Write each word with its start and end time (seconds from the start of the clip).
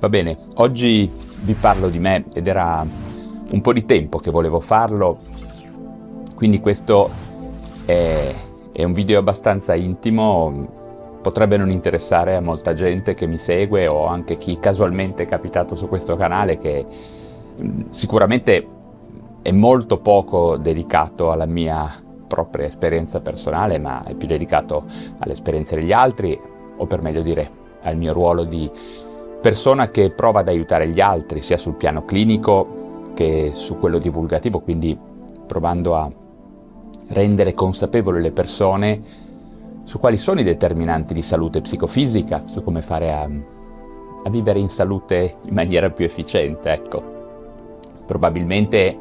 Va 0.00 0.08
bene, 0.08 0.34
oggi 0.54 1.12
vi 1.42 1.52
parlo 1.52 1.90
di 1.90 1.98
me 1.98 2.24
ed 2.32 2.46
era 2.46 2.82
un 3.50 3.60
po' 3.60 3.74
di 3.74 3.84
tempo 3.84 4.16
che 4.16 4.30
volevo 4.30 4.58
farlo, 4.58 5.18
quindi 6.34 6.58
questo 6.58 7.10
è, 7.84 8.34
è 8.72 8.82
un 8.82 8.94
video 8.94 9.18
abbastanza 9.18 9.74
intimo, 9.74 11.18
potrebbe 11.20 11.58
non 11.58 11.68
interessare 11.68 12.34
a 12.34 12.40
molta 12.40 12.72
gente 12.72 13.12
che 13.12 13.26
mi 13.26 13.36
segue 13.36 13.88
o 13.88 14.06
anche 14.06 14.38
chi 14.38 14.58
casualmente 14.58 15.24
è 15.24 15.26
capitato 15.26 15.74
su 15.74 15.86
questo 15.86 16.16
canale 16.16 16.56
che 16.56 16.86
mm, 17.62 17.80
sicuramente 17.90 18.66
è 19.42 19.52
molto 19.52 19.98
poco 19.98 20.56
dedicato 20.56 21.30
alla 21.30 21.44
mia 21.44 21.86
propria 22.26 22.64
esperienza 22.64 23.20
personale, 23.20 23.78
ma 23.78 24.02
è 24.04 24.14
più 24.14 24.26
dedicato 24.26 24.82
all'esperienza 25.18 25.74
degli 25.74 25.92
altri, 25.92 26.40
o 26.78 26.86
per 26.86 27.02
meglio 27.02 27.20
dire 27.20 27.58
al 27.82 27.98
mio 27.98 28.14
ruolo 28.14 28.44
di 28.44 28.70
persona 29.40 29.90
che 29.90 30.10
prova 30.10 30.40
ad 30.40 30.48
aiutare 30.48 30.88
gli 30.88 31.00
altri 31.00 31.40
sia 31.40 31.56
sul 31.56 31.74
piano 31.74 32.04
clinico 32.04 33.12
che 33.14 33.52
su 33.54 33.78
quello 33.78 33.98
divulgativo, 33.98 34.60
quindi 34.60 34.96
provando 35.46 35.96
a 35.96 36.10
rendere 37.08 37.54
consapevoli 37.54 38.20
le 38.20 38.30
persone 38.30 39.02
su 39.84 39.98
quali 39.98 40.16
sono 40.16 40.40
i 40.40 40.44
determinanti 40.44 41.14
di 41.14 41.22
salute 41.22 41.60
psicofisica, 41.60 42.44
su 42.46 42.62
come 42.62 42.82
fare 42.82 43.12
a, 43.12 43.22
a 43.22 44.30
vivere 44.30 44.60
in 44.60 44.68
salute 44.68 45.36
in 45.42 45.54
maniera 45.54 45.90
più 45.90 46.04
efficiente. 46.04 46.70
Ecco, 46.70 47.02
probabilmente 48.06 48.96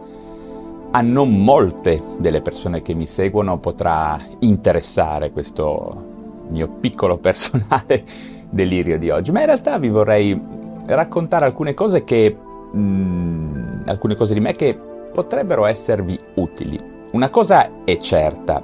a 0.91 1.01
non 1.01 1.43
molte 1.43 2.01
delle 2.17 2.41
persone 2.41 2.81
che 2.81 2.95
mi 2.95 3.05
seguono 3.05 3.59
potrà 3.59 4.17
interessare 4.39 5.31
questo 5.31 6.07
mio 6.47 6.67
piccolo 6.67 7.17
personale 7.17 8.03
delirio 8.49 8.97
di 8.97 9.09
oggi, 9.09 9.31
ma 9.31 9.41
in 9.41 9.45
realtà 9.47 9.77
vi 9.77 9.89
vorrei 9.89 10.39
raccontare 10.85 11.45
alcune 11.45 11.73
cose 11.73 12.03
che 12.03 12.35
mh, 12.71 12.79
mm, 12.79 13.81
alcune 13.85 14.15
cose 14.15 14.33
di 14.33 14.39
me 14.39 14.53
che 14.53 14.77
potrebbero 15.11 15.65
esservi 15.65 16.17
utili. 16.35 16.79
Una 17.11 17.29
cosa 17.29 17.83
è 17.83 17.97
certa, 17.97 18.61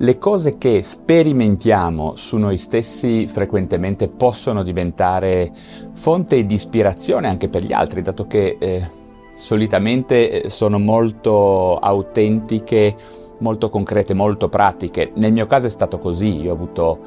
le 0.00 0.18
cose 0.18 0.58
che 0.58 0.82
sperimentiamo 0.82 2.14
su 2.14 2.36
noi 2.36 2.56
stessi 2.56 3.26
frequentemente 3.26 4.08
possono 4.08 4.62
diventare 4.62 5.50
fonte 5.92 6.46
di 6.46 6.54
ispirazione 6.54 7.26
anche 7.26 7.48
per 7.48 7.64
gli 7.64 7.72
altri, 7.72 8.02
dato 8.02 8.26
che 8.26 8.58
eh, 8.60 8.90
solitamente 9.34 10.42
eh, 10.42 10.50
sono 10.50 10.78
molto 10.78 11.78
autentiche, 11.78 12.94
molto 13.40 13.70
concrete, 13.70 14.14
molto 14.14 14.48
pratiche. 14.48 15.10
Nel 15.14 15.32
mio 15.32 15.46
caso 15.46 15.66
è 15.66 15.70
stato 15.70 15.98
così, 15.98 16.42
io 16.42 16.52
ho 16.52 16.54
avuto 16.54 16.98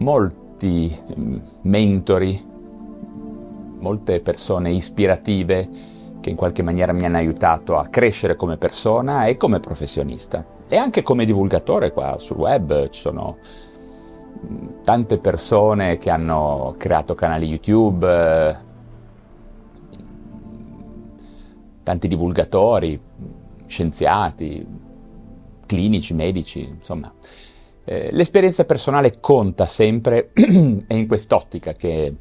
molti 0.00 0.94
mm, 1.18 1.36
mentori, 1.62 2.48
molte 3.78 4.20
persone 4.20 4.70
ispirative 4.70 5.68
che 6.20 6.30
in 6.30 6.36
qualche 6.36 6.62
maniera 6.62 6.92
mi 6.92 7.04
hanno 7.04 7.16
aiutato 7.16 7.78
a 7.78 7.86
crescere 7.86 8.36
come 8.36 8.58
persona 8.58 9.24
e 9.24 9.36
come 9.36 9.60
professionista. 9.60 10.44
E 10.68 10.76
anche 10.76 11.02
come 11.02 11.24
divulgatore 11.24 11.92
qua 11.92 12.16
sul 12.18 12.36
web 12.36 12.88
ci 12.90 13.00
sono 13.00 13.38
mm, 14.46 14.66
tante 14.84 15.18
persone 15.18 15.96
che 15.96 16.10
hanno 16.10 16.74
creato 16.76 17.14
canali 17.14 17.46
YouTube, 17.46 18.68
tanti 21.82 22.08
divulgatori, 22.08 23.00
scienziati, 23.66 24.66
clinici, 25.66 26.14
medici, 26.14 26.60
insomma. 26.60 27.12
Eh, 27.90 28.10
l'esperienza 28.12 28.64
personale 28.64 29.18
conta 29.20 29.66
sempre 29.66 30.30
e 30.34 30.96
in 30.96 31.08
quest'ottica 31.08 31.72
che 31.72 32.14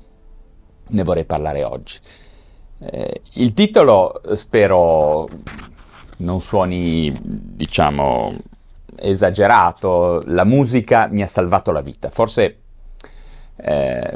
ne 0.88 1.04
vorrei 1.04 1.26
parlare 1.26 1.64
oggi. 1.64 2.00
Eh, 2.80 3.22
il 3.34 3.54
titolo 3.54 4.20
spero 4.34 5.30
non 6.18 6.42
suoni, 6.42 7.16
diciamo, 7.22 8.36
esagerato, 8.96 10.24
la 10.26 10.44
musica 10.44 11.06
mi 11.06 11.22
ha 11.22 11.28
salvato 11.28 11.72
la 11.72 11.82
vita. 11.82 12.10
Forse 12.10 12.62
eh, 13.58 14.16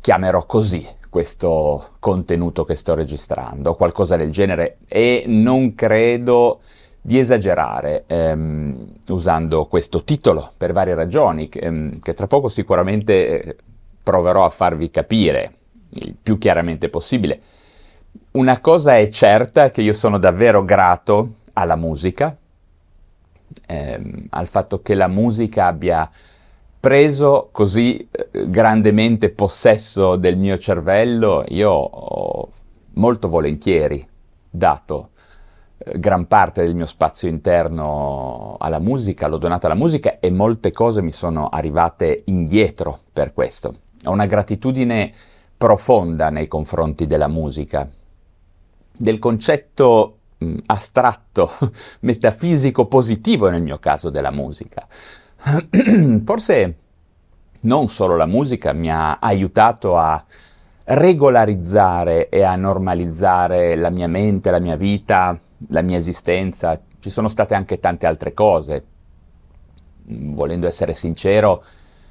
chiamerò 0.00 0.46
così 0.46 0.86
questo 1.08 1.94
contenuto 1.98 2.62
che 2.62 2.76
sto 2.76 2.94
registrando, 2.94 3.74
qualcosa 3.74 4.14
del 4.14 4.30
genere, 4.30 4.78
e 4.86 5.24
non 5.26 5.74
credo 5.74 6.60
di 7.02 7.18
esagerare 7.18 8.04
ehm, 8.06 8.86
usando 9.08 9.66
questo 9.66 10.04
titolo 10.04 10.52
per 10.56 10.72
varie 10.72 10.94
ragioni 10.94 11.48
che, 11.48 11.60
ehm, 11.60 11.98
che 12.00 12.14
tra 12.14 12.26
poco 12.26 12.48
sicuramente 12.48 13.42
eh, 13.42 13.56
proverò 14.02 14.44
a 14.44 14.50
farvi 14.50 14.90
capire 14.90 15.54
il 15.90 16.14
più 16.20 16.38
chiaramente 16.38 16.88
possibile. 16.88 17.40
Una 18.32 18.60
cosa 18.60 18.96
è 18.96 19.08
certa 19.08 19.70
che 19.70 19.82
io 19.82 19.92
sono 19.92 20.18
davvero 20.18 20.64
grato 20.64 21.36
alla 21.54 21.76
musica, 21.76 22.36
ehm, 23.66 24.26
al 24.30 24.46
fatto 24.46 24.82
che 24.82 24.94
la 24.94 25.08
musica 25.08 25.66
abbia 25.66 26.08
preso 26.78 27.48
così 27.50 28.08
eh, 28.10 28.48
grandemente 28.48 29.30
possesso 29.30 30.16
del 30.16 30.36
mio 30.36 30.58
cervello, 30.58 31.44
io 31.48 31.70
ho 31.70 32.48
molto 32.94 33.28
volentieri 33.28 34.06
dato 34.50 35.10
gran 35.96 36.26
parte 36.26 36.62
del 36.62 36.74
mio 36.74 36.86
spazio 36.86 37.28
interno 37.28 38.56
alla 38.58 38.78
musica, 38.78 39.28
l'ho 39.28 39.38
donato 39.38 39.66
alla 39.66 39.74
musica 39.74 40.18
e 40.18 40.30
molte 40.30 40.72
cose 40.72 41.00
mi 41.00 41.12
sono 41.12 41.46
arrivate 41.46 42.22
indietro 42.26 43.00
per 43.12 43.32
questo. 43.32 43.74
Ho 44.04 44.10
una 44.10 44.26
gratitudine 44.26 45.12
profonda 45.56 46.28
nei 46.28 46.48
confronti 46.48 47.06
della 47.06 47.28
musica, 47.28 47.88
del 48.96 49.18
concetto 49.18 50.18
mh, 50.38 50.56
astratto, 50.66 51.50
metafisico, 52.00 52.86
positivo 52.86 53.48
nel 53.48 53.62
mio 53.62 53.78
caso 53.78 54.10
della 54.10 54.30
musica. 54.30 54.86
Forse 56.24 56.76
non 57.62 57.88
solo 57.88 58.16
la 58.16 58.26
musica 58.26 58.72
mi 58.72 58.90
ha 58.90 59.18
aiutato 59.18 59.96
a 59.96 60.22
regolarizzare 60.84 62.28
e 62.28 62.42
a 62.42 62.56
normalizzare 62.56 63.76
la 63.76 63.90
mia 63.90 64.08
mente, 64.08 64.50
la 64.50 64.58
mia 64.58 64.76
vita, 64.76 65.38
la 65.68 65.82
mia 65.82 65.98
esistenza, 65.98 66.80
ci 66.98 67.10
sono 67.10 67.28
state 67.28 67.54
anche 67.54 67.78
tante 67.78 68.06
altre 68.06 68.34
cose. 68.34 68.84
Volendo 70.04 70.66
essere 70.66 70.92
sincero, 70.94 71.62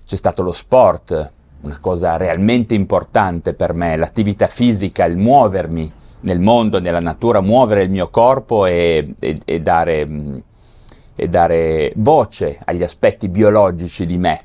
c'è 0.05 0.15
stato 0.15 0.41
lo 0.41 0.51
sport, 0.51 1.33
una 1.61 1.79
cosa 1.79 2.17
realmente 2.17 2.73
importante 2.73 3.53
per 3.53 3.73
me, 3.73 3.95
l'attività 3.97 4.47
fisica, 4.47 5.05
il 5.05 5.17
muovermi 5.17 5.93
nel 6.21 6.39
mondo, 6.39 6.79
nella 6.79 6.99
natura, 6.99 7.41
muovere 7.41 7.83
il 7.83 7.89
mio 7.89 8.09
corpo 8.09 8.65
e, 8.65 9.15
e, 9.19 9.39
e, 9.43 9.61
dare, 9.61 10.43
e 11.15 11.27
dare 11.27 11.93
voce 11.97 12.59
agli 12.63 12.83
aspetti 12.83 13.29
biologici 13.29 14.05
di 14.05 14.17
me, 14.17 14.41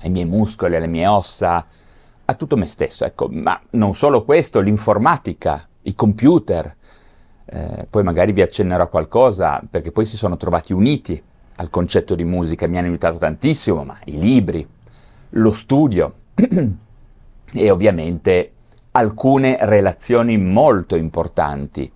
ai 0.00 0.10
miei 0.10 0.26
muscoli, 0.26 0.76
alle 0.76 0.86
mie 0.86 1.06
ossa, 1.06 1.66
a 2.24 2.34
tutto 2.34 2.56
me 2.56 2.66
stesso. 2.66 3.04
Ecco, 3.04 3.28
ma 3.30 3.60
non 3.70 3.94
solo 3.94 4.24
questo, 4.24 4.60
l'informatica, 4.60 5.66
i 5.82 5.94
computer, 5.94 6.76
eh, 7.50 7.86
poi 7.88 8.02
magari 8.02 8.32
vi 8.32 8.42
accennerò 8.42 8.88
qualcosa, 8.88 9.62
perché 9.68 9.90
poi 9.90 10.04
si 10.04 10.16
sono 10.16 10.36
trovati 10.36 10.72
uniti 10.72 11.20
al 11.56 11.70
concetto 11.70 12.14
di 12.14 12.24
musica, 12.24 12.66
mi 12.66 12.78
hanno 12.78 12.88
aiutato 12.88 13.18
tantissimo, 13.18 13.84
ma 13.84 13.98
i 14.04 14.18
libri, 14.18 14.66
lo 15.30 15.52
studio 15.52 16.14
e 17.52 17.70
ovviamente 17.70 18.52
alcune 18.92 19.56
relazioni 19.60 20.36
molto 20.38 20.96
importanti 20.96 21.90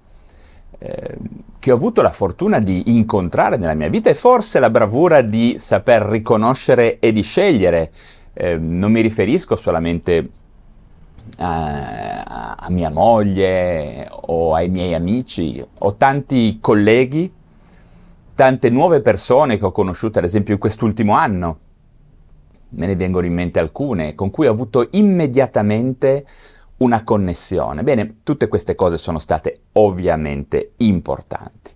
eh, 0.78 1.16
che 1.58 1.70
ho 1.70 1.76
avuto 1.76 2.02
la 2.02 2.10
fortuna 2.10 2.58
di 2.58 2.96
incontrare 2.96 3.56
nella 3.56 3.74
mia 3.74 3.88
vita 3.88 4.10
e 4.10 4.14
forse 4.14 4.58
la 4.58 4.68
bravura 4.68 5.22
di 5.22 5.54
saper 5.58 6.02
riconoscere 6.02 6.98
e 6.98 7.12
di 7.12 7.22
scegliere. 7.22 7.92
Eh, 8.32 8.56
non 8.56 8.90
mi 8.90 9.00
riferisco 9.00 9.54
solamente 9.54 10.28
a, 11.38 12.54
a 12.54 12.70
mia 12.70 12.90
moglie 12.90 14.08
o 14.10 14.54
ai 14.54 14.68
miei 14.68 14.94
amici, 14.94 15.64
ho 15.78 15.94
tanti 15.96 16.58
colleghi, 16.60 17.32
tante 18.34 18.70
nuove 18.70 19.00
persone 19.00 19.58
che 19.58 19.64
ho 19.64 19.72
conosciuto 19.72 20.18
ad 20.18 20.24
esempio 20.24 20.54
in 20.54 20.60
quest'ultimo 20.60 21.14
anno, 21.14 21.58
me 22.70 22.86
ne 22.86 22.96
vengono 22.96 23.26
in 23.26 23.34
mente 23.34 23.58
alcune, 23.58 24.14
con 24.14 24.30
cui 24.30 24.46
ho 24.46 24.52
avuto 24.52 24.88
immediatamente 24.92 26.24
una 26.78 27.04
connessione. 27.04 27.82
Bene, 27.82 28.16
tutte 28.22 28.48
queste 28.48 28.74
cose 28.74 28.98
sono 28.98 29.18
state 29.18 29.60
ovviamente 29.72 30.72
importanti. 30.78 31.72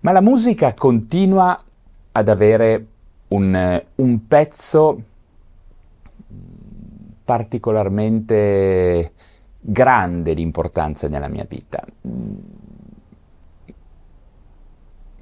Ma 0.00 0.12
la 0.12 0.20
musica 0.20 0.74
continua 0.74 1.62
ad 2.12 2.28
avere 2.28 2.86
un, 3.28 3.82
un 3.94 4.26
pezzo 4.26 5.02
particolarmente 7.24 9.12
grande 9.60 10.34
di 10.34 10.42
importanza 10.42 11.08
nella 11.08 11.28
mia 11.28 11.46
vita. 11.48 11.82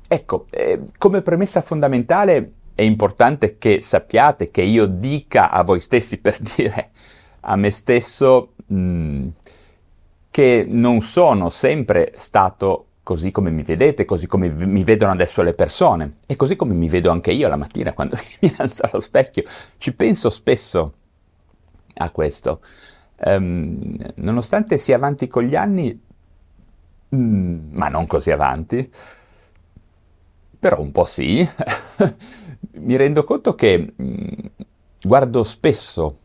Ecco, 0.08 0.46
eh, 0.50 0.82
come 0.99 1.22
premessa 1.22 1.60
fondamentale 1.60 2.52
è 2.75 2.82
importante 2.82 3.56
che 3.56 3.81
sappiate, 3.81 4.50
che 4.50 4.62
io 4.62 4.87
dica 4.87 5.50
a 5.50 5.62
voi 5.62 5.81
stessi 5.81 6.19
per 6.19 6.38
dire 6.56 6.90
a 7.40 7.56
me 7.56 7.70
stesso 7.70 8.55
mh, 8.66 8.76
mm, 8.76 9.28
che 10.31 10.66
non 10.70 11.00
sono 11.00 11.50
sempre 11.50 12.12
stato 12.16 12.87
così 13.02 13.31
come 13.31 13.50
mi 13.50 13.62
vedete, 13.62 14.05
così 14.05 14.26
come 14.26 14.48
mi 14.48 14.84
vedono 14.84 15.12
adesso 15.12 15.43
le 15.43 15.55
persone 15.55 16.16
e 16.26 16.37
così 16.37 16.56
come 16.56 16.75
mi 16.75 16.88
vedo 16.88 17.10
anche 17.10 17.32
io 17.32 17.48
la 17.48 17.56
mattina 17.56 17.93
quando 17.93 18.16
mi 18.40 18.52
alzo 18.58 18.82
allo 18.82 19.00
specchio. 19.00 19.44
Ci 19.76 19.94
penso 19.94 20.31
spesso 20.31 20.94
a 21.94 22.11
questo. 22.11 22.61
Um, 23.25 23.97
nonostante 24.17 24.79
sia 24.79 24.97
avanti 24.97 25.29
con 25.29 25.44
gli 25.44 25.55
anni, 25.55 26.00
mm, 27.15 27.73
ma 27.73 27.89
non 27.89 28.06
così 28.06 28.31
avanti, 28.31 28.91
però 30.59 30.81
un 30.81 30.93
po' 30.93 31.05
sì, 31.05 31.47
mi 32.75 32.97
rendo 32.97 33.25
conto 33.25 33.55
che 33.55 33.94
mm, 34.00 34.27
guardo 35.03 35.43
spesso 35.43 36.19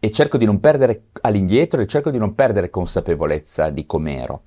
e 0.00 0.10
cerco 0.10 0.36
di 0.36 0.44
non 0.44 0.60
perdere 0.60 1.04
all'indietro 1.22 1.80
e 1.80 1.86
cerco 1.86 2.10
di 2.10 2.18
non 2.18 2.34
perdere 2.34 2.68
consapevolezza 2.68 3.70
di 3.70 3.86
com'ero. 3.86 4.42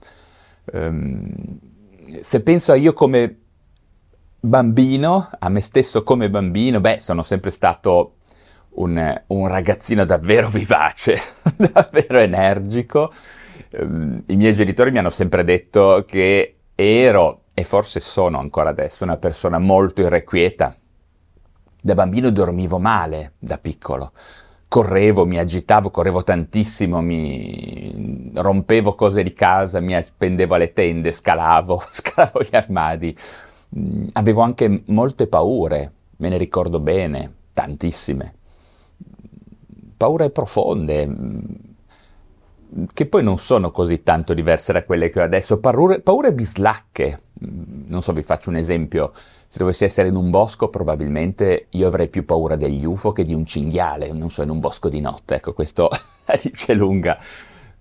Um, 0.74 1.60
se 2.22 2.42
penso 2.42 2.72
a 2.72 2.76
io 2.76 2.94
come 2.94 3.38
bambino, 4.40 5.30
a 5.40 5.50
me 5.50 5.62
stesso 5.62 6.04
come 6.04 6.30
bambino, 6.30 6.80
beh, 6.80 7.00
sono 7.00 7.24
sempre 7.24 7.50
stato 7.50 8.17
un, 8.78 9.22
un 9.28 9.48
ragazzino 9.48 10.06
davvero 10.06 10.50
vivace, 10.50 11.18
davvero 11.56 12.20
energico. 12.20 13.12
Um, 13.72 14.24
I 14.28 14.36
miei 14.36 14.54
genitori 14.54 14.92
mi 14.92 14.98
hanno 14.98 15.10
sempre 15.10 15.44
detto 15.44 16.04
che 16.08 16.56
ero, 16.76 17.44
e 17.54 17.64
forse 17.64 18.00
sono 18.00 18.40
ancora 18.40 18.70
adesso, 18.70 19.04
una 19.04 19.18
persona 19.18 19.60
molto 19.60 20.02
irrequieta. 20.02 20.76
Da 21.80 21.94
bambino 21.94 22.30
dormivo 22.32 22.80
male, 22.80 23.34
da 23.40 23.58
piccolo 23.58 24.12
correvo, 24.68 25.26
mi 25.26 25.38
agitavo, 25.38 25.90
correvo 25.90 26.24
tantissimo, 26.24 27.02
mi 27.02 28.32
rompevo 28.36 28.96
cose 28.96 29.24
di 29.24 29.34
casa, 29.34 29.80
mi 29.80 29.96
appendevo 29.96 30.56
alle 30.56 30.74
tende, 30.74 31.12
scalavo, 31.12 31.84
scalavo 31.90 32.42
gli 32.42 32.56
armadi. 32.56 33.18
Mm, 33.78 34.08
avevo 34.14 34.42
anche 34.42 34.84
molte 34.88 35.28
paure, 35.28 35.92
me 36.18 36.30
ne 36.30 36.38
ricordo 36.38 36.80
bene, 36.80 37.34
tantissime. 37.54 38.34
Paure 39.98 40.30
profonde, 40.30 41.08
mm, 41.08 41.40
che 42.94 43.06
poi 43.06 43.24
non 43.24 43.38
sono 43.40 43.72
così 43.72 44.04
tanto 44.04 44.34
diverse 44.34 44.74
da 44.74 44.84
quelle 44.84 45.10
che 45.10 45.20
ho 45.20 45.24
adesso, 45.24 45.60
paure, 45.60 46.00
paure 46.02 46.34
bislacche. 46.34 47.22
Mm, 47.44 47.86
non 47.88 48.02
so, 48.02 48.14
vi 48.14 48.24
faccio 48.24 48.50
un 48.50 48.58
esempio. 48.58 49.12
Se 49.48 49.58
dovessi 49.60 49.86
essere 49.86 50.10
in 50.10 50.16
un 50.16 50.30
bosco, 50.30 50.70
probabilmente 50.70 51.68
io 51.72 51.88
avrei 51.88 52.10
più 52.10 52.26
paura 52.26 52.56
degli 52.56 52.86
UFO 52.86 53.12
che 53.12 53.24
di 53.24 53.34
un 53.34 53.46
cinghiale, 53.46 54.12
non 54.12 54.30
so, 54.30 54.42
in 54.44 54.50
un 54.50 54.60
bosco 54.60 54.90
di 54.90 55.00
notte. 55.00 55.36
Ecco, 55.36 55.54
questo 55.54 55.90
dice 56.42 56.74
lunga 56.74 57.18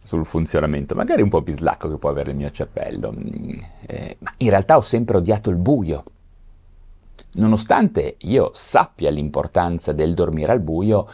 sul 0.02 0.24
funzionamento, 0.24 0.94
magari 0.94 1.20
un 1.22 1.28
po' 1.28 1.42
bislacco 1.42 1.88
che 1.90 1.96
può 1.96 2.10
avere 2.10 2.30
il 2.30 2.36
mio 2.36 2.50
cervello. 2.50 3.12
Mm, 3.12 3.58
eh, 3.86 4.16
ma 4.20 4.32
in 4.38 4.50
realtà 4.50 4.76
ho 4.76 4.80
sempre 4.80 5.16
odiato 5.16 5.50
il 5.50 5.56
buio. 5.56 6.04
Nonostante 7.34 8.16
io 8.20 8.50
sappia 8.54 9.10
l'importanza 9.10 9.92
del 9.92 10.14
dormire 10.14 10.52
al 10.52 10.60
buio, 10.60 11.06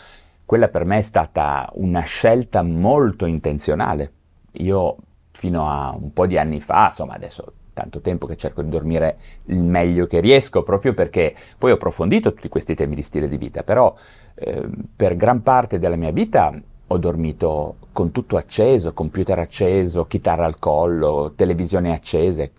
quella 0.53 0.69
per 0.69 0.85
me 0.85 0.99
è 0.99 1.01
stata 1.01 1.71
una 1.77 2.01
scelta 2.01 2.61
molto 2.61 3.25
intenzionale. 3.25 4.13
Io 4.59 4.97
fino 5.31 5.67
a 5.67 5.97
un 5.99 6.13
po' 6.13 6.27
di 6.27 6.37
anni 6.37 6.61
fa, 6.61 6.89
insomma 6.89 7.15
adesso 7.15 7.55
tanto 7.73 8.03
tempo 8.03 8.27
che 8.27 8.37
cerco 8.37 8.61
di 8.61 8.69
dormire 8.69 9.17
il 9.47 9.63
meglio 9.63 10.05
che 10.05 10.21
riesco, 10.21 10.63
proprio 10.63 10.93
perché 10.93 11.35
poi 11.57 11.71
ho 11.71 11.77
approfondito 11.77 12.35
tutti 12.35 12.51
questi 12.51 12.75
temi 12.75 12.95
di 12.95 13.03
stile 13.03 13.31
di 13.31 13.39
vita, 13.39 13.63
però 13.63 13.95
eh, 14.35 14.69
per 14.95 15.17
gran 15.17 15.41
parte 15.41 15.79
della 15.79 15.97
mia 15.97 16.13
vita 16.13 16.53
ho 16.87 16.99
dormito 16.99 17.77
con 17.91 18.11
tutto 18.11 18.37
acceso, 18.37 18.93
computer 18.93 19.39
acceso, 19.39 20.05
chitarra 20.05 20.45
al 20.45 20.59
collo, 20.59 21.33
televisione 21.35 21.95
accese, 21.95 22.53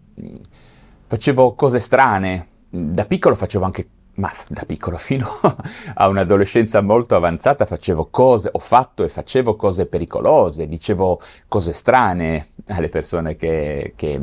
facevo 1.05 1.53
cose 1.53 1.79
strane, 1.79 2.47
da 2.69 3.05
piccolo 3.05 3.35
facevo 3.35 3.63
anche 3.63 3.85
ma 4.15 4.31
da 4.47 4.63
piccolo 4.65 4.97
fino 4.97 5.27
a 5.95 6.07
un'adolescenza 6.07 6.81
molto 6.81 7.15
avanzata 7.15 7.65
facevo 7.65 8.07
cose, 8.11 8.49
ho 8.51 8.59
fatto 8.59 9.03
e 9.03 9.09
facevo 9.09 9.55
cose 9.55 9.85
pericolose, 9.85 10.67
dicevo 10.67 11.19
cose 11.47 11.73
strane 11.73 12.49
alle 12.67 12.89
persone 12.89 13.35
che, 13.35 13.93
che, 13.95 14.21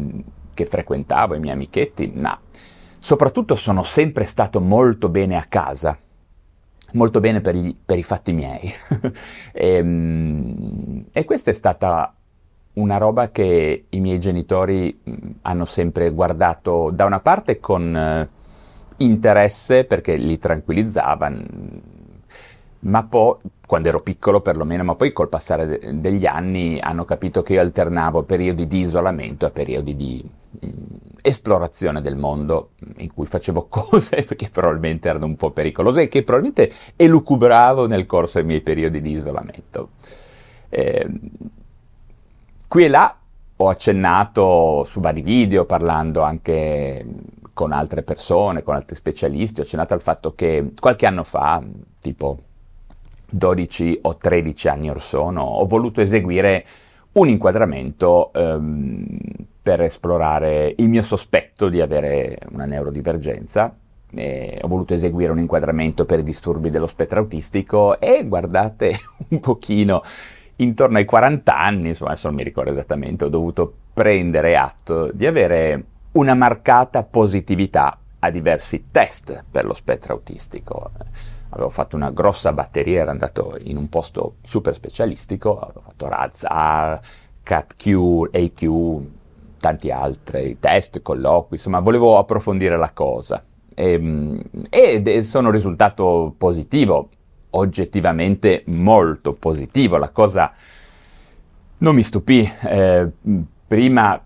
che 0.55 0.65
frequentavo, 0.65 1.35
ai 1.35 1.41
miei 1.41 1.55
amichetti, 1.55 2.13
ma 2.15 2.39
soprattutto 2.99 3.57
sono 3.57 3.83
sempre 3.83 4.25
stato 4.25 4.61
molto 4.61 5.09
bene 5.09 5.37
a 5.37 5.45
casa, 5.49 5.99
molto 6.93 7.21
bene 7.21 7.41
per, 7.41 7.57
gli, 7.57 7.75
per 7.85 7.99
i 7.99 8.03
fatti 8.05 8.33
miei. 8.33 8.73
e, 9.53 9.75
ehm, 9.75 11.07
e 11.11 11.25
questa 11.25 11.51
è 11.51 11.55
stata 11.55 12.15
una 12.73 12.99
roba 12.99 13.31
che 13.31 13.87
i 13.89 14.01
miei 14.01 14.21
genitori 14.21 15.01
hanno 15.43 15.65
sempre 15.65 16.11
guardato 16.11 16.91
da 16.93 17.05
una 17.05 17.19
parte 17.19 17.59
con 17.59 18.29
interesse 19.01 19.85
perché 19.85 20.17
li 20.17 20.39
tranquillizzava, 20.39 21.33
ma 22.81 23.05
poi, 23.05 23.37
quando 23.67 23.89
ero 23.89 24.01
piccolo 24.01 24.41
perlomeno, 24.41 24.85
ma 24.85 24.95
poi 24.95 25.13
col 25.13 25.29
passare 25.29 25.67
de- 25.67 26.01
degli 26.01 26.27
anni 26.27 26.79
hanno 26.81 27.05
capito 27.05 27.43
che 27.43 27.55
io 27.55 27.61
alternavo 27.61 28.23
periodi 28.23 28.67
di 28.67 28.81
isolamento 28.81 29.47
a 29.47 29.51
periodi 29.51 29.97
di 29.97 30.31
mh, 30.61 30.67
mm, 30.67 30.73
esplorazione 31.23 32.01
del 32.01 32.17
mondo 32.17 32.71
in 32.99 33.13
cui 33.13 33.27
facevo 33.27 33.67
cose 33.69 34.25
che 34.25 34.49
probabilmente 34.51 35.09
erano 35.09 35.27
un 35.27 35.37
po' 35.37 35.51
pericolose 35.51 36.03
e 36.03 36.09
che 36.09 36.23
probabilmente 36.23 36.73
elucubravo 36.97 37.87
nel 37.87 38.07
corso 38.07 38.39
dei 38.39 38.47
miei 38.47 38.61
periodi 38.63 39.01
di 39.01 39.13
isolamento. 39.13 39.91
Eh, 40.71 41.07
qui 42.67 42.85
e 42.85 42.89
là 42.89 43.15
ho 43.57 43.69
accennato 43.69 44.85
su 44.85 45.01
vari 45.01 45.21
video 45.21 45.67
parlando 45.67 46.23
anche 46.23 47.05
con 47.61 47.73
altre 47.73 48.03
persone, 48.03 48.63
con 48.63 48.75
altri 48.75 48.95
specialisti, 48.95 49.61
ho 49.61 49.65
accennato 49.65 49.93
al 49.93 50.01
fatto 50.01 50.33
che 50.35 50.73
qualche 50.81 51.05
anno 51.05 51.25
fa, 51.25 51.63
tipo 52.01 52.39
12 53.29 53.99
o 54.01 54.17
13 54.17 54.69
anni 54.69 54.89
or 54.89 54.99
sono, 54.99 55.43
ho 55.43 55.67
voluto 55.67 56.01
eseguire 56.01 56.65
un 57.13 57.29
inquadramento 57.29 58.33
ehm, 58.33 59.19
per 59.61 59.83
esplorare 59.83 60.73
il 60.79 60.89
mio 60.89 61.03
sospetto 61.03 61.69
di 61.69 61.83
avere 61.83 62.39
una 62.53 62.65
neurodivergenza. 62.65 63.77
E 64.13 64.59
ho 64.63 64.67
voluto 64.67 64.95
eseguire 64.95 65.31
un 65.31 65.39
inquadramento 65.39 66.07
per 66.07 66.21
i 66.21 66.23
disturbi 66.23 66.71
dello 66.71 66.87
spettro 66.87 67.19
autistico 67.21 68.01
e 68.01 68.27
guardate 68.27 68.95
un 69.29 69.39
pochino 69.39 70.01
intorno 70.57 70.97
ai 70.97 71.05
40 71.05 71.59
anni, 71.59 71.89
insomma 71.89 72.13
adesso 72.13 72.29
non 72.29 72.37
mi 72.37 72.43
ricordo 72.43 72.71
esattamente, 72.71 73.27
ho 73.27 73.29
dovuto 73.29 73.75
prendere 73.93 74.57
atto 74.57 75.11
di 75.13 75.27
avere 75.27 75.85
una 76.13 76.35
marcata 76.35 77.03
positività 77.03 77.99
a 78.21 78.31
diversi 78.31 78.87
test 78.91 79.45
per 79.51 79.65
lo 79.65 79.73
spettro 79.73 80.15
autistico. 80.15 80.91
Avevo 81.51 81.69
fatto 81.69 81.97
una 81.97 82.11
grossa 82.11 82.53
batteria, 82.53 83.03
ero 83.03 83.11
andato 83.11 83.57
in 83.63 83.77
un 83.77 83.89
posto 83.89 84.37
super 84.43 84.75
specialistico, 84.75 85.59
avevo 85.59 85.81
fatto 85.81 86.09
RAZAR, 86.09 87.01
CATQ, 87.43 88.31
AQ, 88.33 89.01
tanti 89.59 89.91
altri 89.91 90.59
test, 90.61 91.03
colloqui, 91.03 91.57
insomma 91.57 91.81
volevo 91.81 92.19
approfondire 92.19 92.77
la 92.77 92.93
cosa. 92.93 93.45
Ehm, 93.75 94.41
ed 94.69 95.09
è 95.09 95.23
sono 95.23 95.51
risultato 95.51 96.35
positivo, 96.37 97.09
oggettivamente 97.51 98.63
molto 98.67 99.33
positivo. 99.33 99.97
La 99.97 100.11
cosa 100.11 100.53
non 101.79 101.95
mi 101.95 102.03
stupì. 102.03 102.49
Eh, 102.69 103.09
prima 103.67 104.23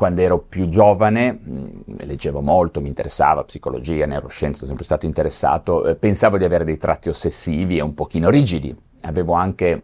quando 0.00 0.22
ero 0.22 0.38
più 0.38 0.66
giovane, 0.66 1.38
mm, 1.46 1.66
leggevo 2.06 2.40
molto, 2.40 2.80
mi 2.80 2.88
interessava 2.88 3.44
psicologia, 3.44 4.06
neuroscienze, 4.06 4.60
sono 4.60 4.68
sempre 4.68 4.86
stato 4.86 5.04
interessato, 5.04 5.86
eh, 5.86 5.94
pensavo 5.94 6.38
di 6.38 6.44
avere 6.44 6.64
dei 6.64 6.78
tratti 6.78 7.10
ossessivi 7.10 7.76
e 7.76 7.82
un 7.82 7.92
pochino 7.92 8.30
rigidi. 8.30 8.74
Avevo 9.02 9.34
anche 9.34 9.82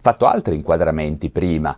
fatto 0.00 0.24
altri 0.24 0.54
inquadramenti 0.54 1.30
prima, 1.30 1.76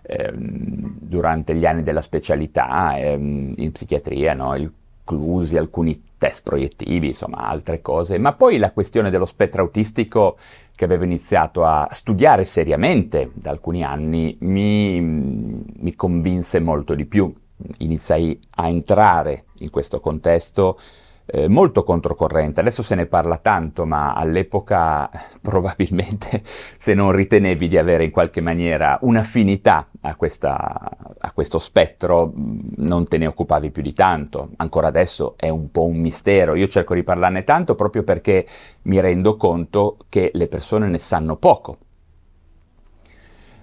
ehm, 0.00 0.98
durante 1.00 1.56
gli 1.56 1.66
anni 1.66 1.82
della 1.82 2.00
specialità 2.00 2.96
ehm, 2.96 3.54
in 3.56 3.72
psichiatria, 3.72 4.34
no? 4.34 4.54
inclusi 4.54 5.56
alcuni 5.56 6.04
test 6.16 6.44
proiettivi, 6.44 7.08
insomma 7.08 7.38
altre 7.38 7.82
cose, 7.82 8.16
ma 8.18 8.32
poi 8.32 8.58
la 8.58 8.70
questione 8.70 9.10
dello 9.10 9.26
spettro 9.26 9.62
autistico 9.62 10.36
che 10.76 10.84
avevo 10.84 11.02
iniziato 11.02 11.64
a 11.64 11.88
studiare 11.90 12.44
seriamente 12.44 13.32
da 13.34 13.50
alcuni 13.50 13.82
anni 13.82 14.36
mi, 14.40 15.00
mi 15.00 15.94
convinse 15.96 16.60
molto 16.60 16.94
di 16.94 17.06
più. 17.06 17.34
Iniziai 17.78 18.38
a 18.56 18.68
entrare 18.68 19.46
in 19.58 19.70
questo 19.70 19.98
contesto 19.98 20.78
eh, 21.26 21.48
molto 21.48 21.82
controcorrente. 21.82 22.60
Adesso 22.60 22.82
se 22.82 22.94
ne 22.94 23.06
parla 23.06 23.38
tanto, 23.38 23.84
ma 23.84 24.14
all'epoca 24.14 25.10
probabilmente 25.42 26.42
se 26.78 26.94
non 26.94 27.12
ritenevi 27.12 27.68
di 27.68 27.76
avere 27.76 28.04
in 28.04 28.10
qualche 28.10 28.40
maniera 28.40 28.98
un'affinità 29.02 29.88
a, 30.02 30.14
questa, 30.14 30.88
a 31.18 31.32
questo 31.32 31.58
spettro, 31.58 32.32
mm, 32.34 32.58
non 32.76 33.06
te 33.06 33.18
ne 33.18 33.26
occupavi 33.26 33.70
più 33.70 33.82
di 33.82 33.92
tanto. 33.92 34.50
Ancora 34.56 34.88
adesso 34.88 35.34
è 35.36 35.48
un 35.48 35.70
po' 35.70 35.84
un 35.84 35.98
mistero. 35.98 36.54
Io 36.54 36.68
cerco 36.68 36.94
di 36.94 37.02
parlarne 37.02 37.44
tanto 37.44 37.74
proprio 37.74 38.02
perché 38.04 38.46
mi 38.82 39.00
rendo 39.00 39.36
conto 39.36 39.96
che 40.08 40.30
le 40.32 40.46
persone 40.46 40.88
ne 40.88 40.98
sanno 40.98 41.36
poco. 41.36 41.78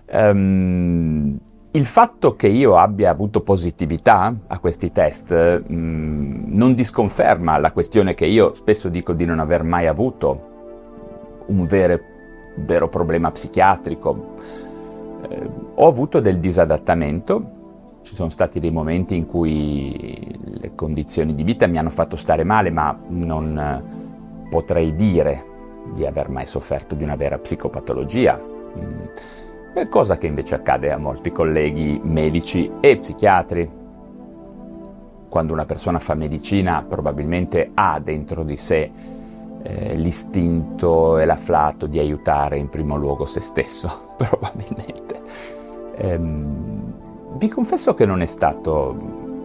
Um, 0.06 1.40
il 1.76 1.86
fatto 1.86 2.36
che 2.36 2.48
io 2.48 2.78
abbia 2.78 3.10
avuto 3.10 3.42
positività 3.42 4.36
a 4.48 4.60
questi 4.60 4.92
test 4.92 5.34
mh, 5.34 5.76
mm, 5.76 6.44
non 6.56 6.74
disconferma 6.76 7.58
la 7.58 7.72
questione 7.72 8.14
che 8.14 8.26
io 8.26 8.54
spesso 8.54 8.90
dico 8.90 9.14
di 9.14 9.26
non 9.26 9.40
aver 9.40 9.64
mai 9.64 9.88
avuto 9.88 10.52
un 11.48 11.66
vero, 11.66 12.00
vero 12.58 12.90
problema 12.90 13.32
psichiatrico. 13.32 14.36
Eh, 15.28 15.50
ho 15.74 15.88
avuto 15.88 16.20
del 16.20 16.40
disadattamento, 16.40 17.62
ci 18.04 18.14
sono 18.14 18.30
stati 18.30 18.60
dei 18.60 18.72
momenti 18.72 19.16
in 19.16 19.26
cui 19.26 20.32
le 20.60 20.76
condizioni 20.76 21.34
di 21.34 21.44
vita 21.44 21.66
mi 21.66 21.80
hanno 21.80 21.90
fatto 21.90 22.16
stare 22.16 22.44
male, 22.44 22.70
ma 22.70 22.96
non 23.08 23.58
eh, 23.58 24.48
potrei 24.50 24.94
dire 24.94 25.52
di 25.96 26.06
aver 26.06 26.30
mai 26.30 26.46
sofferto 26.46 26.94
di 26.94 27.04
una 27.04 27.16
vera 27.16 27.40
psicopatologia. 27.40 28.40
Mm 28.80 29.43
cosa 29.90 30.18
che 30.18 30.28
invece 30.28 30.56
accade 30.56 30.92
a 30.92 30.98
molti 30.98 31.32
colleghi 31.32 32.00
medici 32.04 32.70
e 32.80 32.98
psichiatri. 32.98 33.82
Quando 35.30 35.54
una 35.54 35.66
persona 35.66 36.00
fa 36.00 36.14
medicina 36.14 36.84
probabilmente 36.88 37.72
ha 37.74 38.00
dentro 38.00 38.44
di 38.44 38.56
sé 38.56 38.92
eh, 39.64 39.96
l'istinto 39.96 41.18
e 41.18 41.26
l'afflato 41.26 41.88
di 41.88 41.98
aiutare 41.98 42.58
in 42.58 42.70
primo 42.70 42.96
luogo 42.96 43.26
se 43.26 43.42
stesso, 43.42 44.14
probabilmente. 44.18 45.22
Ehm, 45.96 46.94
vi 47.38 47.48
confesso 47.48 47.94
che 47.94 48.06
non 48.06 48.22
è 48.22 48.26
stato 48.26 48.96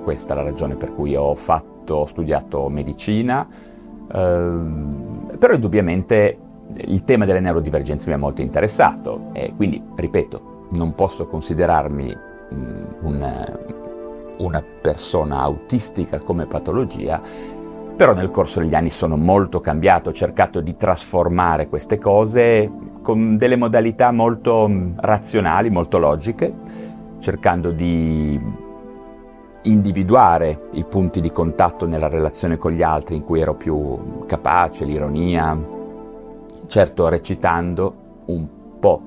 questa 0.03 0.35
la 0.35 0.43
ragione 0.43 0.75
per 0.75 0.95
cui 0.95 1.17
ho 1.17 1.35
fatto, 1.35 1.95
ho 1.95 2.05
studiato 2.05 2.69
medicina, 2.69 3.47
ehm, 4.13 5.37
però 5.39 5.55
indubbiamente 5.55 6.39
il 6.87 7.05
tema 7.05 7.25
delle 7.25 7.41
neurodivergenze 7.41 8.09
mi 8.09 8.15
ha 8.15 8.19
molto 8.19 8.41
interessato 8.41 9.31
e 9.33 9.53
quindi, 9.57 9.83
ripeto, 9.95 10.67
non 10.73 10.95
posso 10.95 11.27
considerarmi 11.27 12.17
mh, 12.51 12.85
una, 13.01 13.59
una 14.39 14.65
persona 14.81 15.41
autistica 15.41 16.19
come 16.19 16.47
patologia, 16.47 17.21
però 17.97 18.15
nel 18.15 18.31
corso 18.31 18.61
degli 18.61 18.75
anni 18.75 18.91
sono 18.91 19.17
molto 19.17 19.61
cambiato, 19.61 20.11
ho 20.11 20.13
cercato 20.13 20.61
di 20.61 20.77
trasformare 20.77 21.69
queste 21.69 21.99
cose 21.99 22.71
con 23.03 23.37
delle 23.37 23.57
modalità 23.57 24.13
molto 24.13 24.71
razionali, 24.97 25.71
molto 25.71 25.99
logiche, 25.99 26.55
cercando 27.19 27.73
di 27.73 28.41
individuare 29.63 30.69
i 30.75 30.85
punti 30.85 31.21
di 31.21 31.31
contatto 31.31 31.87
nella 31.87 32.09
relazione 32.09 32.57
con 32.57 32.71
gli 32.71 32.83
altri 32.83 33.17
in 33.17 33.25
cui 33.25 33.41
ero 33.41 33.55
più 33.55 34.25
capace, 34.27 34.85
l'ironia, 34.85 35.77
certo 36.69 37.09
recitando 37.09 38.23
un 38.27 38.47
po' 38.79 39.03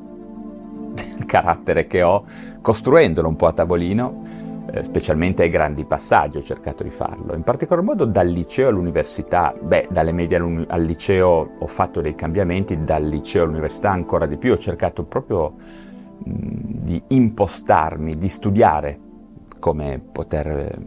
del 0.94 1.25
carattere 1.25 1.88
che 1.88 2.01
ho, 2.01 2.25
costruendolo 2.62 3.27
un 3.27 3.36
po' 3.36 3.48
a 3.48 3.53
tavolino, 3.53 4.24
eh, 4.72 4.84
specialmente 4.84 5.44
ai 5.44 5.50
grandi 5.50 5.86
passaggi 5.86 6.38
ho 6.38 6.41
cercato 6.41 6.84
di 6.84 6.89
farlo. 6.89 7.34
In 7.34 7.44
particolar 7.44 7.84
modo 7.84 8.06
dal 8.06 8.27
liceo 8.27 8.70
all'università, 8.70 9.53
beh, 9.60 9.88
dalle 9.89 10.12
medie 10.12 10.38
al 10.68 10.84
liceo 10.84 11.51
ho 11.60 11.68
fatto 11.68 12.01
dei 12.01 12.15
cambiamenti, 12.15 12.84
dal 12.84 13.03
liceo 13.06 13.44
all'università 13.44 13.91
ancora 13.91 14.25
di 14.25 14.38
più, 14.38 14.51
ho 14.51 14.58
cercato 14.58 15.03
proprio 15.03 15.53
mh, 15.53 16.24
di 16.24 17.01
impostarmi, 17.08 18.15
di 18.15 18.30
studiare 18.30 19.00
come 19.60 20.01
poter 20.12 20.48
eh, 20.48 20.80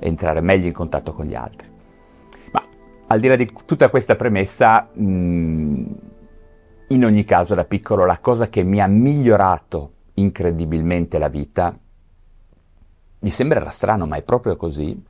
entrare 0.00 0.40
meglio 0.40 0.66
in 0.66 0.72
contatto 0.72 1.12
con 1.12 1.24
gli 1.24 1.34
altri 1.34 1.72
al 3.06 3.20
di 3.20 3.28
là 3.28 3.36
di 3.36 3.52
tutta 3.64 3.90
questa 3.90 4.16
premessa, 4.16 4.88
mh, 4.92 5.04
mm, 5.04 5.84
in 6.88 7.04
ogni 7.04 7.24
caso 7.24 7.54
da 7.54 7.64
piccolo 7.64 8.04
la 8.04 8.18
cosa 8.20 8.48
che 8.48 8.62
mi 8.62 8.80
ha 8.80 8.86
migliorato 8.86 9.92
incredibilmente 10.14 11.18
la 11.18 11.28
vita, 11.28 11.76
mi 13.20 13.30
sembrerà 13.30 13.70
strano 13.70 14.06
ma 14.06 14.16
è 14.16 14.22
proprio 14.22 14.56
così, 14.56 15.02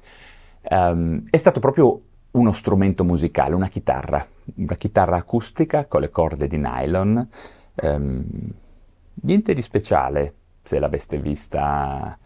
um, 0.70 1.24
è 1.28 1.36
stato 1.36 1.60
proprio 1.60 2.00
uno 2.32 2.52
strumento 2.52 3.04
musicale, 3.04 3.54
una 3.54 3.68
chitarra, 3.68 4.24
una 4.56 4.74
chitarra 4.74 5.16
acustica 5.16 5.86
con 5.86 6.00
le 6.00 6.10
corde 6.10 6.46
di 6.46 6.56
nylon, 6.56 7.28
um, 7.82 8.24
niente 9.22 9.52
di 9.52 9.62
speciale 9.62 10.34
se 10.62 10.78
l'aveste 10.78 11.18
vista. 11.18 12.18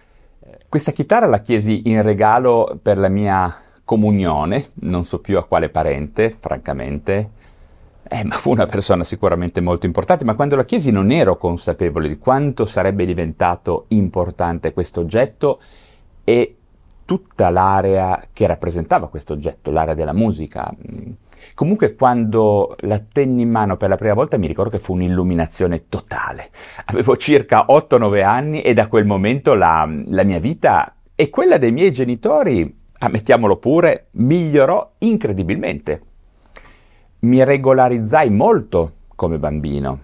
Questa 0.68 0.92
chitarra 0.92 1.26
la 1.26 1.40
chiesi 1.40 1.90
in 1.90 2.02
regalo 2.02 2.78
per 2.80 2.96
la 2.96 3.08
mia 3.08 3.54
comunione, 3.88 4.66
non 4.80 5.06
so 5.06 5.18
più 5.18 5.38
a 5.38 5.46
quale 5.46 5.70
parente, 5.70 6.28
francamente, 6.38 7.30
eh, 8.06 8.22
ma 8.22 8.34
fu 8.34 8.50
una 8.50 8.66
persona 8.66 9.02
sicuramente 9.02 9.62
molto 9.62 9.86
importante, 9.86 10.26
ma 10.26 10.34
quando 10.34 10.56
la 10.56 10.66
chiesi 10.66 10.90
non 10.90 11.10
ero 11.10 11.38
consapevole 11.38 12.06
di 12.06 12.18
quanto 12.18 12.66
sarebbe 12.66 13.06
diventato 13.06 13.86
importante 13.88 14.74
questo 14.74 15.00
oggetto 15.00 15.58
e 16.22 16.54
tutta 17.06 17.48
l'area 17.48 18.28
che 18.34 18.46
rappresentava 18.46 19.08
questo 19.08 19.32
oggetto, 19.32 19.70
l'area 19.70 19.94
della 19.94 20.12
musica. 20.12 20.70
Comunque 21.54 21.94
quando 21.94 22.76
la 22.80 23.00
tenni 23.00 23.40
in 23.40 23.50
mano 23.50 23.78
per 23.78 23.88
la 23.88 23.96
prima 23.96 24.12
volta 24.12 24.36
mi 24.36 24.48
ricordo 24.48 24.68
che 24.68 24.78
fu 24.78 24.92
un'illuminazione 24.92 25.88
totale. 25.88 26.50
Avevo 26.84 27.16
circa 27.16 27.64
8-9 27.70 28.22
anni 28.22 28.60
e 28.60 28.74
da 28.74 28.86
quel 28.86 29.06
momento 29.06 29.54
la, 29.54 29.88
la 30.08 30.24
mia 30.24 30.40
vita 30.40 30.94
e 31.14 31.30
quella 31.30 31.56
dei 31.56 31.72
miei 31.72 31.90
genitori 31.90 32.77
ammettiamolo 32.98 33.56
pure, 33.56 34.06
migliorò 34.12 34.92
incredibilmente. 34.98 36.02
Mi 37.20 37.42
regolarizzai 37.44 38.30
molto 38.30 38.92
come 39.14 39.38
bambino. 39.38 39.98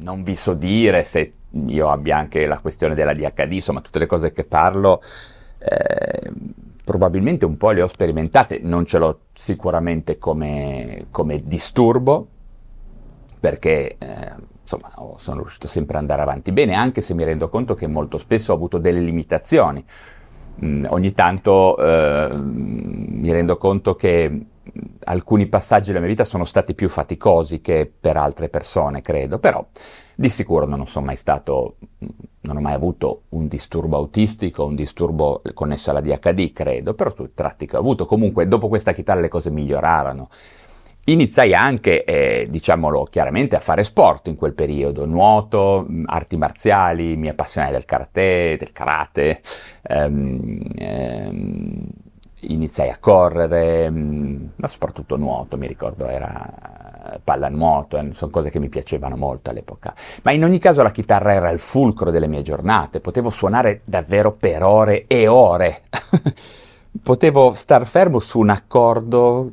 Non 0.00 0.22
vi 0.22 0.34
so 0.34 0.54
dire 0.54 1.04
se 1.04 1.30
io 1.66 1.90
abbia 1.90 2.16
anche 2.16 2.46
la 2.46 2.58
questione 2.58 2.94
della 2.94 3.12
DHD, 3.12 3.52
insomma 3.52 3.80
tutte 3.80 3.98
le 3.98 4.06
cose 4.06 4.32
che 4.32 4.44
parlo 4.44 5.00
eh, 5.58 6.32
probabilmente 6.84 7.44
un 7.44 7.56
po' 7.56 7.70
le 7.70 7.82
ho 7.82 7.86
sperimentate, 7.86 8.60
non 8.62 8.84
ce 8.84 8.98
l'ho 8.98 9.20
sicuramente 9.32 10.18
come, 10.18 11.06
come 11.10 11.40
disturbo, 11.44 12.28
perché 13.40 13.96
eh, 13.98 14.32
insomma 14.60 14.92
sono 15.16 15.40
riuscito 15.40 15.66
sempre 15.66 15.96
ad 15.96 16.02
andare 16.02 16.22
avanti 16.22 16.52
bene, 16.52 16.74
anche 16.74 17.00
se 17.00 17.14
mi 17.14 17.24
rendo 17.24 17.48
conto 17.48 17.74
che 17.74 17.86
molto 17.86 18.18
spesso 18.18 18.52
ho 18.52 18.54
avuto 18.54 18.78
delle 18.78 19.00
limitazioni 19.00 19.84
mh, 20.56 20.66
mm, 20.66 20.84
ogni 20.88 21.12
tanto 21.12 21.76
eh, 21.78 22.30
mi 22.34 23.32
rendo 23.32 23.56
conto 23.56 23.94
che 23.94 24.46
alcuni 25.04 25.46
passaggi 25.46 25.88
della 25.88 26.00
mia 26.00 26.08
vita 26.08 26.24
sono 26.24 26.44
stati 26.44 26.74
più 26.74 26.88
faticosi 26.88 27.60
che 27.60 27.90
per 27.98 28.16
altre 28.16 28.48
persone, 28.48 29.00
credo, 29.00 29.38
però 29.38 29.64
di 30.16 30.28
sicuro 30.28 30.66
non 30.66 30.86
sono 30.86 31.06
mai 31.06 31.16
stato, 31.16 31.76
non 32.42 32.56
ho 32.56 32.60
mai 32.60 32.74
avuto 32.74 33.22
un 33.30 33.46
disturbo 33.48 33.96
autistico, 33.96 34.64
un 34.64 34.74
disturbo 34.74 35.42
connesso 35.54 35.90
alla 35.90 36.00
DHD, 36.00 36.52
credo, 36.52 36.94
però 36.94 37.10
su 37.10 37.30
tratti 37.34 37.66
che 37.66 37.76
ho 37.76 37.80
avuto. 37.80 38.06
Comunque, 38.06 38.46
dopo 38.46 38.68
questa 38.68 38.92
chitarra 38.92 39.20
le 39.20 39.28
cose 39.28 39.50
migliorarono. 39.50 40.28
Iniziai 41.06 41.54
anche, 41.54 42.02
eh, 42.04 42.46
diciamolo 42.48 43.04
chiaramente, 43.04 43.56
a 43.56 43.60
fare 43.60 43.84
sport 43.84 44.28
in 44.28 44.36
quel 44.36 44.54
periodo, 44.54 45.04
nuoto, 45.04 45.86
mm, 45.86 46.04
arti 46.06 46.38
marziali, 46.38 47.16
mi 47.16 47.28
appassionai 47.28 47.72
del 47.72 47.84
karate, 47.84 48.56
del 48.58 48.72
karate, 48.72 49.40
ehm, 49.82 50.62
ehm, 50.76 51.86
iniziai 52.40 52.88
a 52.88 52.96
correre, 52.98 53.90
mm, 53.90 54.44
ma 54.56 54.66
soprattutto 54.66 55.16
nuoto, 55.16 55.58
mi 55.58 55.66
ricordo, 55.66 56.06
era 56.06 57.20
pallanuoto, 57.22 57.98
eh, 57.98 58.12
sono 58.14 58.30
cose 58.30 58.50
che 58.50 58.58
mi 58.58 58.68
piacevano 58.70 59.16
molto 59.16 59.50
all'epoca. 59.50 59.94
Ma 60.22 60.32
in 60.32 60.42
ogni 60.42 60.58
caso 60.58 60.82
la 60.82 60.90
chitarra 60.90 61.32
era 61.34 61.50
il 61.50 61.58
fulcro 61.58 62.10
delle 62.10 62.26
mie 62.26 62.42
giornate, 62.42 63.00
potevo 63.00 63.28
suonare 63.28 63.82
davvero 63.84 64.32
per 64.32 64.62
ore 64.62 65.04
e 65.06 65.26
ore. 65.26 65.82
potevo 67.02 67.52
star 67.54 67.86
fermo 67.86 68.18
su 68.20 68.38
un 68.38 68.50
accordo 68.50 69.52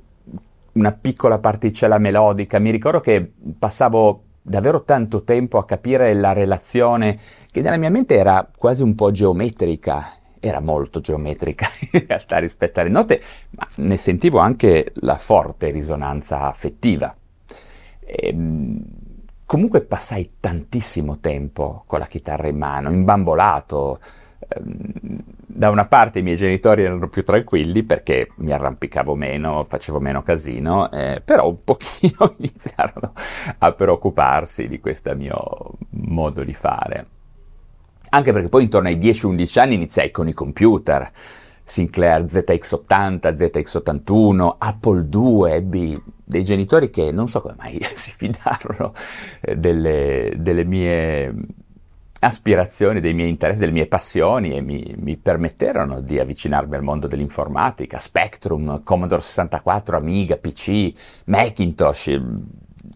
una 0.74 0.92
piccola 0.92 1.40
particella 1.40 1.98
melodica. 1.98 2.60
Mi 2.60 2.72
ricordo 2.72 3.00
che 3.00 3.32
passavo 3.58 4.24
davvero 4.42 4.84
tanto 4.84 5.24
tempo 5.24 5.58
a 5.58 5.66
capire 5.66 6.14
la 6.14 6.34
relazione 6.34 7.20
che 7.52 7.62
nella 7.62 7.78
mia 7.78 7.90
mente 7.90 8.16
era 8.16 8.50
quasi 8.56 8.82
un 8.82 8.96
po' 8.96 9.12
geometrica, 9.12 10.12
era 10.40 10.60
molto 10.60 11.00
geometrica 11.00 11.68
in 11.92 12.06
realtà 12.08 12.38
rispetto 12.38 12.80
alle 12.80 12.90
note, 12.90 13.22
ma 13.52 13.68
ne 13.76 13.98
sentivo 13.98 14.40
anche 14.40 14.92
la 14.96 15.16
forte 15.16 15.70
risonanza 15.70 16.42
affettiva. 16.42 17.16
E, 18.00 18.28
ehm, 18.28 18.84
comunque 19.46 19.82
passai 19.82 20.36
tantissimo 20.40 21.20
tempo 21.20 21.84
con 21.86 22.00
la 22.00 22.06
chitarra 22.06 22.48
in 22.48 22.58
mano, 22.58 22.90
imbambolato, 22.90 24.00
da 25.62 25.70
una 25.70 25.86
parte 25.86 26.20
i 26.20 26.24
miei 26.24 26.38
genitori 26.38 26.84
erano 26.84 27.08
più 27.08 27.24
tranquilli 27.24 27.84
perché 27.84 28.30
mi 28.38 28.52
arrampicavo 28.52 29.16
meno, 29.16 29.64
facevo 29.68 30.00
meno 30.00 30.24
casino, 30.24 30.92
eh, 30.92 31.22
però 31.24 31.48
un 31.50 31.64
pochino 31.64 32.36
iniziarono 32.38 33.14
a 33.60 33.72
preoccuparsi 33.72 34.68
di 34.68 34.80
questo 34.80 35.16
mio 35.16 35.74
modo 35.90 36.44
di 36.44 36.54
fare. 36.54 37.08
Anche 38.10 38.34
perché 38.34 38.50
poi 38.50 38.64
intorno 38.64 38.88
ai 38.88 38.98
10-11 38.98 39.60
anni 39.60 39.76
iniziai 39.76 40.12
con 40.12 40.28
i 40.28 40.34
computer, 40.34 41.10
Sinclair 41.64 42.24
ZX80, 42.24 43.34
ZX81, 43.34 44.56
Apple 44.58 45.08
II, 45.14 45.52
ebbi 45.52 46.04
dei 46.24 46.44
genitori 46.44 46.90
che 46.90 47.12
non 47.12 47.28
so 47.28 47.42
come 47.42 47.56
mai 47.58 47.80
si 47.94 48.12
fidarono 48.12 48.94
eh, 49.42 49.56
delle, 49.58 50.34
delle 50.38 50.66
mie 50.66 51.34
aspirazioni, 52.24 53.00
dei 53.00 53.14
miei 53.14 53.30
interessi, 53.30 53.62
delle 53.62 53.72
mie 53.72 53.88
passioni 53.88 54.56
e 54.56 54.62
mi, 54.62 54.94
mi, 54.98 55.18
permetterono 55.18 56.02
di 56.02 56.20
avvicinarmi 56.20 56.76
al 56.76 56.84
mondo 56.84 57.08
dell'informatica, 57.08 57.98
Spectrum, 57.98 58.84
Commodore 58.84 59.22
64, 59.22 59.98
Amiga, 59.98 60.38
PC, 60.38 60.92
Macintosh, 61.26 62.22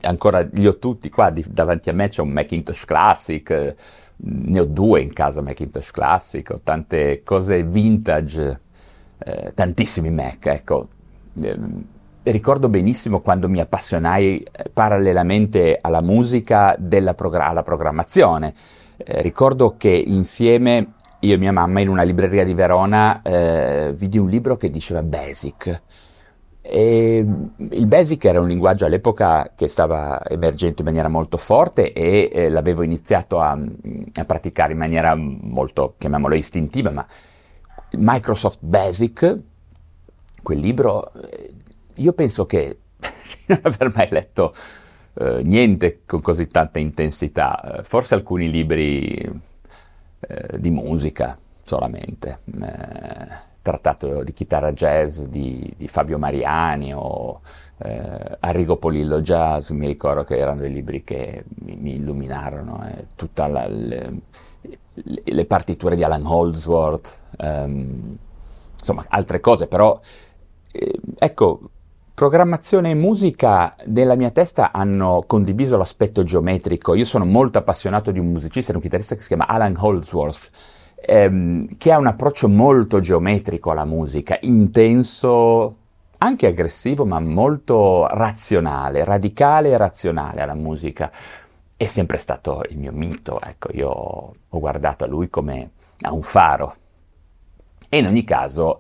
ancora 0.02 0.48
li 0.52 0.68
ho 0.68 0.78
tutti 0.78 1.10
qua 1.10 1.32
di, 1.32 1.44
davanti 1.48 1.90
a 1.90 1.94
me 1.94 2.08
c'è 2.08 2.22
un 2.22 2.30
Macintosh 2.30 2.86
Classic, 2.86 3.76
ne 4.18 4.60
ho 4.60 4.66
due 4.66 5.02
in 5.02 5.12
casa 5.12 5.42
Macintosh 5.42 5.90
Classic, 5.90 6.48
ho 6.52 6.60
tante 6.64 7.24
cose 7.24 7.64
vintage, 7.64 8.60
eh, 9.18 9.52
tantissimi 9.56 10.12
Mac, 10.12 10.46
ecco. 10.46 10.88
Eh, 11.42 11.60
ricordo 12.22 12.70
benissimo 12.70 13.22
quando 13.22 13.50
mi 13.50 13.60
appassionai 13.60 14.40
eh, 14.40 14.70
parallelamente 14.72 15.80
alla 15.82 16.02
musica 16.04 16.76
della 16.78 17.16
progr- 17.16 17.42
alla 17.42 17.64
programmazione 17.64 18.54
eh, 18.98 19.22
ricordo 19.22 19.76
che 19.78 19.90
insieme 19.90 20.94
io 21.20 21.34
e 21.34 21.38
mia 21.38 21.52
mamma 21.52 21.80
in 21.80 21.90
una 21.90 22.04
libreria 22.04 22.44
di 22.44 22.54
Verona 22.54 23.22
eh, 23.22 23.94
vidi 23.96 24.18
un 24.18 24.30
libro 24.30 24.58
che 24.58 24.70
diceva 24.70 25.02
Basic. 25.02 25.82
E 26.62 27.18
il 27.58 27.86
Basic 27.86 28.26
era 28.26 28.40
un 28.40 28.48
linguaggio 28.48 28.86
all'epoca 28.86 29.52
che 29.56 29.68
stava 29.68 30.22
emergendo 30.28 30.78
in 30.80 30.86
maniera 30.86 31.08
molto 31.08 31.38
forte 31.38 31.94
e 31.94 32.30
eh, 32.32 32.50
l'avevo 32.50 32.82
iniziato 32.82 33.40
a, 33.40 33.52
a, 33.52 34.26
praticare 34.26 34.72
in 34.72 34.80
maniera 34.80 35.16
molto, 35.16 35.94
chiamiamolo 35.98 36.34
istintiva, 36.34 36.90
ma 36.90 37.06
Microsoft 37.92 38.60
Basic, 38.62 39.40
quel 40.42 40.58
libro, 40.58 41.14
eh, 41.14 41.54
io 41.96 42.14
penso 42.14 42.48
che 42.48 42.80
di 42.98 43.44
non 43.46 43.60
aver 43.62 43.92
mai 43.94 44.08
letto 44.10 44.54
eh, 45.18 45.42
niente 45.44 46.02
con 46.06 46.22
così 46.22 46.48
tanta 46.48 46.80
intensità, 46.80 47.80
eh, 47.80 47.84
forse 47.84 48.16
alcuni 48.16 48.50
libri 48.50 49.18
eh, 50.20 50.60
di 50.60 50.70
musica 50.70 51.38
solamente, 51.62 52.40
eh, 52.62 53.28
trattato 53.62 54.24
di 54.24 54.34
chitarra 54.34 54.72
jazz 54.72 55.22
di, 55.22 55.74
di 55.78 55.88
Fabio 55.88 56.18
Mariani 56.18 56.94
o 56.94 57.42
Arrigo 58.40 58.78
Polillo 58.78 59.20
Jazz, 59.20 59.72
mi 59.72 59.86
ricordo 59.86 60.24
che 60.24 60.38
erano 60.38 60.62
dei 60.62 60.72
libri 60.72 61.04
che 61.04 61.44
mi, 61.56 61.76
mi 61.76 61.96
illuminarono, 61.96 62.90
tutte 63.18 63.48
le, 63.50 64.14
le, 65.26 65.46
partiture 65.46 65.98
di 65.98 66.04
Alan 66.04 66.26
Holdsworth, 66.26 67.20
ehm, 67.38 68.18
insomma 68.80 69.06
altre 69.10 69.42
cose, 69.42 69.68
però 69.68 70.00
ecco, 71.18 71.70
Programmazione 72.16 72.92
e 72.92 72.94
musica 72.94 73.76
nella 73.88 74.16
mia 74.16 74.32
testa 74.32 74.72
hanno 74.72 75.26
condiviso 75.28 75.76
l'aspetto 75.76 76.24
geometrico. 76.24 76.96
Io 76.96 77.04
sono 77.04 77.26
molto 77.26 77.58
appassionato 77.58 78.12
di 78.12 78.20
un 78.20 78.28
musicista, 78.28 78.72
un 78.72 78.80
chitarrista 78.80 79.16
che 79.16 79.22
si 79.22 79.28
chiama 79.28 79.48
Alan 79.48 79.76
Holdsworth, 79.78 80.50
ehm, 80.96 81.76
che 81.78 81.92
ha 81.92 81.98
un 81.98 82.08
approccio 82.08 82.48
molto 82.48 83.02
geometrico 83.02 83.70
alla 83.70 83.84
musica, 83.84 84.38
intenso, 84.40 85.76
anche 86.20 86.48
aggressivo, 86.48 87.06
ma 87.06 87.20
molto 87.20 88.08
razionale, 88.08 89.04
radicale 89.04 89.72
e 89.72 89.78
razionale 89.78 90.40
alla 90.40 90.56
musica. 90.56 91.12
È 91.76 91.86
sempre 91.86 92.18
stato 92.18 92.64
il 92.70 92.78
mio 92.78 92.94
mito, 92.94 93.42
ecco, 93.42 93.72
io 93.74 93.90
ho 93.90 94.60
guardato 94.60 95.04
a 95.04 95.08
lui 95.08 95.30
come 95.30 95.72
a 96.00 96.14
un 96.14 96.22
faro. 96.22 96.76
E 97.90 97.98
in 97.98 98.06
ogni 98.06 98.24
caso 98.24 98.80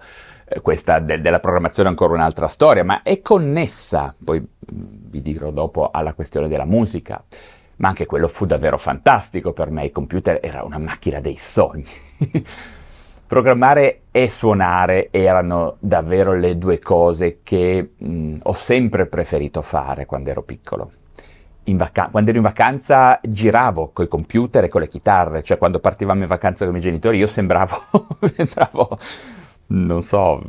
questa 0.61 0.99
de- 0.99 1.21
della 1.21 1.39
programmazione 1.39 1.89
è 1.89 1.91
ancora 1.91 2.13
un'altra 2.13 2.47
storia, 2.47 2.83
ma 2.83 3.01
è 3.01 3.21
connessa, 3.21 4.13
poi 4.23 4.45
vi 4.59 5.21
dirò 5.21 5.51
dopo, 5.51 5.89
alla 5.91 6.13
questione 6.13 6.47
della 6.47 6.65
musica. 6.65 7.23
Ma 7.77 7.89
anche 7.89 8.05
quello 8.05 8.27
fu 8.27 8.45
davvero 8.45 8.77
fantastico 8.77 9.51
per 9.51 9.69
me, 9.69 9.85
il 9.85 9.91
computer 9.91 10.39
era 10.41 10.63
una 10.63 10.77
macchina 10.77 11.19
dei 11.19 11.35
sogni. 11.35 11.83
Programmare 13.27 14.01
e 14.11 14.29
suonare 14.29 15.07
erano 15.09 15.77
davvero 15.79 16.33
le 16.33 16.57
due 16.59 16.77
cose 16.79 17.39
che 17.41 17.93
mh, 17.97 18.37
ho 18.43 18.53
sempre 18.53 19.07
preferito 19.07 19.61
fare 19.61 20.05
quando 20.05 20.29
ero 20.29 20.43
piccolo. 20.43 20.91
Vaca- 21.67 22.09
quando 22.11 22.29
ero 22.29 22.37
in 22.37 22.45
vacanza 22.45 23.19
giravo 23.23 23.89
con 23.91 24.05
i 24.05 24.07
computer 24.07 24.63
e 24.63 24.67
con 24.67 24.81
le 24.81 24.87
chitarre, 24.87 25.41
cioè 25.41 25.57
quando 25.57 25.79
partivamo 25.79 26.21
in 26.21 26.27
vacanza 26.27 26.65
con 26.65 26.75
i 26.75 26.77
miei 26.77 26.89
genitori 26.89 27.17
io 27.17 27.25
sembravo, 27.25 27.75
sembravo 28.35 28.97
non 29.67 30.03
so, 30.03 30.41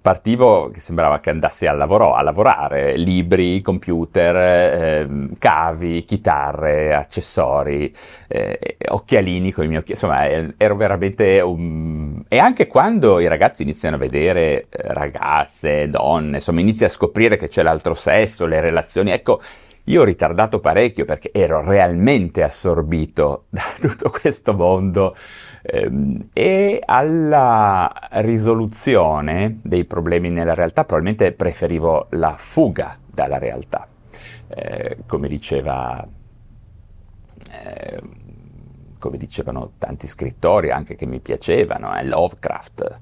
partivo 0.00 0.70
che 0.70 0.80
sembrava 0.80 1.18
che 1.18 1.30
andassi 1.30 1.66
a, 1.66 1.72
lavoro, 1.72 2.14
a 2.14 2.22
lavorare, 2.22 2.96
libri, 2.96 3.60
computer, 3.60 4.36
eh, 4.36 5.08
cavi, 5.38 6.02
chitarre, 6.02 6.94
accessori, 6.94 7.92
eh, 8.28 8.76
occhialini 8.88 9.50
con 9.52 9.64
i 9.64 9.68
miei 9.68 9.80
occhiali, 9.80 10.00
insomma 10.00 10.54
ero 10.56 10.76
veramente 10.76 11.40
un... 11.40 12.22
E 12.28 12.38
anche 12.38 12.68
quando 12.68 13.18
i 13.18 13.26
ragazzi 13.26 13.62
iniziano 13.62 13.96
a 13.96 13.98
vedere 13.98 14.66
eh, 14.68 14.92
ragazze, 14.92 15.88
donne, 15.88 16.36
insomma 16.36 16.60
inizi 16.60 16.84
a 16.84 16.88
scoprire 16.88 17.36
che 17.36 17.48
c'è 17.48 17.62
l'altro 17.62 17.94
sesso, 17.94 18.46
le 18.46 18.60
relazioni, 18.60 19.10
ecco, 19.10 19.40
io 19.86 20.02
ho 20.02 20.04
ritardato 20.04 20.60
parecchio 20.60 21.04
perché 21.04 21.30
ero 21.32 21.64
realmente 21.64 22.44
assorbito 22.44 23.46
da 23.50 23.62
tutto 23.80 24.10
questo 24.10 24.54
mondo 24.54 25.16
e 25.62 26.82
alla 26.84 27.92
risoluzione 28.10 29.60
dei 29.62 29.84
problemi 29.84 30.30
nella 30.30 30.54
realtà 30.54 30.84
probabilmente 30.84 31.32
preferivo 31.32 32.08
la 32.10 32.34
fuga 32.36 32.98
dalla 33.08 33.38
realtà, 33.38 33.86
eh, 34.48 34.98
come 35.06 35.28
diceva... 35.28 36.06
Eh, 37.50 38.02
come 38.98 39.16
dicevano 39.16 39.72
tanti 39.78 40.06
scrittori 40.06 40.70
anche 40.70 40.94
che 40.94 41.06
mi 41.06 41.18
piacevano, 41.18 41.96
eh, 41.96 42.04
Lovecraft, 42.04 43.00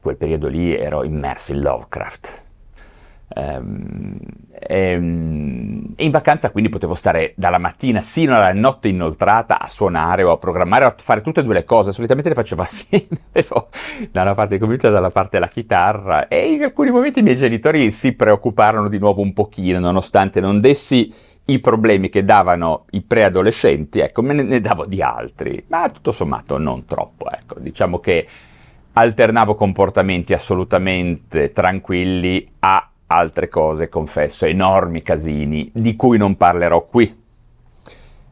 quel 0.00 0.16
periodo 0.16 0.48
lì 0.48 0.74
ero 0.74 1.04
immerso 1.04 1.52
in 1.52 1.60
Lovecraft, 1.60 2.44
Ehm, 2.44 2.51
ehm, 2.51 2.51
e 3.34 4.92
in 4.94 6.10
vacanza 6.10 6.50
quindi 6.50 6.70
potevo 6.70 6.94
stare 6.94 7.32
dalla 7.36 7.58
mattina 7.58 8.00
sino 8.00 8.34
alla 8.34 8.52
notte 8.52 8.88
inoltrata 8.88 9.58
a 9.58 9.68
suonare 9.68 10.22
o 10.22 10.32
a 10.32 10.36
programmare 10.38 10.84
o 10.84 10.88
a 10.88 10.94
fare 10.96 11.20
tutte 11.20 11.40
e 11.40 11.42
due 11.42 11.54
le 11.54 11.64
cose. 11.64 11.92
Solitamente 11.92 12.28
le 12.28 12.34
facevo 12.34 12.62
assieme, 12.62 13.06
da 14.10 14.22
una 14.22 14.34
parte 14.34 14.54
il 14.54 14.60
computer 14.60 14.90
e 14.90 14.92
dalla 14.92 15.10
parte 15.10 15.38
la 15.38 15.48
chitarra. 15.48 16.28
E 16.28 16.52
in 16.52 16.62
alcuni 16.62 16.90
momenti 16.90 17.20
i 17.20 17.22
miei 17.22 17.36
genitori 17.36 17.90
si 17.90 18.12
preoccuparono 18.12 18.88
di 18.88 18.98
nuovo 18.98 19.20
un 19.20 19.32
pochino, 19.32 19.78
nonostante 19.78 20.40
non 20.40 20.60
dessi 20.60 21.12
i 21.46 21.58
problemi 21.58 22.08
che 22.08 22.24
davano 22.24 22.84
i 22.90 23.02
preadolescenti, 23.02 23.98
ecco, 23.98 24.22
me 24.22 24.32
ne, 24.32 24.42
ne 24.42 24.60
davo 24.60 24.86
di 24.86 25.02
altri, 25.02 25.64
ma 25.68 25.88
tutto 25.88 26.12
sommato 26.12 26.56
non 26.58 26.84
troppo, 26.84 27.28
ecco. 27.30 27.56
Diciamo 27.58 27.98
che 27.98 28.26
alternavo 28.94 29.54
comportamenti 29.54 30.32
assolutamente 30.32 31.50
tranquilli 31.50 32.46
a 32.60 32.91
altre 33.16 33.48
cose, 33.48 33.88
confesso, 33.88 34.46
enormi 34.46 35.02
casini, 35.02 35.70
di 35.72 35.96
cui 35.96 36.18
non 36.18 36.36
parlerò 36.36 36.86
qui. 36.86 37.20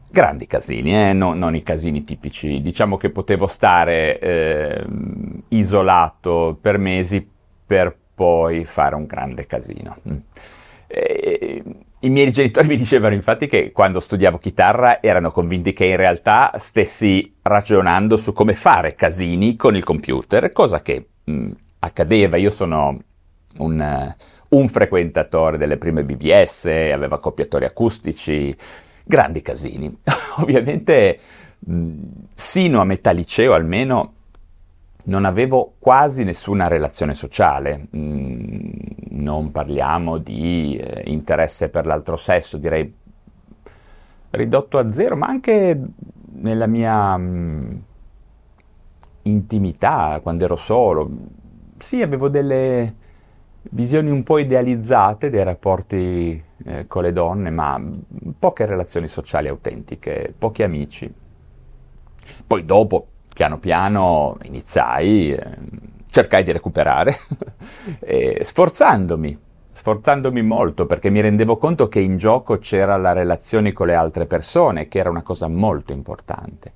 Grandi 0.09 0.45
casini, 0.45 0.93
eh? 0.93 1.13
no, 1.13 1.33
non 1.33 1.55
i 1.55 1.63
casini 1.63 2.03
tipici. 2.03 2.61
Diciamo 2.61 2.97
che 2.97 3.09
potevo 3.09 3.47
stare 3.47 4.19
eh, 4.19 4.85
isolato 5.49 6.57
per 6.59 6.77
mesi 6.77 7.25
per 7.65 7.95
poi 8.13 8.65
fare 8.65 8.95
un 8.95 9.05
grande 9.05 9.45
casino. 9.45 9.97
Mm. 10.09 10.17
E, 10.87 11.63
I 12.01 12.09
miei 12.09 12.31
genitori 12.31 12.67
mi 12.67 12.75
dicevano 12.75 13.13
infatti 13.13 13.47
che 13.47 13.71
quando 13.71 14.01
studiavo 14.01 14.37
chitarra 14.37 15.01
erano 15.01 15.31
convinti 15.31 15.71
che 15.71 15.85
in 15.85 15.95
realtà 15.95 16.51
stessi 16.57 17.37
ragionando 17.41 18.17
su 18.17 18.33
come 18.33 18.53
fare 18.53 18.95
casini 18.95 19.55
con 19.55 19.75
il 19.75 19.83
computer, 19.83 20.51
cosa 20.51 20.81
che 20.81 21.07
mh, 21.23 21.31
mm, 21.31 21.51
accadeva. 21.79 22.35
Io 22.37 22.49
sono 22.49 22.99
un, 23.59 24.15
un 24.51 24.67
frequentatore 24.67 25.57
delle 25.57 25.77
prime 25.77 26.03
BBS, 26.03 26.65
aveva 26.65 27.15
accoppiatori 27.15 27.65
acustici, 27.65 28.55
grandi 29.05 29.41
casini. 29.41 29.95
Ovviamente, 30.37 31.19
sino 32.33 32.81
a 32.81 32.83
metà 32.83 33.11
liceo 33.11 33.53
almeno, 33.53 34.13
non 35.05 35.25
avevo 35.25 35.75
quasi 35.79 36.23
nessuna 36.23 36.67
relazione 36.67 37.13
sociale, 37.13 37.87
non 37.91 39.51
parliamo 39.51 40.17
di 40.17 40.75
eh, 40.75 41.03
interesse 41.09 41.69
per 41.69 41.85
l'altro 41.85 42.15
sesso, 42.15 42.57
direi 42.57 42.93
ridotto 44.31 44.77
a 44.77 44.91
zero, 44.91 45.15
ma 45.15 45.27
anche 45.27 45.79
nella 46.33 46.67
mia, 46.67 47.17
intimità 49.23 50.19
quando 50.21 50.43
ero 50.43 50.55
solo. 50.55 51.09
Sì, 51.77 52.01
avevo 52.01 52.29
delle 52.29 52.95
visioni 53.69 54.09
un 54.09 54.23
po' 54.23 54.37
idealizzate 54.39 55.29
dei 55.29 55.43
rapporti 55.43 56.43
eh, 56.65 56.87
con 56.87 57.03
le 57.03 57.13
donne, 57.13 57.49
ma 57.49 57.81
poche 58.37 58.65
relazioni 58.65 59.07
sociali 59.07 59.47
autentiche, 59.47 60.33
pochi 60.37 60.63
amici. 60.63 61.11
Poi 62.45 62.65
dopo, 62.65 63.07
piano 63.33 63.59
piano, 63.59 64.37
iniziai, 64.43 65.33
eh, 65.33 65.57
cercai 66.09 66.43
di 66.43 66.51
recuperare, 66.51 67.15
sforzandomi, 68.41 69.39
sforzandomi 69.71 70.41
molto 70.41 70.85
perché 70.85 71.09
mi 71.09 71.21
rendevo 71.21 71.57
conto 71.57 71.87
che 71.87 71.99
in 71.99 72.17
gioco 72.17 72.57
c'era 72.57 72.97
la 72.97 73.13
relazione 73.13 73.71
con 73.73 73.87
le 73.87 73.95
altre 73.95 74.25
persone, 74.25 74.87
che 74.87 74.99
era 74.99 75.09
una 75.09 75.23
cosa 75.23 75.47
molto 75.47 75.93
importante. 75.93 76.71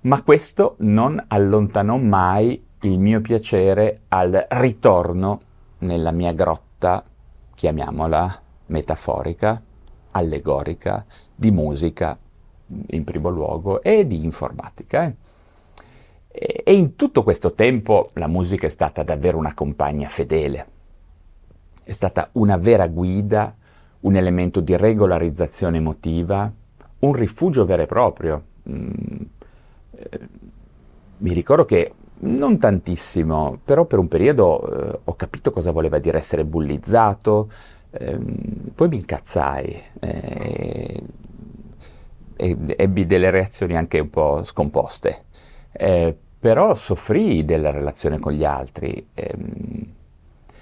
Ma 0.00 0.22
questo 0.22 0.76
non 0.78 1.22
allontanò 1.26 1.96
mai 1.96 2.64
il 2.82 2.98
mio 2.98 3.20
piacere 3.20 4.02
al 4.08 4.46
ritorno 4.50 5.40
nella 5.78 6.10
mia 6.10 6.32
grotta, 6.32 7.02
chiamiamola 7.54 8.42
metaforica, 8.66 9.62
allegorica, 10.12 11.04
di 11.34 11.50
musica 11.50 12.18
in 12.88 13.04
primo 13.04 13.28
luogo 13.28 13.82
e 13.82 14.06
di 14.06 14.24
informatica. 14.24 15.04
Eh. 15.04 15.16
E 16.30 16.74
in 16.74 16.94
tutto 16.94 17.22
questo 17.22 17.52
tempo 17.52 18.10
la 18.14 18.26
musica 18.26 18.66
è 18.66 18.70
stata 18.70 19.02
davvero 19.02 19.38
una 19.38 19.54
compagna 19.54 20.08
fedele, 20.08 20.66
è 21.82 21.92
stata 21.92 22.28
una 22.32 22.56
vera 22.56 22.86
guida, 22.86 23.54
un 24.00 24.14
elemento 24.14 24.60
di 24.60 24.76
regolarizzazione 24.76 25.78
emotiva, 25.78 26.52
un 27.00 27.12
rifugio 27.12 27.64
vero 27.64 27.82
e 27.82 27.86
proprio. 27.86 28.44
Mm, 28.68 28.90
eh, 29.92 30.20
mi 31.18 31.32
ricordo 31.32 31.64
che 31.64 31.92
non 32.20 32.58
tantissimo, 32.58 33.58
però 33.64 33.84
per 33.84 33.98
un 33.98 34.08
periodo 34.08 34.92
eh, 34.92 34.98
ho 35.04 35.14
capito 35.14 35.50
cosa 35.50 35.70
voleva 35.70 35.98
dire 35.98 36.18
essere 36.18 36.44
bullizzato, 36.44 37.50
ehm, 37.90 38.70
poi 38.74 38.88
mi 38.88 38.96
incazzai 38.96 39.82
eh, 40.00 41.02
e 42.36 42.56
ebbi 42.76 43.06
delle 43.06 43.30
reazioni 43.30 43.76
anche 43.76 43.98
un 43.98 44.10
po' 44.10 44.42
scomposte, 44.44 45.24
eh, 45.72 46.16
però 46.38 46.74
soffrii 46.74 47.44
della 47.44 47.70
relazione 47.70 48.18
con 48.18 48.32
gli 48.32 48.44
altri. 48.44 49.08
Ehm, 49.14 49.96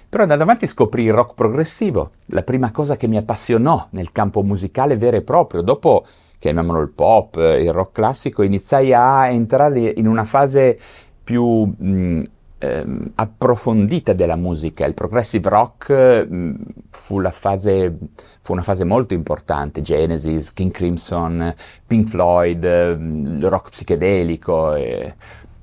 però 0.09 0.23
andando 0.23 0.45
avanti 0.45 0.66
scoprì 0.66 1.05
il 1.05 1.12
rock 1.12 1.35
progressivo, 1.35 2.12
la 2.27 2.42
prima 2.42 2.71
cosa 2.71 2.97
che 2.97 3.07
mi 3.07 3.16
appassionò 3.19 3.88
nel 3.90 4.12
campo 4.12 4.42
musicale 4.42 4.97
vero 4.97 5.16
e 5.16 5.23
proprio. 5.23 5.62
Dopo, 5.62 6.07
chiamiamolo 6.38 6.81
il 6.81 6.90
pop, 6.90 7.37
il 7.37 7.73
rock 7.73 7.92
classico, 7.92 8.42
iniziai 8.42 8.95
a 8.95 9.29
entrare 9.29 9.92
in 9.97 10.07
una 10.07 10.25
fase 10.25 10.79
più 11.27 11.65
mh, 11.65 12.23
ehm, 12.59 13.11
approfondita 13.17 14.12
della 14.12 14.37
musica. 14.37 14.87
Il 14.87 14.95
progressive 14.95 15.49
rock 15.49 15.91
mh, 16.29 16.55
fu, 16.91 17.21
fase, 17.33 17.99
fu, 18.41 18.53
una 18.53 18.62
fase 18.62 18.85
molto 18.85 19.12
importante, 19.12 19.83
Genesis, 19.83 20.53
King 20.53 20.71
Crimson, 20.71 21.53
Pink 21.85 22.09
Floyd, 22.09 22.62
il 22.62 23.49
rock 23.49 23.71
psichedelico. 23.71 24.75
Eh. 24.77 25.15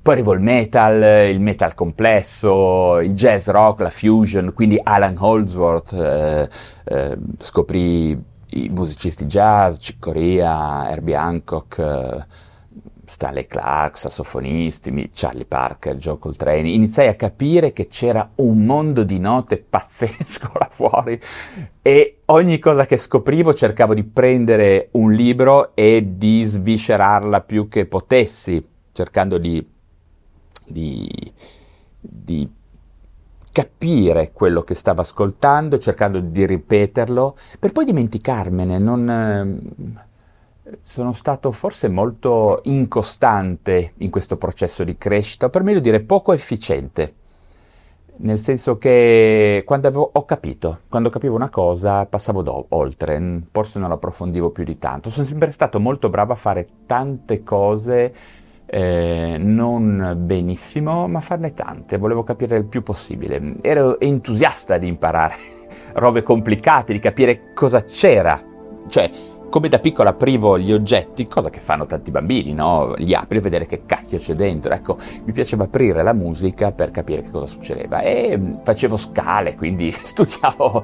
Poi 0.02 0.12
arrivò 0.12 0.34
il 0.34 0.40
metal, 0.40 1.30
il 1.30 1.40
metal 1.40 1.72
complesso, 1.72 2.98
il 2.98 3.14
jazz 3.14 3.48
rock, 3.48 3.80
la 3.80 3.90
fusion, 3.90 4.52
quindi 4.52 4.78
Alan 4.82 5.16
Holdsworth, 5.18 5.94
eh, 5.94 6.48
eh, 6.84 7.16
scoprì 7.38 8.10
i 8.50 8.68
musicisti 8.68 9.24
jazz, 9.24 9.78
Chick 9.78 9.98
Corea, 9.98 10.90
Herbie 10.90 11.14
Hancock, 11.14 11.78
eh, 11.78 12.26
Stanley 13.14 13.46
Clark, 13.46 13.96
sassofonisti, 13.96 15.10
Charlie 15.12 15.46
Parker, 15.46 15.94
Joe 15.94 16.18
Coltrane, 16.18 16.68
iniziai 16.68 17.06
a 17.06 17.14
capire 17.14 17.72
che 17.72 17.84
c'era 17.84 18.28
un 18.36 18.64
mondo 18.64 19.04
di 19.04 19.20
note 19.20 19.58
pazzesco 19.70 20.50
là 20.58 20.66
fuori 20.68 21.18
e 21.80 22.22
ogni 22.26 22.58
cosa 22.58 22.86
che 22.86 22.96
scoprivo 22.96 23.54
cercavo 23.54 23.94
di 23.94 24.02
prendere 24.02 24.88
un 24.92 25.12
libro 25.12 25.76
e 25.76 26.04
di 26.16 26.44
sviscerarla 26.44 27.42
più 27.42 27.68
che 27.68 27.86
potessi, 27.86 28.66
cercando 28.90 29.38
di, 29.38 29.64
di, 30.66 31.32
di 32.00 32.50
capire 33.52 34.32
quello 34.32 34.62
che 34.62 34.74
stavo 34.74 35.02
ascoltando, 35.02 35.78
cercando 35.78 36.18
di 36.18 36.44
ripeterlo, 36.44 37.36
per 37.60 37.70
poi 37.70 37.84
dimenticarmene, 37.84 38.78
non 38.78 40.02
sono 40.80 41.12
stato 41.12 41.50
forse 41.50 41.88
molto 41.88 42.60
incostante 42.64 43.92
in 43.98 44.10
questo 44.10 44.36
processo 44.36 44.84
di 44.84 44.96
crescita, 44.96 45.46
o 45.46 45.50
per 45.50 45.62
meglio 45.62 45.80
dire 45.80 46.00
poco 46.00 46.32
efficiente, 46.32 47.14
nel 48.16 48.38
senso 48.38 48.78
che 48.78 49.62
quando 49.66 49.88
avevo, 49.88 50.08
ho 50.12 50.24
capito, 50.24 50.80
quando 50.88 51.10
capivo 51.10 51.34
una 51.34 51.50
cosa 51.50 52.06
passavo 52.06 52.42
do, 52.42 52.66
oltre, 52.70 53.42
forse 53.50 53.78
non 53.78 53.90
approfondivo 53.90 54.50
più 54.50 54.64
di 54.64 54.78
tanto. 54.78 55.10
Sono 55.10 55.26
sempre 55.26 55.50
stato 55.50 55.80
molto 55.80 56.08
bravo 56.08 56.32
a 56.32 56.36
fare 56.36 56.66
tante 56.86 57.42
cose, 57.42 58.14
eh, 58.66 59.36
non 59.38 60.14
benissimo, 60.18 61.08
ma 61.08 61.20
farne 61.20 61.52
tante, 61.54 61.98
volevo 61.98 62.22
capire 62.22 62.56
il 62.56 62.64
più 62.64 62.82
possibile. 62.82 63.56
Ero 63.60 63.98
entusiasta 64.00 64.78
di 64.78 64.86
imparare 64.86 65.34
robe 65.94 66.22
complicate, 66.22 66.92
di 66.92 67.00
capire 67.00 67.52
cosa 67.52 67.82
c'era, 67.82 68.40
cioè 68.86 69.10
come 69.54 69.68
da 69.68 69.78
piccolo 69.78 70.08
aprivo 70.08 70.58
gli 70.58 70.72
oggetti, 70.72 71.28
cosa 71.28 71.48
che 71.48 71.60
fanno 71.60 71.86
tanti 71.86 72.10
bambini, 72.10 72.52
no? 72.52 72.94
Li 72.96 73.14
apri 73.14 73.38
e 73.38 73.40
vedere 73.40 73.66
che 73.66 73.82
cacchio 73.86 74.18
c'è 74.18 74.34
dentro. 74.34 74.74
Ecco, 74.74 74.98
mi 75.24 75.30
piaceva 75.30 75.62
aprire 75.62 76.02
la 76.02 76.12
musica 76.12 76.72
per 76.72 76.90
capire 76.90 77.22
che 77.22 77.30
cosa 77.30 77.46
succedeva 77.46 78.00
e 78.00 78.36
mm, 78.36 78.56
facevo 78.64 78.96
scale, 78.96 79.54
quindi 79.54 79.92
studiavo 79.94 80.82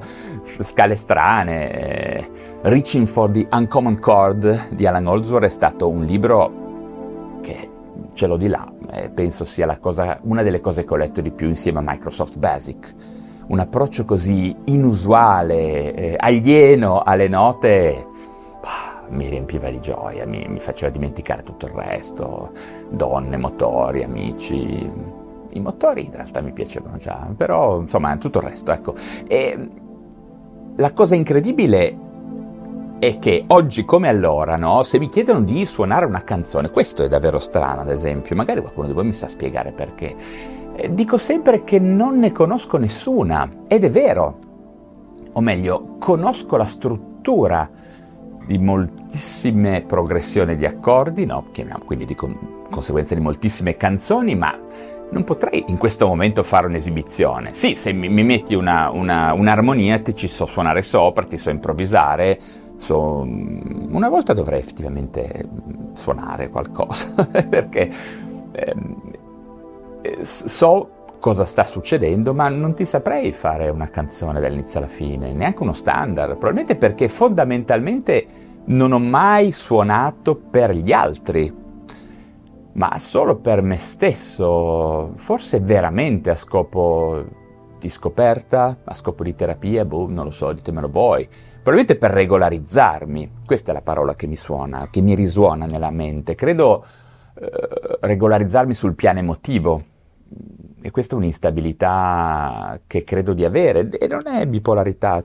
scale 0.61 0.95
strane. 0.95 1.71
Eh, 1.73 2.29
Reaching 2.61 3.07
for 3.07 3.29
the 3.29 3.45
Uncommon 3.51 3.99
Chord 3.99 4.69
di 4.69 4.87
Alan 4.87 5.05
Holdsworth 5.05 5.43
è 5.43 5.49
stato 5.49 5.89
un 5.89 6.05
libro 6.05 7.39
che 7.41 7.69
ce 8.13 8.25
l'ho 8.25 8.37
di 8.37 8.47
là, 8.47 8.71
penso 9.13 9.43
sia 9.43 9.67
cosa, 9.79 10.17
una 10.23 10.43
delle 10.43 10.61
cose 10.61 10.85
che 10.85 10.93
ho 10.93 10.97
letto 10.97 11.19
di 11.19 11.31
più 11.31 11.49
insieme 11.49 11.79
a 11.79 11.83
Microsoft 11.85 12.37
Basic. 12.37 12.95
Un 13.47 13.59
approccio 13.59 14.05
così 14.05 14.55
inusuale, 14.67 15.93
eh, 15.93 16.15
alieno 16.17 17.01
alle 17.01 17.27
note, 17.27 18.10
mi 19.09 19.27
riempiva 19.29 19.69
di 19.69 19.79
gioia, 19.79 20.25
mi, 20.25 20.45
mi, 20.47 20.59
faceva 20.59 20.91
dimenticare 20.91 21.41
tutto 21.41 21.65
il 21.65 21.73
resto, 21.73 22.51
donne, 22.89 23.37
motori, 23.37 24.03
amici. 24.03 24.89
I 25.53 25.59
motori 25.59 26.05
in 26.05 26.11
realtà 26.11 26.41
mi 26.41 26.53
piacevano 26.53 26.97
già, 26.97 27.27
però 27.35 27.79
insomma 27.81 28.15
tutto 28.17 28.39
il 28.39 28.45
resto, 28.45 28.71
ecco. 28.71 28.93
E 29.27 29.69
la 30.75 30.93
cosa 30.93 31.15
incredibile 31.15 32.09
è 32.99 33.19
che 33.19 33.43
oggi 33.47 33.83
come 33.83 34.07
allora, 34.07 34.55
no, 34.55 34.83
se 34.83 34.99
mi 34.99 35.09
chiedono 35.09 35.41
di 35.41 35.65
suonare 35.65 36.05
una 36.05 36.23
canzone, 36.23 36.69
questo 36.69 37.03
è 37.03 37.07
davvero 37.07 37.39
strano 37.39 37.81
ad 37.81 37.89
esempio, 37.89 38.35
magari 38.35 38.61
qualcuno 38.61 38.87
di 38.87 38.93
voi 38.93 39.05
mi 39.05 39.13
sa 39.13 39.27
spiegare 39.27 39.71
perché, 39.71 40.15
eh, 40.75 40.93
dico 40.93 41.17
sempre 41.17 41.63
che 41.63 41.79
non 41.79 42.19
ne 42.19 42.31
conosco 42.31 42.77
nessuna, 42.77 43.49
ed 43.67 43.83
è 43.83 43.89
vero, 43.89 44.37
o 45.33 45.41
meglio, 45.41 45.95
conosco 45.99 46.55
la 46.57 46.65
struttura 46.65 47.69
di 48.45 48.57
moltissime 48.57 49.81
progressioni 49.81 50.55
di 50.55 50.65
accordi, 50.65 51.25
no? 51.25 51.43
quindi 51.85 52.05
di 52.05 52.15
con- 52.15 52.63
conseguenza 52.69 53.15
di 53.15 53.21
moltissime 53.21 53.77
canzoni, 53.77 54.35
ma 54.35 54.57
non 55.11 55.23
potrei 55.23 55.65
in 55.67 55.77
questo 55.77 56.07
momento 56.07 56.41
fare 56.43 56.67
un'esibizione. 56.67 57.53
Sì, 57.53 57.75
se 57.75 57.91
mi, 57.91 58.09
mi 58.09 58.23
metti 58.23 58.55
una, 58.55 58.89
una, 58.91 59.33
un'armonia 59.33 59.99
ti 59.99 60.15
ci 60.15 60.27
so 60.27 60.45
suonare 60.45 60.81
sopra, 60.81 61.25
ti 61.25 61.37
so 61.37 61.49
improvvisare, 61.49 62.39
so... 62.77 63.21
una 63.21 64.09
volta 64.09 64.33
dovrei 64.33 64.59
effettivamente 64.59 65.47
suonare 65.93 66.49
qualcosa, 66.49 67.13
perché 67.47 67.91
ehm, 68.51 69.01
so 70.21 70.89
cosa 71.21 71.45
sta 71.45 71.63
succedendo, 71.63 72.33
ma 72.33 72.49
non 72.49 72.73
ti 72.73 72.83
saprei 72.83 73.31
fare 73.31 73.69
una 73.69 73.89
canzone 73.89 74.41
dall'inizio 74.41 74.79
alla 74.79 74.87
fine, 74.87 75.31
neanche 75.31 75.61
uno 75.61 75.71
standard, 75.71 76.31
probabilmente 76.31 76.75
perché 76.75 77.07
fondamentalmente 77.07 78.25
non 78.65 78.91
ho 78.91 78.99
mai 78.99 79.51
suonato 79.51 80.35
per 80.35 80.71
gli 80.71 80.91
altri, 80.91 81.55
ma 82.73 82.97
solo 82.97 83.37
per 83.37 83.61
me 83.61 83.77
stesso, 83.77 85.11
forse 85.13 85.59
veramente 85.59 86.31
a 86.31 86.35
scopo 86.35 87.23
di 87.79 87.89
scoperta, 87.89 88.77
a 88.83 88.93
scopo 88.93 89.23
di 89.23 89.35
terapia, 89.35 89.85
boh, 89.85 90.07
non 90.09 90.25
lo 90.25 90.31
so, 90.31 90.51
ditemelo 90.51 90.89
voi. 90.89 91.27
Probabilmente 91.27 91.97
per 91.97 92.11
regolarizzarmi, 92.11 93.31
questa 93.45 93.71
è 93.71 93.73
la 93.75 93.81
parola 93.81 94.15
che 94.15 94.25
mi 94.25 94.35
suona, 94.35 94.87
che 94.89 95.01
mi 95.01 95.13
risuona 95.13 95.67
nella 95.67 95.91
mente. 95.91 96.33
Credo 96.33 96.83
eh, 97.39 97.49
regolarizzarmi 97.99 98.73
sul 98.73 98.95
piano 98.95 99.19
emotivo, 99.19 99.83
e 100.81 100.91
questa 100.91 101.15
è 101.15 101.17
un'instabilità 101.17 102.79
che 102.87 103.03
credo 103.03 103.33
di 103.33 103.45
avere 103.45 103.89
e 103.89 104.07
non 104.07 104.27
è 104.27 104.47
bipolarità, 104.47 105.23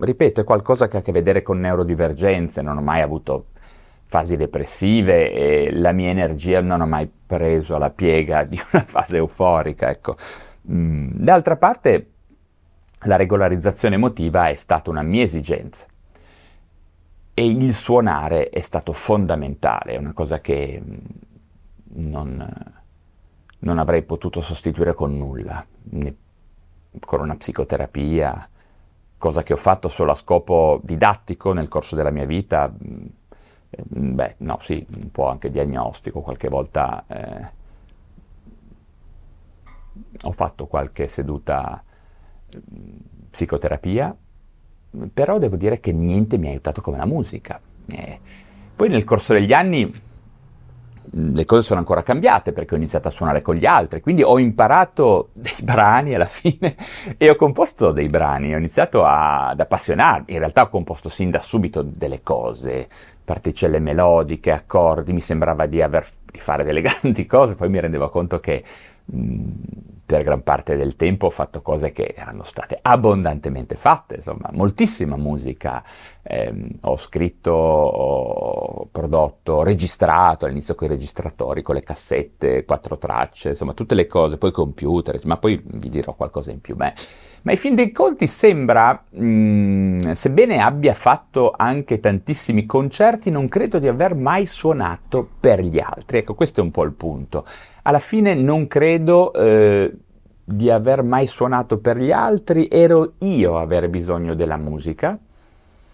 ripeto, 0.00 0.40
è 0.40 0.44
qualcosa 0.44 0.88
che 0.88 0.96
ha 0.96 1.00
a 1.00 1.02
che 1.02 1.12
vedere 1.12 1.42
con 1.42 1.60
neurodivergenze, 1.60 2.62
non 2.62 2.78
ho 2.78 2.82
mai 2.82 3.00
avuto 3.00 3.46
fasi 4.06 4.36
depressive 4.36 5.32
e 5.32 5.70
la 5.72 5.92
mia 5.92 6.08
energia 6.08 6.60
non 6.60 6.80
ho 6.80 6.86
mai 6.86 7.08
preso 7.26 7.76
alla 7.76 7.90
piega 7.90 8.42
di 8.44 8.60
una 8.72 8.84
fase 8.84 9.18
euforica, 9.18 9.90
ecco. 9.90 10.16
Mm, 10.70 11.10
d'altra 11.12 11.56
parte, 11.56 12.10
la 13.02 13.16
regolarizzazione 13.16 13.94
emotiva 13.94 14.48
è 14.48 14.54
stata 14.54 14.90
una 14.90 15.02
mia 15.02 15.22
esigenza. 15.22 15.86
E 17.34 17.46
il 17.46 17.72
suonare 17.72 18.48
è 18.48 18.60
stato 18.60 18.92
fondamentale, 18.92 19.92
è 19.92 19.96
una 19.96 20.12
cosa 20.12 20.40
che 20.40 20.82
mm, 20.84 20.96
non, 22.10 22.76
non 23.60 23.78
avrei 23.78 24.02
potuto 24.02 24.40
sostituire 24.40 24.94
con 24.94 25.16
nulla, 25.16 25.64
né 25.90 26.16
con 27.00 27.20
una 27.20 27.36
psicoterapia, 27.36 28.48
cosa 29.16 29.42
che 29.42 29.52
ho 29.52 29.56
fatto 29.56 29.88
solo 29.88 30.12
a 30.12 30.14
scopo 30.14 30.80
didattico 30.82 31.52
nel 31.52 31.68
corso 31.68 31.96
della 31.96 32.10
mia 32.10 32.24
vita, 32.24 32.72
mm, 32.72 33.06
beh, 34.14 34.34
no, 34.38 34.58
sì, 34.62 34.84
un 34.96 35.10
po' 35.10 35.28
anche 35.28 35.50
diagnostico, 35.50 36.20
qualche 36.20 36.48
volta 36.48 37.04
eh, 37.06 37.52
ho 40.22 40.30
fatto 40.30 40.66
qualche 40.66 41.08
seduta 41.08 41.82
mm, 42.54 42.96
psicoterapia, 43.30 44.16
però 45.12 45.38
devo 45.38 45.56
dire 45.56 45.80
che 45.80 45.92
niente 45.92 46.38
mi 46.38 46.46
ha 46.46 46.50
aiutato 46.50 46.80
come 46.80 46.96
la 46.96 47.06
musica. 47.06 47.60
Eh, 47.90 48.20
poi 48.74 48.88
nel 48.88 49.04
corso 49.04 49.32
degli 49.32 49.52
anni 49.52 49.92
le 51.18 51.44
cose 51.44 51.62
sono 51.62 51.80
ancora 51.80 52.02
cambiate 52.02 52.52
perché 52.52 52.74
ho 52.74 52.76
iniziato 52.76 53.08
a 53.08 53.10
suonare 53.10 53.42
con 53.42 53.54
gli 53.54 53.66
altri, 53.66 54.00
quindi 54.00 54.22
ho 54.22 54.38
imparato 54.38 55.30
dei 55.34 55.56
brani 55.62 56.14
alla 56.14 56.26
fine 56.26 56.76
e 57.16 57.28
ho 57.28 57.34
composto 57.34 57.92
dei 57.92 58.08
brani, 58.08 58.54
ho 58.54 58.58
iniziato 58.58 59.04
a, 59.04 59.48
ad 59.48 59.60
appassionarmi, 59.60 60.32
in 60.32 60.38
realtà 60.38 60.62
ho 60.62 60.68
composto 60.68 61.08
sin 61.08 61.30
da 61.30 61.40
subito 61.40 61.82
delle 61.82 62.22
cose, 62.22 62.86
particelle 63.24 63.80
melodiche, 63.80 64.52
accordi, 64.52 65.12
mi 65.12 65.20
sembrava 65.20 65.66
di, 65.66 65.82
aver, 65.82 66.06
di 66.24 66.38
fare 66.38 66.64
delle 66.64 66.80
grandi 66.82 67.26
cose, 67.26 67.54
poi 67.54 67.68
mi 67.68 67.80
rendevo 67.80 68.08
conto 68.08 68.38
che 68.40 68.62
mh, 69.04 69.50
per 70.08 70.22
gran 70.22 70.42
parte 70.42 70.74
del 70.74 70.96
tempo 70.96 71.26
ho 71.26 71.30
fatto 71.30 71.60
cose 71.60 71.92
che 71.92 72.14
erano 72.16 72.42
state 72.42 72.78
abbondantemente 72.80 73.76
fatte, 73.76 74.14
insomma, 74.14 74.48
moltissima 74.52 75.18
musica. 75.18 75.84
Eh, 76.22 76.50
ho 76.80 76.96
scritto, 76.96 77.52
ho 77.52 78.88
prodotto, 78.90 79.52
ho 79.52 79.62
registrato 79.62 80.46
all'inizio 80.46 80.74
con 80.74 80.86
i 80.86 80.90
registratori, 80.90 81.60
con 81.60 81.74
le 81.74 81.82
cassette, 81.82 82.64
quattro 82.64 82.96
tracce, 82.96 83.50
insomma, 83.50 83.74
tutte 83.74 83.94
le 83.94 84.06
cose, 84.06 84.38
poi 84.38 84.50
computer, 84.50 85.20
ma 85.26 85.36
poi 85.36 85.62
vi 85.62 85.90
dirò 85.90 86.14
qualcosa 86.14 86.52
in 86.52 86.62
più. 86.62 86.74
Beh, 86.74 86.94
ma 87.42 87.52
in 87.52 87.58
fin 87.58 87.74
dei 87.74 87.92
conti 87.92 88.26
sembra, 88.26 89.04
mh, 89.10 89.24
mm, 89.24 90.10
sebbene 90.12 90.58
abbia 90.58 90.94
fatto 90.94 91.52
anche 91.54 92.00
tantissimi 92.00 92.64
concerti, 92.64 93.30
non 93.30 93.46
credo 93.46 93.78
di 93.78 93.88
aver 93.88 94.14
mai 94.14 94.46
suonato 94.46 95.28
per 95.38 95.60
gli 95.60 95.78
altri. 95.78 96.18
Ecco, 96.18 96.34
questo 96.34 96.60
è 96.60 96.62
un 96.62 96.70
po' 96.70 96.84
il 96.84 96.92
punto 96.92 97.44
alla 97.88 97.98
fine 98.00 98.34
non 98.34 98.66
credo 98.66 99.32
eh, 99.32 99.90
di 100.44 100.70
aver 100.70 101.02
mai 101.02 101.26
suonato 101.26 101.78
per 101.78 101.96
gli 101.96 102.12
altri, 102.12 102.68
ero 102.70 103.14
io 103.20 103.56
a 103.56 103.62
avere 103.62 103.88
bisogno 103.88 104.34
della 104.34 104.58
musica. 104.58 105.18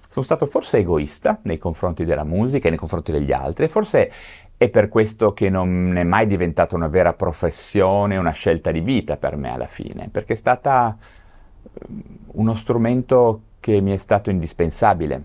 Sono 0.09 0.25
stato 0.25 0.45
forse 0.47 0.79
egoista 0.79 1.39
nei 1.43 1.59
confronti 1.59 2.05
della 2.05 2.25
musica 2.25 2.67
e 2.67 2.71
nei 2.71 2.79
confronti 2.79 3.13
degli 3.13 3.31
altri, 3.31 3.69
forse 3.69 4.11
è 4.57 4.69
per 4.71 4.89
questo 4.89 5.33
che 5.33 5.49
non 5.51 5.97
è 5.97 6.03
mai 6.03 6.27
diventata 6.27 6.75
una 6.75 6.89
vera 6.89 7.13
professione, 7.13 8.17
una 8.17 8.33
scelta 8.33 8.73
di 8.73 8.81
vita 8.81 9.17
per 9.17 9.37
me 9.37 9.53
alla 9.53 9.67
fine, 9.67 10.09
perché 10.11 10.33
è 10.33 10.37
stata 10.37 10.97
eh, 10.99 11.87
uno 12.33 12.55
strumento 12.55 13.43
che 13.61 13.81
mi 13.81 13.93
è 13.93 13.97
stato 13.99 14.31
indispensabile, 14.31 15.23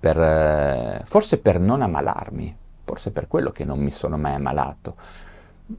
per, 0.00 0.20
eh, 0.20 1.02
forse 1.06 1.38
per 1.38 1.58
non 1.58 1.80
ammalarmi, 1.80 2.56
forse 2.90 3.12
per 3.12 3.28
quello 3.28 3.50
che 3.50 3.64
non 3.64 3.78
mi 3.78 3.92
sono 3.92 4.16
mai 4.16 4.34
ammalato 4.34 4.96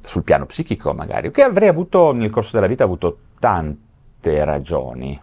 sul 0.02 0.24
piano 0.24 0.46
psichico 0.46 0.94
magari, 0.94 1.30
che 1.30 1.42
avrei 1.42 1.68
avuto 1.68 2.14
nel 2.14 2.30
corso 2.30 2.52
della 2.54 2.68
vita 2.68 2.86
avuto 2.86 3.18
tante 3.38 4.46
ragioni. 4.46 5.22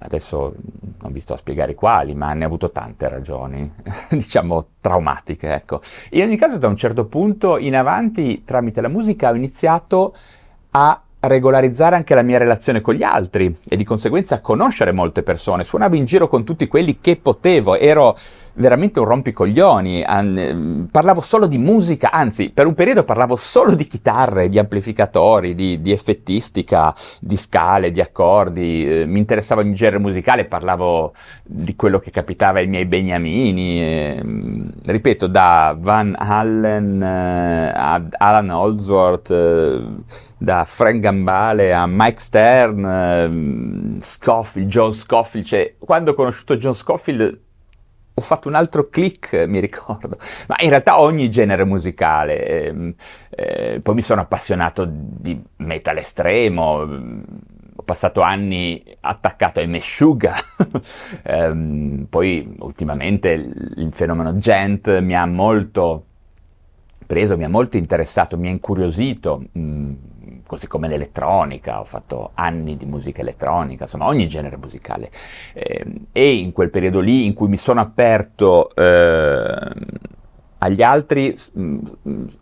Adesso 0.00 0.54
non 1.00 1.12
vi 1.12 1.20
sto 1.20 1.32
a 1.32 1.38
spiegare 1.38 1.74
quali, 1.74 2.14
ma 2.14 2.34
ne 2.34 2.44
ho 2.44 2.46
avuto 2.48 2.70
tante 2.70 3.08
ragioni, 3.08 3.72
diciamo 4.10 4.66
traumatiche, 4.82 5.54
ecco. 5.54 5.80
In 6.10 6.22
ogni 6.24 6.36
caso, 6.36 6.58
da 6.58 6.68
un 6.68 6.76
certo 6.76 7.06
punto 7.06 7.56
in 7.56 7.74
avanti, 7.74 8.44
tramite 8.44 8.82
la 8.82 8.88
musica, 8.88 9.30
ho 9.30 9.34
iniziato 9.34 10.14
a 10.72 11.02
regolarizzare 11.20 11.96
anche 11.96 12.14
la 12.14 12.22
mia 12.22 12.38
relazione 12.38 12.80
con 12.80 12.94
gli 12.94 13.02
altri 13.02 13.56
e 13.66 13.76
di 13.76 13.84
conseguenza 13.84 14.36
a 14.36 14.40
conoscere 14.40 14.92
molte 14.92 15.22
persone. 15.22 15.64
Suonavo 15.64 15.96
in 15.96 16.04
giro 16.04 16.28
con 16.28 16.44
tutti 16.44 16.68
quelli 16.68 16.98
che 17.00 17.16
potevo, 17.16 17.76
ero 17.76 18.16
veramente 18.58 18.98
un 18.98 19.06
rompicoglioni, 19.06 20.02
an- 20.02 20.88
parlavo 20.90 21.20
solo 21.20 21.46
di 21.46 21.58
musica, 21.58 22.10
anzi 22.10 22.50
per 22.50 22.66
un 22.66 22.74
periodo 22.74 23.04
parlavo 23.04 23.36
solo 23.36 23.74
di 23.74 23.86
chitarre, 23.86 24.48
di 24.48 24.58
amplificatori, 24.58 25.54
di, 25.54 25.80
di 25.80 25.92
effettistica, 25.92 26.94
di 27.20 27.36
scale, 27.36 27.90
di 27.90 28.00
accordi, 28.00 29.00
eh, 29.00 29.06
mi 29.06 29.18
interessava 29.18 29.62
il 29.62 29.74
genere 29.74 29.98
musicale, 29.98 30.44
parlavo 30.44 31.14
di 31.44 31.74
quello 31.76 31.98
che 31.98 32.10
capitava 32.10 32.58
ai 32.58 32.66
miei 32.66 32.84
beniamini, 32.84 33.80
eh, 33.80 34.22
ripeto 34.84 35.28
da 35.28 35.76
Van 35.78 36.14
Allen 36.18 37.00
eh, 37.00 37.72
ad 37.74 38.14
Alan 38.18 38.50
Holdsworth, 38.50 39.30
eh, 39.30 39.82
da 40.36 40.64
Frank 40.64 41.00
Gambale 41.00 41.72
a 41.74 41.86
Mike 41.86 42.20
Stern, 42.20 43.96
Scofield, 44.00 44.68
John 44.68 44.92
Scofield, 44.92 45.46
cioè 45.46 45.74
quando 45.78 46.12
ho 46.12 46.14
conosciuto 46.14 46.56
John 46.56 46.74
Scofield 46.74 47.46
ho 48.18 48.20
fatto 48.20 48.48
un 48.48 48.54
altro 48.54 48.88
click, 48.88 49.44
mi 49.46 49.60
ricordo, 49.60 50.18
ma 50.48 50.56
in 50.60 50.70
realtà 50.70 51.00
ogni 51.00 51.30
genere 51.30 51.64
musicale. 51.64 52.46
Eh, 52.46 52.94
eh, 53.30 53.80
poi 53.80 53.94
mi 53.94 54.02
sono 54.02 54.20
appassionato 54.20 54.86
di 54.88 55.40
metal 55.56 55.98
estremo, 55.98 56.62
ho 57.76 57.82
passato 57.84 58.20
anni 58.20 58.82
attaccato 59.00 59.60
ai 59.60 59.68
Meshuggah, 59.68 60.34
eh, 61.22 62.06
poi 62.08 62.56
ultimamente 62.58 63.30
il 63.30 63.90
fenomeno 63.92 64.36
gent 64.36 64.98
mi 65.00 65.14
ha 65.14 65.26
molto 65.26 66.04
preso, 67.06 67.36
mi 67.36 67.44
ha 67.44 67.48
molto 67.48 67.76
interessato, 67.76 68.36
mi 68.36 68.48
ha 68.48 68.50
incuriosito. 68.50 69.44
Mm, 69.58 69.77
così 70.48 70.66
come 70.66 70.88
l'elettronica, 70.88 71.78
ho 71.78 71.84
fatto 71.84 72.30
anni 72.32 72.78
di 72.78 72.86
musica 72.86 73.20
elettronica, 73.20 73.82
insomma 73.82 74.06
ogni 74.06 74.26
genere 74.26 74.56
musicale. 74.56 75.10
Eh, 75.52 75.84
e 76.10 76.34
in 76.36 76.52
quel 76.52 76.70
periodo 76.70 77.00
lì 77.00 77.26
in 77.26 77.34
cui 77.34 77.48
mi 77.48 77.58
sono 77.58 77.80
aperto 77.80 78.74
eh, 78.74 79.72
agli 80.58 80.82
altri, 80.82 81.36
mm, 81.58 81.78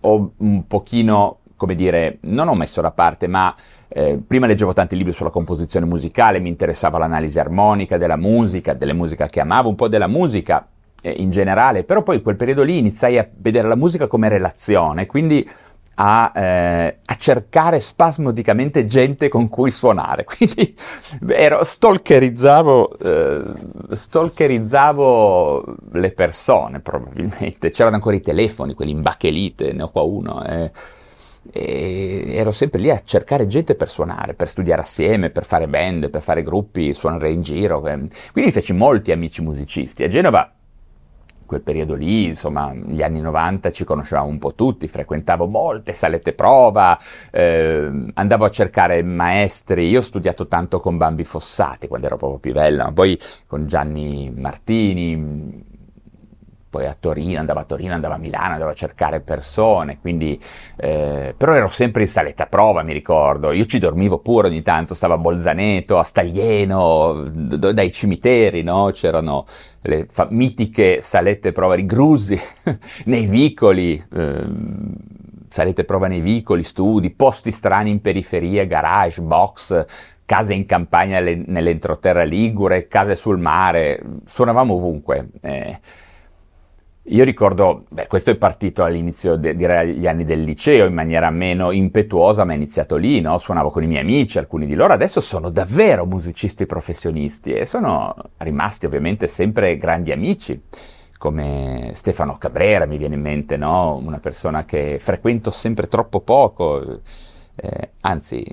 ho 0.03 0.31
un 0.37 0.66
pochino, 0.69 1.38
come 1.57 1.75
dire, 1.75 2.19
non 2.21 2.47
ho 2.47 2.55
messo 2.55 2.81
da 2.81 2.92
parte, 2.92 3.27
ma 3.27 3.53
eh, 3.88 4.21
prima 4.25 4.47
leggevo 4.47 4.73
tanti 4.73 4.97
libri 4.97 5.12
sulla 5.12 5.31
composizione 5.31 5.85
musicale, 5.85 6.38
mi 6.38 6.49
interessava 6.49 6.99
l'analisi 6.99 7.40
armonica 7.40 7.99
della 7.99 8.16
musica, 8.16 8.73
delle 8.73 8.92
musiche 8.92 9.27
che 9.29 9.40
amavo, 9.40 9.69
un 9.69 9.75
po' 9.75 9.88
della 9.88 10.07
musica 10.07 10.64
eh, 11.03 11.11
in 11.11 11.31
generale, 11.31 11.83
però 11.83 12.05
poi 12.05 12.16
in 12.16 12.23
quel 12.23 12.37
periodo 12.37 12.62
lì 12.62 12.79
iniziai 12.79 13.19
a 13.19 13.29
vedere 13.37 13.66
la 13.66 13.77
musica 13.77 14.07
come 14.07 14.29
relazione, 14.29 15.07
quindi 15.07 15.49
a, 15.97 16.33
eh, 16.35 16.99
a, 17.05 17.15
cercare 17.15 17.81
spasmodicamente 17.81 18.87
gente 18.87 19.29
con 19.29 19.49
cui 19.49 19.71
suonare. 19.71 20.25
Quindi 20.29 20.77
ero, 21.29 21.65
stalkerizzavo, 21.65 22.99
eh, 22.99 23.43
stalkerizzavo 23.97 25.77
le 25.93 26.11
persone 26.13 26.81
probabilmente. 26.81 27.71
C'erano 27.71 27.97
ancora 27.97 28.17
i 28.17 28.21
telefoni, 28.21 28.75
quelli 28.75 28.93
in 28.93 29.03
bacchelite, 29.03 29.73
ne 29.73 29.83
ho 29.83 29.91
qua 29.91 30.03
uno. 30.03 30.45
Eh, 30.45 30.71
e 31.53 32.25
ero 32.35 32.51
sempre 32.51 32.81
lì 32.81 32.91
a 32.91 33.01
cercare 33.05 33.47
gente 33.47 33.77
per 33.77 33.89
suonare, 33.89 34.35
per 34.35 34.49
studiare 34.49 34.83
assieme, 34.83 35.31
per 35.31 35.47
fare 35.47 35.69
band, 35.69 36.11
per 36.11 36.23
fare 36.23 36.43
gruppi, 36.43 36.93
suonare 36.93 37.31
in 37.31 37.41
giro. 37.41 37.81
Quindi 37.81 38.53
feci 38.53 38.73
molti 38.73 39.13
amici 39.13 39.43
musicisti. 39.43 40.03
A 40.03 40.09
Genova 40.09 40.56
quel 41.47 41.63
periodo 41.63 41.95
lì, 41.95 42.25
insomma, 42.25 42.73
gli 42.75 43.03
anni 43.03 43.21
90 43.21 43.71
ci 43.71 43.85
conoscevamo 43.85 44.29
un 44.29 44.39
po' 44.39 44.55
tutti, 44.55 44.89
frequentavo 44.89 45.47
molte 45.47 45.93
salette 45.93 46.33
prova, 46.33 46.99
eh, 47.31 48.11
andavo 48.15 48.45
a 48.45 48.51
cercare 48.51 49.03
maestri, 49.03 49.89
io 49.89 50.01
ho 50.01 50.03
studiato 50.03 50.47
tanto 50.49 50.81
con 50.81 50.97
Bambi 50.97 51.25
Fossati 51.25 51.89
quando 51.89 52.07
ero 52.07 52.17
proprio 52.17 52.39
più 52.39 52.53
bella, 52.53 52.91
poi 52.93 53.19
con 53.47 53.67
Gianni 53.67 54.33
Martini, 54.37 55.75
poi 56.77 56.87
a 56.87 56.97
Torino, 56.99 57.39
andavo 57.39 57.61
a 57.61 57.65
Torino, 57.65 57.95
andavo 57.95 58.12
a 58.12 58.19
Milano, 58.19 58.53
andavo 58.53 58.71
a 58.71 58.75
cercare 58.75 59.21
persone, 59.21 59.99
quindi, 59.99 60.39
eh, 60.77 61.35
però 61.35 61.55
ero 61.55 61.69
sempre 61.69 62.03
in 62.03 62.09
saletta 62.09 62.45
prova, 62.45 62.83
mi 62.83 62.93
ricordo, 62.93 63.51
io 63.53 63.65
ci 63.65 63.79
dormivo 63.79 64.19
pure 64.19 64.49
ogni 64.49 64.61
tanto, 64.61 64.93
stavo 64.93 65.15
a 65.15 65.19
Bolzaneto, 65.19 65.99
a 65.99 66.03
Staglieno, 66.03 67.31
d- 67.31 67.73
dai 67.73 67.91
cimiteri, 67.91 68.62
no? 68.62 68.91
c'erano 68.93 69.47
le 69.81 70.07
fa- 70.11 70.29
mitiche 70.31 71.01
salette 71.01 71.53
prova 71.53 71.77
di 71.77 71.87
Grusi, 71.87 72.39
nei 73.07 73.25
vicoli, 73.25 74.05
eh, 74.15 74.45
salette 75.49 75.85
prova 75.85 76.09
nei 76.09 76.21
vicoli, 76.21 76.62
studi, 76.62 77.11
posti 77.11 77.53
strani 77.53 77.89
in 77.89 78.03
periferia, 78.03 78.67
garage, 78.67 79.23
box, 79.23 79.87
case 80.27 80.53
in 80.53 80.67
campagna 80.67 81.21
nell'entroterra 81.21 82.25
ligure, 82.25 82.87
case 82.87 83.15
sul 83.15 83.39
mare, 83.39 84.03
suonavamo 84.27 84.75
ovunque. 84.75 85.29
Eh, 85.41 85.81
Io 87.09 87.23
ricordo, 87.23 87.85
beh, 87.88 88.09
questo 88.09 88.31
è 88.31 88.35
partito 88.35 88.83
all'inizio, 88.83 89.37
de, 89.37 89.55
direi 89.55 89.90
agli 89.90 90.07
anni 90.09 90.25
del 90.25 90.42
liceo, 90.42 90.87
in 90.87 90.95
maniera 90.95 91.31
meno 91.31 91.71
impetuosa, 91.71 92.45
ma 92.45 92.53
è 92.53 92.57
iniziato 92.57 92.97
lì, 92.97 93.21
no? 93.21 93.38
Suonavo 93.38 93.71
con 93.71 93.85
i 93.85 93.87
miei 93.87 94.01
amici, 94.03 94.38
alcuni 94.38 94.66
di 94.66 94.75
loro 94.75 94.92
adesso 94.92 95.21
sono 95.21 95.49
davvero 95.51 96.05
musicisti 96.05 96.66
professionisti 96.66 97.53
e 97.53 97.64
sono 97.64 98.12
rimasti 98.38 98.87
ovviamente 98.87 99.29
sempre 99.29 99.77
grandi 99.77 100.11
amici, 100.11 100.61
come 101.16 101.92
Stefano 101.95 102.38
Cabrera 102.38 102.87
mi 102.87 102.97
viene 102.97 103.14
in 103.14 103.21
mente, 103.21 103.57
no? 103.57 103.95
Una 103.95 104.19
persona 104.19 104.64
che 104.64 104.99
frequento 104.99 105.51
sempre 105.51 105.87
troppo 105.87 106.21
poco, 106.21 107.03
eh, 107.55 107.90
anzi 108.01 108.45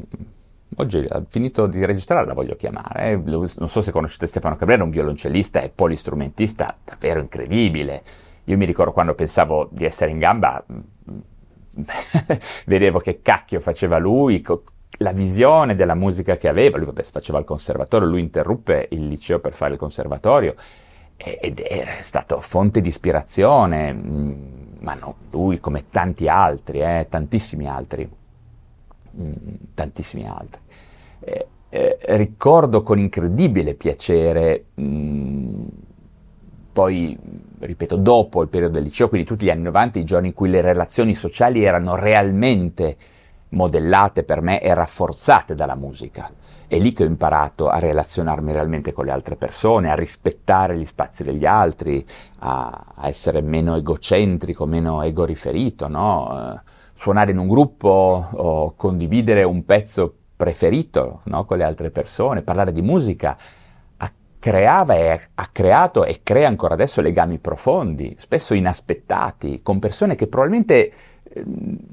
Oggi 0.77 1.05
ha 1.07 1.23
finito 1.27 1.67
di 1.67 1.85
registrare, 1.85 2.25
la 2.25 2.33
voglio 2.33 2.55
chiamare. 2.55 3.11
Eh. 3.11 3.15
Non 3.15 3.67
so 3.67 3.81
se 3.81 3.91
conoscete 3.91 4.25
Stefano 4.25 4.55
Cabrera, 4.55 4.83
un 4.83 4.89
violoncellista 4.89 5.61
e 5.61 5.69
polistrumentista 5.69 6.75
davvero 6.83 7.19
incredibile. 7.19 8.01
Io 8.45 8.57
mi 8.57 8.65
ricordo 8.65 8.91
quando 8.91 9.15
pensavo 9.15 9.69
di 9.71 9.85
essere 9.85 10.11
in 10.11 10.19
gamba, 10.19 10.63
vedevo 12.65 12.99
che 12.99 13.21
cacchio 13.21 13.59
faceva 13.59 13.97
lui, 13.97 14.43
la 14.97 15.11
visione 15.11 15.75
della 15.75 15.95
musica 15.95 16.37
che 16.37 16.47
aveva. 16.47 16.77
Lui 16.77 16.87
vabbè, 16.87 17.03
faceva 17.03 17.39
il 17.39 17.45
conservatorio, 17.45 18.07
lui 18.07 18.19
interruppe 18.19 18.87
il 18.91 19.07
liceo 19.07 19.39
per 19.39 19.53
fare 19.53 19.73
il 19.73 19.79
conservatorio 19.79 20.55
ed 21.15 21.61
è 21.61 21.85
stato 22.01 22.39
fonte 22.41 22.81
di 22.81 22.89
ispirazione, 22.89 23.93
mm, 23.93 24.31
ma 24.81 24.93
no, 24.95 25.15
lui 25.31 25.59
come 25.59 25.87
tanti 25.89 26.27
altri, 26.27 26.81
eh, 26.81 27.07
tantissimi 27.09 27.67
altri. 27.67 28.09
Mm, 29.15 29.31
tantissimi 29.73 30.27
altri. 30.27 30.61
Eh, 31.19 31.47
eh, 31.69 31.97
ricordo 32.17 32.83
con 32.83 32.99
incredibile 32.99 33.75
piacere, 33.75 34.65
mh, 34.73 34.83
mm, 34.83 35.65
poi, 36.73 37.17
ripeto, 37.59 37.95
dopo 37.95 38.41
il 38.41 38.49
periodo 38.49 38.73
del 38.73 38.83
liceo, 38.83 39.07
quindi 39.07 39.27
tutti 39.27 39.45
gli 39.45 39.49
anni 39.49 39.61
90, 39.61 39.99
i 39.99 40.03
giorni 40.03 40.29
in 40.29 40.33
cui 40.33 40.49
le 40.49 40.61
relazioni 40.61 41.13
sociali 41.13 41.63
erano 41.63 41.95
realmente 41.95 42.97
modellate 43.49 44.23
per 44.23 44.41
me 44.41 44.59
e 44.59 44.73
rafforzate 44.73 45.53
dalla 45.53 45.75
musica. 45.75 46.29
È 46.67 46.79
lì 46.79 46.91
che 46.91 47.03
ho 47.03 47.07
imparato 47.07 47.69
a 47.69 47.77
relazionarmi 47.77 48.51
realmente 48.51 48.91
con 48.91 49.05
le 49.05 49.11
altre 49.11 49.35
persone, 49.35 49.91
a 49.91 49.95
rispettare 49.95 50.75
gli 50.75 50.85
spazi 50.85 51.23
degli 51.23 51.45
altri, 51.45 52.03
a, 52.39 52.85
a 52.95 53.07
essere 53.07 53.41
meno 53.41 53.75
egocentrico, 53.75 54.65
meno 54.65 55.03
egoriferito, 55.03 55.87
no? 55.87 56.61
suonare 56.95 57.31
in 57.31 57.37
un 57.37 57.47
gruppo 57.47 58.27
o 58.31 58.73
condividere 58.75 59.43
un 59.43 59.65
pezzo 59.65 60.13
preferito 60.35 61.21
no? 61.25 61.45
con 61.45 61.57
le 61.57 61.63
altre 61.63 61.91
persone, 61.91 62.41
parlare 62.41 62.71
di 62.71 62.81
musica, 62.81 63.37
creava 64.43 64.95
e 64.95 65.21
ha 65.33 65.47
creato 65.53 66.03
e 66.03 66.19
crea 66.21 66.49
ancora 66.49 66.73
adesso 66.73 66.99
legami 66.99 67.39
profondi, 67.39 68.13
spesso 68.17 68.53
inaspettati, 68.53 69.61
con 69.63 69.79
persone 69.79 70.15
che 70.15 70.27
probabilmente 70.27 70.91
eh, 71.23 71.45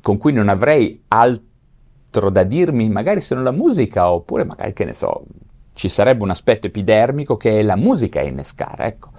con 0.02 0.18
cui 0.18 0.32
non 0.32 0.48
avrei 0.48 1.00
altro 1.06 2.28
da 2.28 2.42
dirmi, 2.42 2.88
magari 2.88 3.20
se 3.20 3.36
non 3.36 3.44
la 3.44 3.52
musica, 3.52 4.10
oppure 4.10 4.42
magari 4.42 4.72
che 4.72 4.84
ne 4.84 4.94
so, 4.94 5.26
ci 5.74 5.88
sarebbe 5.88 6.24
un 6.24 6.30
aspetto 6.30 6.66
epidermico 6.66 7.36
che 7.36 7.60
è 7.60 7.62
la 7.62 7.76
musica 7.76 8.18
a 8.18 8.24
innescare, 8.24 8.84
ecco. 8.86 9.10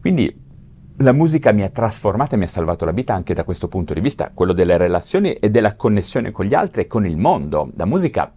Quindi 0.00 0.36
la 0.96 1.12
musica 1.12 1.52
mi 1.52 1.62
ha 1.62 1.68
trasformato 1.68 2.34
e 2.34 2.38
mi 2.38 2.44
ha 2.44 2.48
salvato 2.48 2.84
la 2.86 2.90
vita 2.90 3.14
anche 3.14 3.34
da 3.34 3.44
questo 3.44 3.68
punto 3.68 3.94
di 3.94 4.00
vista, 4.00 4.32
quello 4.34 4.52
delle 4.52 4.76
relazioni 4.76 5.34
e 5.34 5.48
della 5.48 5.76
connessione 5.76 6.32
con 6.32 6.44
gli 6.44 6.54
altri 6.54 6.80
e 6.80 6.86
con 6.88 7.06
il 7.06 7.16
mondo. 7.16 7.70
La 7.76 7.86
musica 7.86 8.32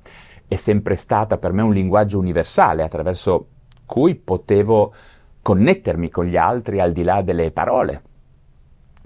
è 0.48 0.56
sempre 0.58 0.96
stata 0.96 1.40
per 1.40 1.54
me 1.54 1.64
un 1.64 1.74
linguaggio 1.74 2.20
universale 2.20 2.84
attraverso 2.84 3.48
cui 3.86 4.16
potevo 4.16 4.94
connettermi 5.42 6.10
con 6.10 6.26
gli 6.26 6.38
altri 6.38 6.80
al 6.80 6.92
di 6.92 7.04
là 7.04 7.22
delle 7.22 7.52
parole, 7.52 8.02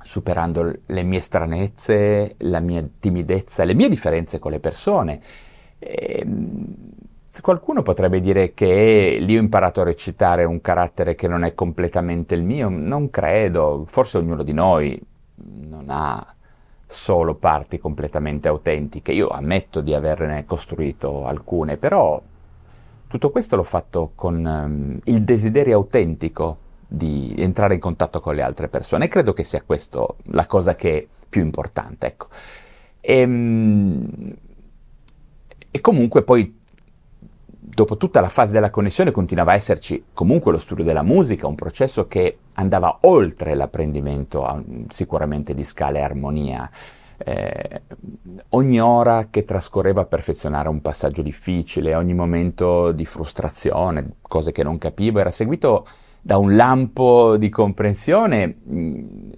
superando 0.02 0.74
le 0.86 1.04
mie 1.04 1.20
stranezze, 1.20 2.36
la 2.40 2.60
mia 2.60 2.88
timidezza, 3.00 3.64
le 3.64 3.74
mie 3.74 3.90
differenze 3.90 4.40
con 4.40 4.52
le 4.52 4.60
persone. 4.60 5.20
E, 5.80 6.20
ehm, 6.20 6.76
Qualcuno 7.42 7.84
potrebbe 7.84 8.20
dire 8.20 8.54
che 8.54 9.18
lì 9.20 9.38
ho 9.38 9.40
imparato 9.40 9.82
a 9.82 9.84
recitare 9.84 10.44
un 10.44 10.60
carattere 10.60 11.16
che 11.16 11.28
non 11.28 11.44
è 11.44 11.54
completamente 11.54 12.36
il 12.36 12.44
mio, 12.44 12.68
non 12.70 13.10
credo, 13.10 13.84
forse 13.86 14.18
ognuno 14.18 14.44
di 14.44 14.54
noi 14.54 15.00
non 15.36 15.86
ha 15.90 16.36
solo 16.86 17.36
parti 17.36 17.78
completamente 17.78 18.48
autentiche, 18.48 19.12
io 19.12 19.28
ammetto 19.28 19.82
di 19.82 19.94
averne 19.94 20.46
costruito 20.46 21.26
alcune, 21.26 21.78
però 21.78 22.20
tutto 23.08 23.30
questo 23.30 23.56
l'ho 23.56 23.64
fatto 23.64 24.12
con 24.16 24.44
um, 24.44 25.00
il 25.06 25.24
desiderio 25.24 25.76
autentico 25.76 26.66
di 26.88 27.34
entrare 27.38 27.76
in 27.76 27.80
contatto 27.80 28.20
con 28.20 28.36
le 28.36 28.42
altre 28.42 28.68
persone 28.70 29.06
e 29.06 29.08
credo 29.08 29.34
che 29.34 29.44
sia 29.44 29.62
questa 29.62 30.06
la 30.32 30.46
cosa 30.46 30.76
che 30.76 30.98
è 30.98 31.08
più 31.28 31.42
importante. 31.42 32.08
Ecco. 32.08 32.28
E, 33.00 33.24
um, 33.24 34.34
e 35.70 35.82
comunque 35.82 36.24
poi 36.24 36.56
dopo 37.78 37.98
tutta 37.98 38.22
la 38.22 38.30
fase 38.30 38.54
della 38.54 38.70
connessione 38.70 39.12
continuava 39.12 39.52
a 39.52 39.56
esserci 39.56 40.06
comunque 40.14 40.52
lo 40.52 40.58
studio 40.58 40.84
della 40.84 41.04
musica, 41.04 41.48
un 41.48 41.56
processo 41.56 42.08
che 42.08 42.38
andava 42.54 43.00
oltre 43.02 43.54
l'apprendimento 43.54 44.64
sicuramente 44.90 45.54
di 45.54 45.64
scala 45.64 46.00
e 46.00 46.02
armonia. 46.02 46.70
Eh, 47.18 47.82
ogni 48.50 48.80
ora 48.80 49.28
che 49.30 49.44
trascorreva 49.44 50.02
a 50.02 50.06
perfezionare 50.06 50.70
un 50.70 50.82
passaggio 50.82 51.22
difficile, 51.22 51.96
ogni 51.96 52.14
momento 52.14 52.92
di 52.92 53.06
frustrazione, 53.06 54.18
cose 54.22 54.52
che 54.52 54.64
non 54.64 54.78
capivo, 54.78 55.20
era 55.20 55.32
seguito 55.32 55.88
da 56.22 56.38
un 56.38 56.56
lampo 56.56 57.38
di 57.38 57.50
comprensione 57.50 58.56
mm, 58.70 59.30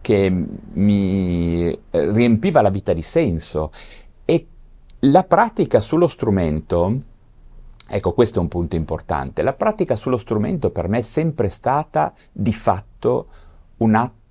che 0.00 0.46
mi 0.72 1.78
riempiva 1.90 2.60
la 2.60 2.70
vita 2.70 2.92
di 2.92 3.02
senso. 3.02 3.70
E 4.24 4.46
la 5.00 5.24
pratica 5.24 5.80
sullo 5.80 6.08
strumento, 6.08 7.00
ecco 7.88 8.12
questo 8.12 8.38
è 8.38 8.42
un 8.42 8.48
punto 8.48 8.76
importante, 8.76 9.42
la 9.42 9.54
pratica 9.54 9.96
sullo 9.96 10.16
strumento 10.16 10.70
per 10.70 10.88
me 10.88 10.98
è 10.98 11.02
sempre 11.02 11.48
stata 11.48 12.12
di 12.32 12.52
fatto 12.52 13.28
un 13.78 13.94
atto 13.94 14.23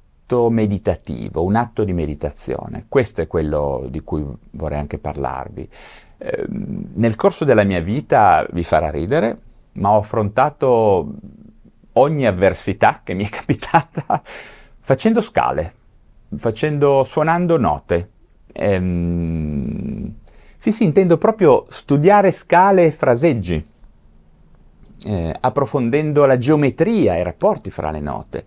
meditativo, 0.50 1.44
un 1.44 1.56
atto 1.56 1.84
di 1.84 1.94
meditazione. 1.94 2.86
Questo 2.90 3.22
è 3.22 3.28
quello 3.28 3.86
di 3.90 4.02
cui 4.02 4.26
vorrei 4.52 4.80
anche 4.80 4.98
parlarvi. 4.98 5.70
Eh, 6.18 6.46
nel 6.48 7.16
corso 7.16 7.46
della 7.46 7.64
mia 7.64 7.82
vita 7.82 8.46
vi 8.52 8.64
farà 8.64 8.90
ridere, 8.90 9.38
ma 9.74 9.92
ho 9.92 9.98
affrontato 9.98 11.14
ogni 11.94 12.26
avversità 12.26 13.02
che 13.04 13.14
mi 13.14 13.26
è 13.26 13.30
capitata 13.32 14.22
facendo 14.80 15.22
scale, 15.22 15.74
facendo, 16.36 17.04
suonando 17.04 17.58
note. 17.58 18.10
Ehm, 18.54 20.14
sì, 20.58 20.72
sì, 20.72 20.84
intendo 20.84 21.18
proprio 21.18 21.66
studiare 21.68 22.32
scale 22.32 22.86
e 22.86 22.92
fraseggi, 22.92 23.66
eh, 25.06 25.36
approfondendo 25.40 26.26
la 26.26 26.38
geometria 26.38 27.16
e 27.16 27.20
i 27.20 27.24
rapporti 27.24 27.70
fra 27.70 27.92
le 27.92 28.00
note. 28.00 28.46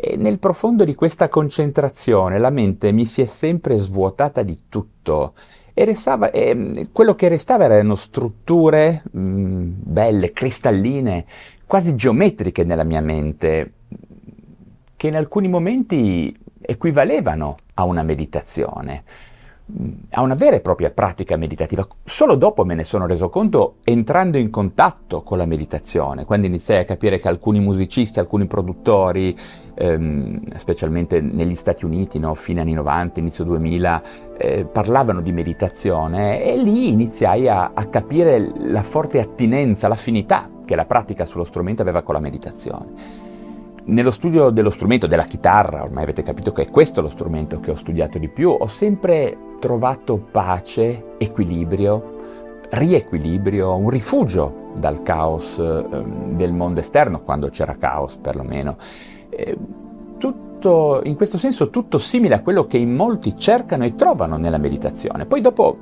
E 0.00 0.16
nel 0.16 0.38
profondo 0.38 0.84
di 0.84 0.94
questa 0.94 1.28
concentrazione 1.28 2.38
la 2.38 2.50
mente 2.50 2.92
mi 2.92 3.04
si 3.04 3.20
è 3.20 3.24
sempre 3.24 3.76
svuotata 3.78 4.44
di 4.44 4.56
tutto 4.68 5.34
e 5.74 5.84
restava, 5.84 6.30
eh, 6.30 6.86
quello 6.92 7.14
che 7.14 7.26
restava 7.26 7.64
erano 7.64 7.96
strutture 7.96 9.02
mh, 9.10 9.20
mm, 9.20 9.70
belle, 9.74 10.32
cristalline, 10.32 11.24
quasi 11.66 11.96
geometriche 11.96 12.62
nella 12.62 12.84
mia 12.84 13.00
mente, 13.00 13.72
che 14.94 15.08
in 15.08 15.16
alcuni 15.16 15.48
momenti 15.48 16.32
equivalevano 16.60 17.56
a 17.74 17.82
una 17.82 18.04
meditazione 18.04 19.02
a 20.10 20.22
una 20.22 20.34
vera 20.34 20.56
e 20.56 20.60
propria 20.60 20.90
pratica 20.90 21.36
meditativa. 21.36 21.86
Solo 22.04 22.36
dopo 22.36 22.64
me 22.64 22.74
ne 22.74 22.84
sono 22.84 23.06
reso 23.06 23.28
conto 23.28 23.76
entrando 23.84 24.38
in 24.38 24.48
contatto 24.50 25.22
con 25.22 25.36
la 25.36 25.44
meditazione, 25.44 26.24
quando 26.24 26.46
iniziai 26.46 26.80
a 26.80 26.84
capire 26.84 27.18
che 27.18 27.28
alcuni 27.28 27.60
musicisti, 27.60 28.18
alcuni 28.18 28.46
produttori, 28.46 29.36
ehm, 29.74 30.54
specialmente 30.54 31.20
negli 31.20 31.54
Stati 31.54 31.84
Uniti, 31.84 32.18
no, 32.18 32.34
fine 32.34 32.62
anni 32.62 32.72
90, 32.72 33.20
inizio 33.20 33.44
2000, 33.44 34.02
eh, 34.38 34.64
parlavano 34.64 35.20
di 35.20 35.32
meditazione 35.32 36.42
e 36.42 36.56
lì 36.56 36.90
iniziai 36.90 37.48
a, 37.48 37.72
a 37.74 37.84
capire 37.86 38.52
la 38.56 38.82
forte 38.82 39.20
attinenza, 39.20 39.88
l'affinità 39.88 40.48
che 40.64 40.76
la 40.76 40.86
pratica 40.86 41.24
sullo 41.24 41.44
strumento 41.44 41.82
aveva 41.82 42.02
con 42.02 42.14
la 42.14 42.20
meditazione. 42.20 43.27
Nello 43.88 44.10
studio 44.10 44.50
dello 44.50 44.68
strumento, 44.68 45.06
della 45.06 45.24
chitarra, 45.24 45.82
ormai 45.82 46.02
avete 46.02 46.22
capito 46.22 46.52
che 46.52 46.64
è 46.64 46.70
questo 46.70 47.00
lo 47.00 47.08
strumento 47.08 47.58
che 47.58 47.70
ho 47.70 47.74
studiato 47.74 48.18
di 48.18 48.28
più, 48.28 48.50
ho 48.50 48.66
sempre 48.66 49.54
trovato 49.58 50.18
pace, 50.30 51.14
equilibrio, 51.16 52.16
riequilibrio, 52.68 53.74
un 53.74 53.88
rifugio 53.88 54.72
dal 54.78 55.00
caos 55.00 55.56
eh, 55.58 55.84
del 56.34 56.52
mondo 56.52 56.80
esterno, 56.80 57.22
quando 57.22 57.48
c'era 57.48 57.76
caos 57.76 58.18
perlomeno. 58.18 58.76
Eh, 59.30 59.56
tutto, 60.18 61.00
in 61.04 61.16
questo 61.16 61.38
senso 61.38 61.70
tutto 61.70 61.96
simile 61.96 62.34
a 62.34 62.42
quello 62.42 62.66
che 62.66 62.76
in 62.76 62.94
molti 62.94 63.38
cercano 63.38 63.84
e 63.84 63.94
trovano 63.94 64.36
nella 64.36 64.58
meditazione. 64.58 65.24
Poi 65.24 65.40
dopo 65.40 65.78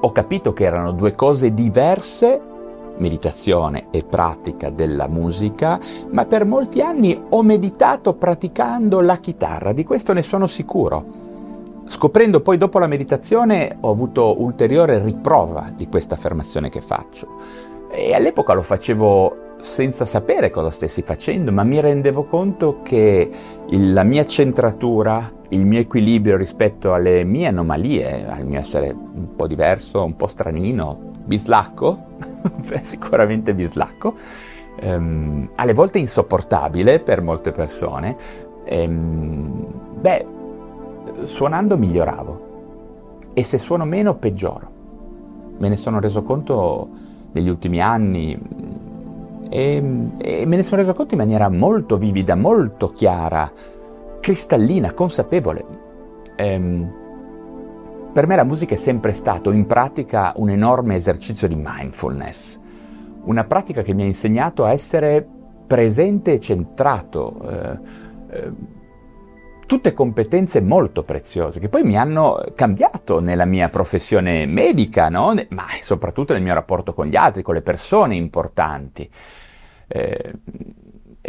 ho 0.00 0.10
capito 0.10 0.52
che 0.52 0.64
erano 0.64 0.90
due 0.90 1.14
cose 1.14 1.50
diverse 1.50 2.54
meditazione 2.98 3.86
e 3.90 4.04
pratica 4.04 4.70
della 4.70 5.08
musica, 5.08 5.78
ma 6.10 6.24
per 6.24 6.44
molti 6.44 6.80
anni 6.80 7.20
ho 7.28 7.42
meditato 7.42 8.14
praticando 8.14 9.00
la 9.00 9.16
chitarra, 9.16 9.72
di 9.72 9.84
questo 9.84 10.12
ne 10.12 10.22
sono 10.22 10.46
sicuro. 10.46 11.24
Scoprendo 11.84 12.40
poi 12.40 12.56
dopo 12.56 12.80
la 12.80 12.88
meditazione 12.88 13.76
ho 13.80 13.90
avuto 13.90 14.40
ulteriore 14.42 14.98
riprova 14.98 15.70
di 15.74 15.88
questa 15.88 16.16
affermazione 16.16 16.68
che 16.68 16.80
faccio. 16.80 17.28
E 17.90 18.12
all'epoca 18.12 18.52
lo 18.54 18.62
facevo 18.62 19.44
senza 19.60 20.04
sapere 20.04 20.50
cosa 20.50 20.70
stessi 20.70 21.02
facendo, 21.02 21.52
ma 21.52 21.62
mi 21.62 21.80
rendevo 21.80 22.24
conto 22.24 22.80
che 22.82 23.30
il, 23.68 23.92
la 23.92 24.02
mia 24.02 24.26
centratura, 24.26 25.32
il 25.50 25.64
mio 25.64 25.78
equilibrio 25.78 26.36
rispetto 26.36 26.92
alle 26.92 27.24
mie 27.24 27.46
anomalie, 27.46 28.26
al 28.28 28.44
mio 28.44 28.58
essere 28.58 28.90
un 28.90 29.34
po' 29.34 29.46
diverso, 29.46 30.04
un 30.04 30.16
po' 30.16 30.26
stranino, 30.26 31.14
bislacco, 31.26 32.04
sicuramente 32.80 33.54
bislacco, 33.54 34.14
ehm, 34.80 35.50
alle 35.56 35.74
volte 35.74 35.98
insopportabile 35.98 37.00
per 37.00 37.22
molte 37.22 37.50
persone, 37.50 38.16
ehm, 38.64 39.66
beh, 40.00 40.26
suonando 41.22 41.76
miglioravo 41.76 42.44
e 43.34 43.42
se 43.42 43.58
suono 43.58 43.84
meno 43.84 44.14
peggioro. 44.16 44.74
Me 45.58 45.68
ne 45.68 45.76
sono 45.76 46.00
reso 46.00 46.22
conto 46.22 46.88
negli 47.32 47.48
ultimi 47.48 47.80
anni 47.80 48.38
e, 49.48 50.10
e 50.18 50.46
me 50.46 50.56
ne 50.56 50.62
sono 50.62 50.80
reso 50.80 50.94
conto 50.94 51.14
in 51.14 51.20
maniera 51.20 51.48
molto 51.48 51.96
vivida, 51.96 52.34
molto 52.34 52.88
chiara, 52.88 53.50
cristallina, 54.20 54.92
consapevole. 54.92 55.64
Ehm, 56.36 57.04
per 58.16 58.26
me 58.26 58.34
la 58.34 58.44
musica 58.44 58.72
è 58.72 58.78
sempre 58.78 59.12
stato 59.12 59.50
in 59.50 59.66
pratica 59.66 60.32
un 60.36 60.48
enorme 60.48 60.96
esercizio 60.96 61.46
di 61.46 61.54
mindfulness, 61.54 62.58
una 63.24 63.44
pratica 63.44 63.82
che 63.82 63.92
mi 63.92 64.04
ha 64.04 64.06
insegnato 64.06 64.64
a 64.64 64.72
essere 64.72 65.22
presente 65.66 66.32
e 66.32 66.40
centrato. 66.40 67.38
Eh, 67.46 67.78
eh, 68.30 68.52
tutte 69.66 69.92
competenze 69.92 70.62
molto 70.62 71.02
preziose 71.02 71.60
che 71.60 71.68
poi 71.68 71.82
mi 71.82 71.98
hanno 71.98 72.42
cambiato 72.54 73.20
nella 73.20 73.44
mia 73.44 73.68
professione 73.68 74.46
medica, 74.46 75.10
no? 75.10 75.34
ma 75.50 75.66
soprattutto 75.78 76.32
nel 76.32 76.40
mio 76.40 76.54
rapporto 76.54 76.94
con 76.94 77.04
gli 77.04 77.16
altri, 77.16 77.42
con 77.42 77.52
le 77.52 77.60
persone 77.60 78.14
importanti. 78.14 79.10
Eh, 79.88 80.32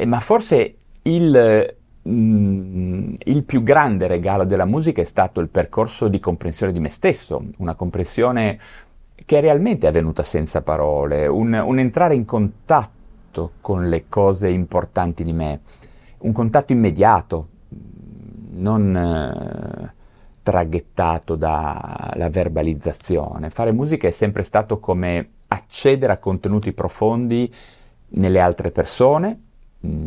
ma 0.05 0.21
forse 0.21 0.75
il, 1.01 1.75
mm, 2.07 3.13
il, 3.25 3.43
più 3.43 3.63
grande 3.63 4.07
regalo 4.07 4.45
della 4.45 4.65
musica 4.65 5.01
è 5.01 5.05
stato 5.05 5.39
il 5.39 5.49
percorso 5.49 6.07
di 6.07 6.19
comprensione 6.19 6.71
di 6.71 6.79
me 6.79 6.89
stesso, 6.89 7.43
una 7.57 7.75
comprensione 7.75 8.59
che 9.25 9.39
realmente 9.39 9.87
è 9.87 9.89
avvenuta 9.89 10.23
senza 10.23 10.61
parole, 10.61 11.27
un, 11.27 11.53
un 11.53 11.79
entrare 11.79 12.15
in 12.15 12.25
contatto 12.25 13.53
con 13.61 13.89
le 13.89 14.05
cose 14.07 14.49
importanti 14.49 15.23
di 15.23 15.33
me, 15.33 15.61
un 16.19 16.31
contatto 16.31 16.71
immediato, 16.71 17.47
non 18.51 18.95
eh, 18.95 19.93
traghettato 20.41 21.35
dalla 21.35 22.29
verbalizzazione. 22.29 23.49
Fare 23.49 23.73
musica 23.73 24.07
è 24.07 24.11
sempre 24.11 24.43
stato 24.43 24.79
come 24.79 25.29
accedere 25.47 26.13
a 26.13 26.19
contenuti 26.19 26.71
profondi 26.71 27.53
nelle 28.09 28.39
altre 28.39 28.71
persone, 28.71 29.41
mm, 29.85 30.06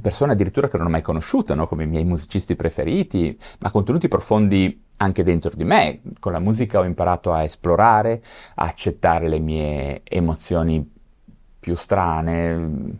persone 0.00 0.32
addirittura 0.32 0.68
che 0.68 0.76
non 0.76 0.86
ho 0.86 0.90
mai 0.90 1.02
conosciuto, 1.02 1.54
no? 1.54 1.66
come 1.66 1.84
i 1.84 1.86
miei 1.86 2.04
musicisti 2.04 2.56
preferiti, 2.56 3.38
ma 3.58 3.70
contenuti 3.70 4.08
profondi 4.08 4.84
anche 4.96 5.22
dentro 5.22 5.50
di 5.54 5.64
me. 5.64 6.00
Con 6.18 6.32
la 6.32 6.38
musica 6.38 6.78
ho 6.78 6.84
imparato 6.84 7.32
a 7.32 7.42
esplorare, 7.42 8.22
a 8.54 8.64
accettare 8.64 9.28
le 9.28 9.40
mie 9.40 10.02
emozioni 10.04 10.88
più 11.58 11.74
strane, 11.74 12.98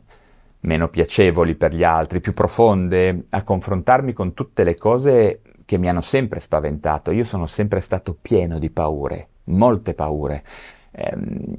meno 0.60 0.88
piacevoli 0.88 1.54
per 1.54 1.74
gli 1.74 1.84
altri, 1.84 2.20
più 2.20 2.32
profonde, 2.32 3.24
a 3.30 3.42
confrontarmi 3.42 4.12
con 4.12 4.34
tutte 4.34 4.64
le 4.64 4.76
cose 4.76 5.40
che 5.64 5.78
mi 5.78 5.88
hanno 5.88 6.00
sempre 6.00 6.40
spaventato. 6.40 7.10
Io 7.10 7.24
sono 7.24 7.46
sempre 7.46 7.80
stato 7.80 8.16
pieno 8.20 8.58
di 8.58 8.70
paure, 8.70 9.28
molte 9.44 9.94
paure, 9.94 10.44
ehm, 10.90 11.54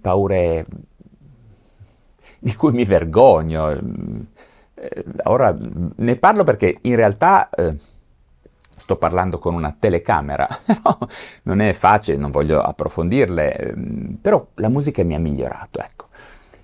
paure 0.00 0.66
di 2.40 2.56
cui 2.56 2.72
mi 2.72 2.84
vergogno. 2.84 3.70
Eh, 4.74 5.04
ora 5.24 5.56
ne 5.58 6.16
parlo 6.16 6.42
perché 6.42 6.78
in 6.82 6.96
realtà 6.96 7.50
eh, 7.50 7.76
sto 8.76 8.96
parlando 8.96 9.38
con 9.38 9.54
una 9.54 9.76
telecamera, 9.78 10.48
no, 10.82 10.98
non 11.42 11.60
è 11.60 11.72
facile, 11.74 12.16
non 12.16 12.30
voglio 12.30 12.60
approfondirle, 12.60 13.56
ehm, 13.56 14.18
però 14.20 14.44
la 14.54 14.68
musica 14.68 15.04
mi 15.04 15.14
ha 15.14 15.20
migliorato, 15.20 15.80
ecco 15.80 16.08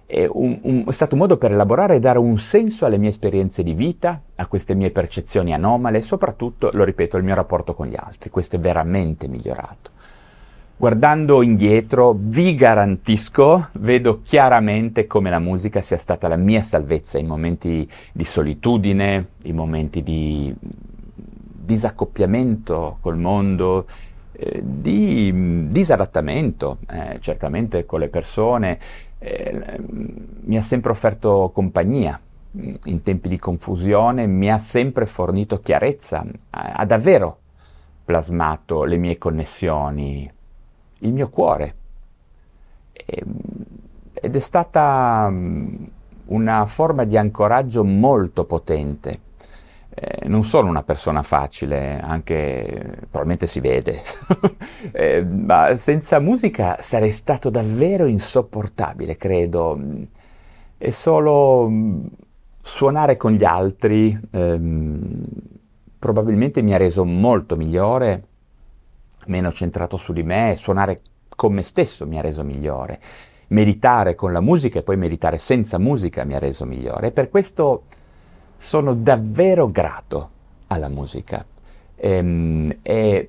è, 0.06 0.24
un, 0.30 0.58
un, 0.62 0.84
è, 0.86 0.92
stato 0.92 1.14
un 1.14 1.20
modo 1.22 1.36
per 1.36 1.50
elaborare 1.50 1.96
e 1.96 2.00
dare 2.00 2.18
un 2.18 2.38
senso 2.38 2.86
alle 2.86 2.96
mie 2.96 3.08
esperienze 3.08 3.62
di 3.64 3.74
vita, 3.74 4.22
a 4.36 4.46
queste 4.46 4.74
mie 4.74 4.92
percezioni 4.92 5.52
anomale 5.52 5.98
e 5.98 6.02
soprattutto, 6.02 6.70
lo 6.72 6.84
ripeto, 6.84 7.16
al 7.16 7.24
mio 7.24 7.34
rapporto 7.34 7.74
con 7.74 7.88
gli 7.88 7.96
altri. 7.98 8.30
Questo 8.30 8.56
è 8.56 8.60
veramente 8.60 9.26
migliorato. 9.26 9.90
Guardando 10.78 11.40
indietro, 11.40 12.14
vi 12.18 12.54
garantisco, 12.54 13.68
vedo 13.78 14.20
chiaramente 14.20 15.06
come 15.06 15.30
la 15.30 15.38
musica 15.38 15.80
sia 15.80 15.96
stata 15.96 16.28
la 16.28 16.36
mia 16.36 16.60
salvezza 16.60 17.16
in 17.16 17.26
momenti 17.26 17.88
di 18.12 18.24
solitudine, 18.26 19.28
in 19.44 19.54
momenti 19.54 20.02
di 20.02 20.54
disaccoppiamento 20.60 22.98
col 23.00 23.16
mondo, 23.16 23.86
eh, 24.32 24.60
di 24.62 25.70
disadattamento, 25.70 26.80
eh, 26.90 27.20
certamente 27.20 27.86
con 27.86 28.00
le 28.00 28.10
persone, 28.10 28.78
eh, 29.18 29.78
mi 29.80 30.58
ha 30.58 30.62
sempre 30.62 30.90
offerto 30.90 31.52
compagnia 31.54 32.20
in 32.52 33.00
tempi 33.02 33.30
di 33.30 33.38
confusione, 33.38 34.26
mi 34.26 34.50
ha 34.50 34.58
sempre 34.58 35.06
fornito 35.06 35.58
chiarezza, 35.58 36.22
ha 36.50 36.84
davvero 36.84 37.38
plasmato 38.04 38.84
le 38.84 38.98
mie 38.98 39.16
connessioni, 39.16 40.34
il 41.00 41.12
mio 41.12 41.28
cuore. 41.28 41.74
Ed 42.92 44.34
è 44.34 44.38
stata 44.38 45.32
una 46.26 46.66
forma 46.66 47.04
di 47.04 47.16
ancoraggio 47.16 47.84
molto 47.84 48.44
potente 48.44 49.24
eh, 49.98 50.28
non 50.28 50.42
sono 50.42 50.68
una 50.68 50.82
persona 50.82 51.22
facile, 51.22 51.98
anche 51.98 52.98
probabilmente 53.10 53.46
si 53.46 53.60
vede, 53.60 54.02
eh, 54.92 55.24
ma 55.24 55.74
senza 55.78 56.20
musica 56.20 56.76
sarei 56.80 57.10
stato 57.10 57.48
davvero 57.48 58.04
insopportabile, 58.04 59.16
credo. 59.16 59.80
E 60.76 60.92
solo 60.92 61.66
mm, 61.70 62.06
suonare 62.60 63.16
con 63.16 63.32
gli 63.32 63.44
altri 63.44 64.18
ehm, 64.32 65.24
probabilmente 65.98 66.60
mi 66.60 66.74
ha 66.74 66.76
reso 66.76 67.02
molto 67.06 67.56
migliore, 67.56 68.22
meno 69.26 69.52
centrato 69.52 69.96
su 69.96 70.12
di 70.12 70.22
me, 70.22 70.54
suonare 70.56 70.98
con 71.34 71.52
me 71.52 71.62
stesso 71.62 72.06
mi 72.06 72.18
ha 72.18 72.22
reso 72.22 72.42
migliore. 72.42 73.00
Meditare 73.48 74.14
con 74.16 74.32
la 74.32 74.40
musica 74.40 74.80
e 74.80 74.82
poi 74.82 74.96
meditare 74.96 75.38
senza 75.38 75.78
musica 75.78 76.24
mi 76.24 76.34
ha 76.34 76.38
reso 76.38 76.64
migliore. 76.64 77.08
E 77.08 77.12
per 77.12 77.28
questo 77.30 77.82
sono 78.56 78.94
davvero 78.94 79.70
grato 79.70 80.30
alla 80.68 80.88
musica. 80.88 81.44
Ehm, 81.96 82.78
e 82.82 83.28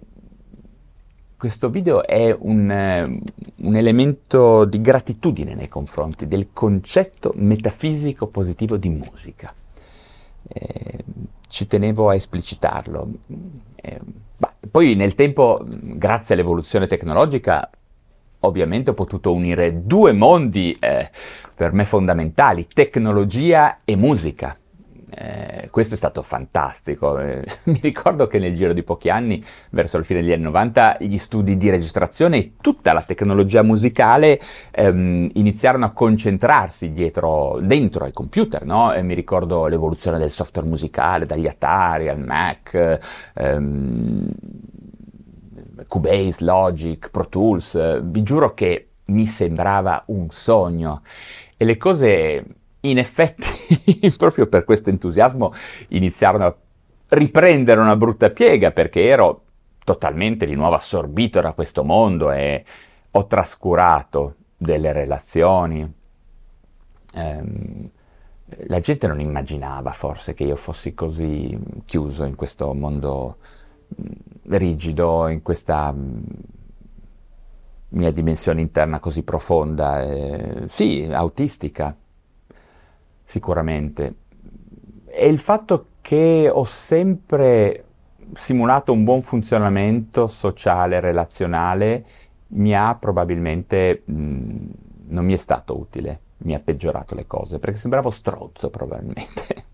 questo 1.37 1.69
video 1.69 2.03
è 2.03 2.35
un, 2.37 3.19
un, 3.57 3.75
elemento 3.75 4.65
di 4.65 4.81
gratitudine 4.81 5.53
nei 5.53 5.67
confronti 5.67 6.27
del 6.27 6.47
concetto 6.51 7.31
metafisico 7.35 8.25
positivo 8.25 8.77
di 8.77 8.89
musica. 8.89 9.53
Eh, 10.47 11.03
ci 11.47 11.67
tenevo 11.67 12.09
a 12.09 12.15
esplicitarlo. 12.15 13.07
Eh, 13.87 13.99
poi 14.69 14.95
nel 14.95 15.15
tempo, 15.15 15.63
grazie 15.65 16.35
all'evoluzione 16.35 16.87
tecnologica, 16.87 17.69
ovviamente 18.41 18.91
ho 18.91 18.93
potuto 18.93 19.33
unire 19.33 19.85
due 19.85 20.11
mondi 20.11 20.75
eh, 20.79 21.09
per 21.55 21.71
me 21.71 21.85
fondamentali, 21.85 22.67
tecnologia 22.67 23.79
e 23.85 23.95
musica. 23.95 24.55
Eh, 25.09 25.69
questo 25.71 25.93
è 25.93 25.97
stato 25.97 26.21
fantastico. 26.21 27.17
Eh, 27.19 27.43
mi 27.65 27.79
ricordo 27.81 28.27
che 28.27 28.39
nel 28.39 28.55
giro 28.55 28.73
di 28.73 28.83
pochi 28.83 29.09
anni, 29.09 29.43
verso 29.71 29.97
la 29.97 30.03
fine 30.03 30.21
degli 30.21 30.33
anni 30.33 30.43
90, 30.43 30.97
gli 30.99 31.17
studi 31.17 31.55
di 31.55 31.69
registrazione 31.69 32.37
e 32.37 32.51
tutta 32.59 32.93
la 32.93 33.01
tecnologia 33.01 33.61
musicale 33.63 34.39
ehm, 34.71 35.29
iniziarono 35.33 35.85
a 35.85 35.91
concentrarsi 35.91 36.91
dietro, 36.91 37.59
dentro 37.61 38.05
ai 38.05 38.11
computer. 38.11 38.65
No? 38.65 38.93
mi 39.01 39.13
ricordo 39.13 39.67
l'evoluzione 39.67 40.17
del 40.17 40.31
software 40.31 40.67
musicale, 40.67 41.25
dagli 41.25 41.47
Atari 41.47 42.09
al 42.09 42.19
Mac. 42.19 42.99
Ehm, 43.35 44.29
Cubase, 45.87 46.43
Logic, 46.43 47.09
Pro 47.09 47.29
Tools, 47.29 48.01
vi 48.03 48.23
giuro 48.23 48.53
che 48.53 48.89
mi 49.05 49.25
sembrava 49.27 50.03
un 50.07 50.27
sogno 50.29 51.01
e 51.55 51.63
le 51.63 51.77
cose 51.77 52.43
in 52.89 52.97
effetti, 52.97 54.11
proprio 54.17 54.47
per 54.47 54.63
questo 54.63 54.89
entusiasmo, 54.89 55.53
iniziarono 55.89 56.45
a 56.45 56.55
riprendere 57.09 57.79
una 57.79 57.95
brutta 57.95 58.29
piega 58.29 58.71
perché 58.71 59.07
ero 59.07 59.43
totalmente 59.83 60.45
di 60.45 60.55
nuovo 60.55 60.75
assorbito 60.75 61.39
da 61.39 61.53
questo 61.53 61.83
mondo 61.83 62.31
e 62.31 62.65
ho 63.11 63.25
trascurato 63.27 64.35
delle 64.57 64.91
relazioni. 64.91 65.93
Um, 67.13 67.89
la 68.67 68.79
gente 68.79 69.07
non 69.07 69.19
immaginava 69.19 69.91
forse 69.91 70.33
che 70.33 70.43
io 70.43 70.55
fossi 70.55 70.93
così 70.93 71.57
chiuso 71.85 72.23
in 72.23 72.35
questo 72.35 72.73
mondo 72.73 73.37
mm, 74.01 74.55
rigido, 74.55 75.27
in 75.27 75.41
questa 75.41 75.91
mm, 75.91 76.23
mia 77.89 78.11
dimensione 78.11 78.61
interna 78.61 78.99
così 78.99 79.23
profonda. 79.23 80.03
Eh, 80.03 80.65
sì, 80.67 81.07
autistica, 81.11 81.95
sicuramente. 83.27 84.15
E 85.05 85.27
il 85.27 85.37
fatto 85.37 85.89
che 86.01 86.49
ho 86.51 86.63
sempre 86.63 87.83
simulato 88.33 88.93
un 88.93 89.03
buon 89.03 89.21
funzionamento 89.21 90.25
sociale, 90.25 90.99
relazionale, 90.99 92.05
mi 92.49 92.73
ha 92.73 92.95
probabilmente, 92.95 94.01
mh, 94.05 94.13
mm, 94.13 94.69
non 95.09 95.25
mi 95.25 95.33
è 95.33 95.37
stato 95.37 95.77
utile 95.77 96.21
mi 96.39 96.53
ha 96.53 96.59
peggiorato 96.59 97.15
le 97.15 97.25
cose, 97.25 97.59
perché 97.59 97.77
sembravo 97.77 98.09
strozzo 98.09 98.69
probabilmente. 98.69 99.65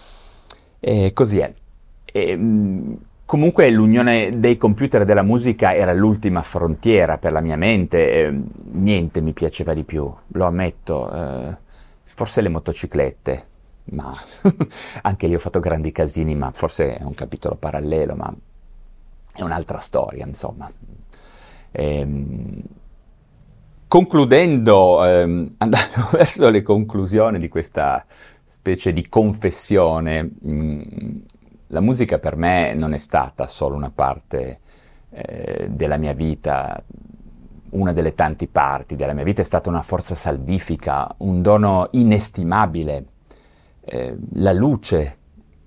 e 0.80 1.12
così 1.12 1.38
è. 1.38 1.52
E, 2.04 2.36
mm, 2.36 2.94
comunque 3.24 3.68
l'unione 3.70 4.30
dei 4.36 4.56
computer 4.56 5.02
e 5.02 5.04
della 5.04 5.22
musica 5.22 5.74
era 5.74 5.92
l'ultima 5.92 6.42
frontiera 6.42 7.18
per 7.18 7.32
la 7.32 7.40
mia 7.40 7.56
mente, 7.56 8.10
e, 8.10 8.40
niente 8.72 9.20
mi 9.20 9.32
piaceva 9.32 9.74
di 9.74 9.84
più, 9.84 10.10
lo 10.28 10.44
ammetto, 10.44 11.12
eh, 11.12 11.56
forse 12.16 12.40
le 12.40 12.48
motociclette, 12.48 13.46
ma 13.90 14.12
anche 15.02 15.26
lì 15.28 15.34
ho 15.34 15.38
fatto 15.38 15.60
grandi 15.60 15.92
casini, 15.92 16.34
ma 16.34 16.50
forse 16.50 16.96
è 16.96 17.04
un 17.04 17.14
capitolo 17.14 17.54
parallelo, 17.54 18.16
ma 18.16 18.34
è 19.32 19.42
un'altra 19.42 19.78
storia, 19.78 20.26
insomma. 20.26 20.68
Ehm, 21.72 22.62
Concludendo, 23.88 25.04
ehm, 25.04 25.54
andando 25.58 26.08
verso 26.10 26.48
le 26.48 26.62
conclusioni 26.62 27.38
di 27.38 27.48
questa 27.48 28.04
specie 28.44 28.92
di 28.92 29.08
confessione, 29.08 30.22
mh, 30.22 30.50
mm, 30.50 31.16
la 31.68 31.80
musica 31.80 32.18
per 32.18 32.36
me 32.36 32.74
non 32.74 32.94
è 32.94 32.98
stata 32.98 33.46
solo 33.46 33.76
una 33.76 33.90
parte 33.90 34.58
eh, 35.10 35.68
della 35.70 35.98
mia 35.98 36.14
vita, 36.14 36.82
una 37.76 37.92
delle 37.92 38.14
tante 38.14 38.48
parti 38.48 38.96
della 38.96 39.12
mia 39.12 39.24
vita, 39.24 39.42
è 39.42 39.44
stata 39.44 39.68
una 39.68 39.82
forza 39.82 40.14
salvifica, 40.14 41.14
un 41.18 41.42
dono 41.42 41.88
inestimabile, 41.92 43.04
eh, 43.84 44.16
la 44.34 44.52
luce 44.52 45.16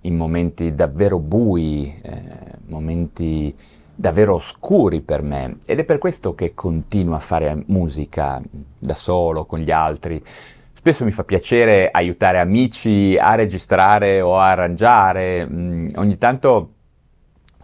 in 0.01 0.15
momenti 0.15 0.73
davvero 0.75 1.19
bui, 1.19 1.93
eh, 2.01 2.57
momenti 2.67 3.55
davvero 3.95 4.35
oscuri 4.35 5.01
per 5.01 5.21
me 5.21 5.57
ed 5.65 5.79
è 5.79 5.83
per 5.83 5.97
questo 5.97 6.33
che 6.33 6.53
continuo 6.53 7.15
a 7.15 7.19
fare 7.19 7.63
musica 7.67 8.41
da 8.77 8.95
solo, 8.95 9.45
con 9.45 9.59
gli 9.59 9.71
altri. 9.71 10.23
Spesso 10.71 11.03
mi 11.03 11.11
fa 11.11 11.25
piacere 11.25 11.89
aiutare 11.91 12.39
amici 12.39 13.17
a 13.19 13.35
registrare 13.35 14.21
o 14.21 14.37
a 14.37 14.49
arrangiare, 14.51 15.45
mm, 15.45 15.87
ogni 15.95 16.17
tanto 16.17 16.73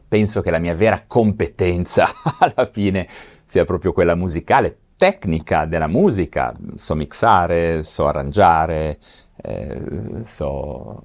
penso 0.07 0.41
che 0.41 0.51
la 0.51 0.59
mia 0.59 0.73
vera 0.73 1.03
competenza 1.07 2.07
alla 2.39 2.69
fine 2.69 3.07
sia 3.45 3.65
proprio 3.65 3.93
quella 3.93 4.15
musicale, 4.15 4.77
tecnica 4.97 5.65
della 5.65 5.87
musica, 5.87 6.55
so 6.75 6.95
mixare, 6.95 7.83
so 7.83 8.07
arrangiare, 8.07 8.97
eh, 9.35 10.23
so 10.23 11.03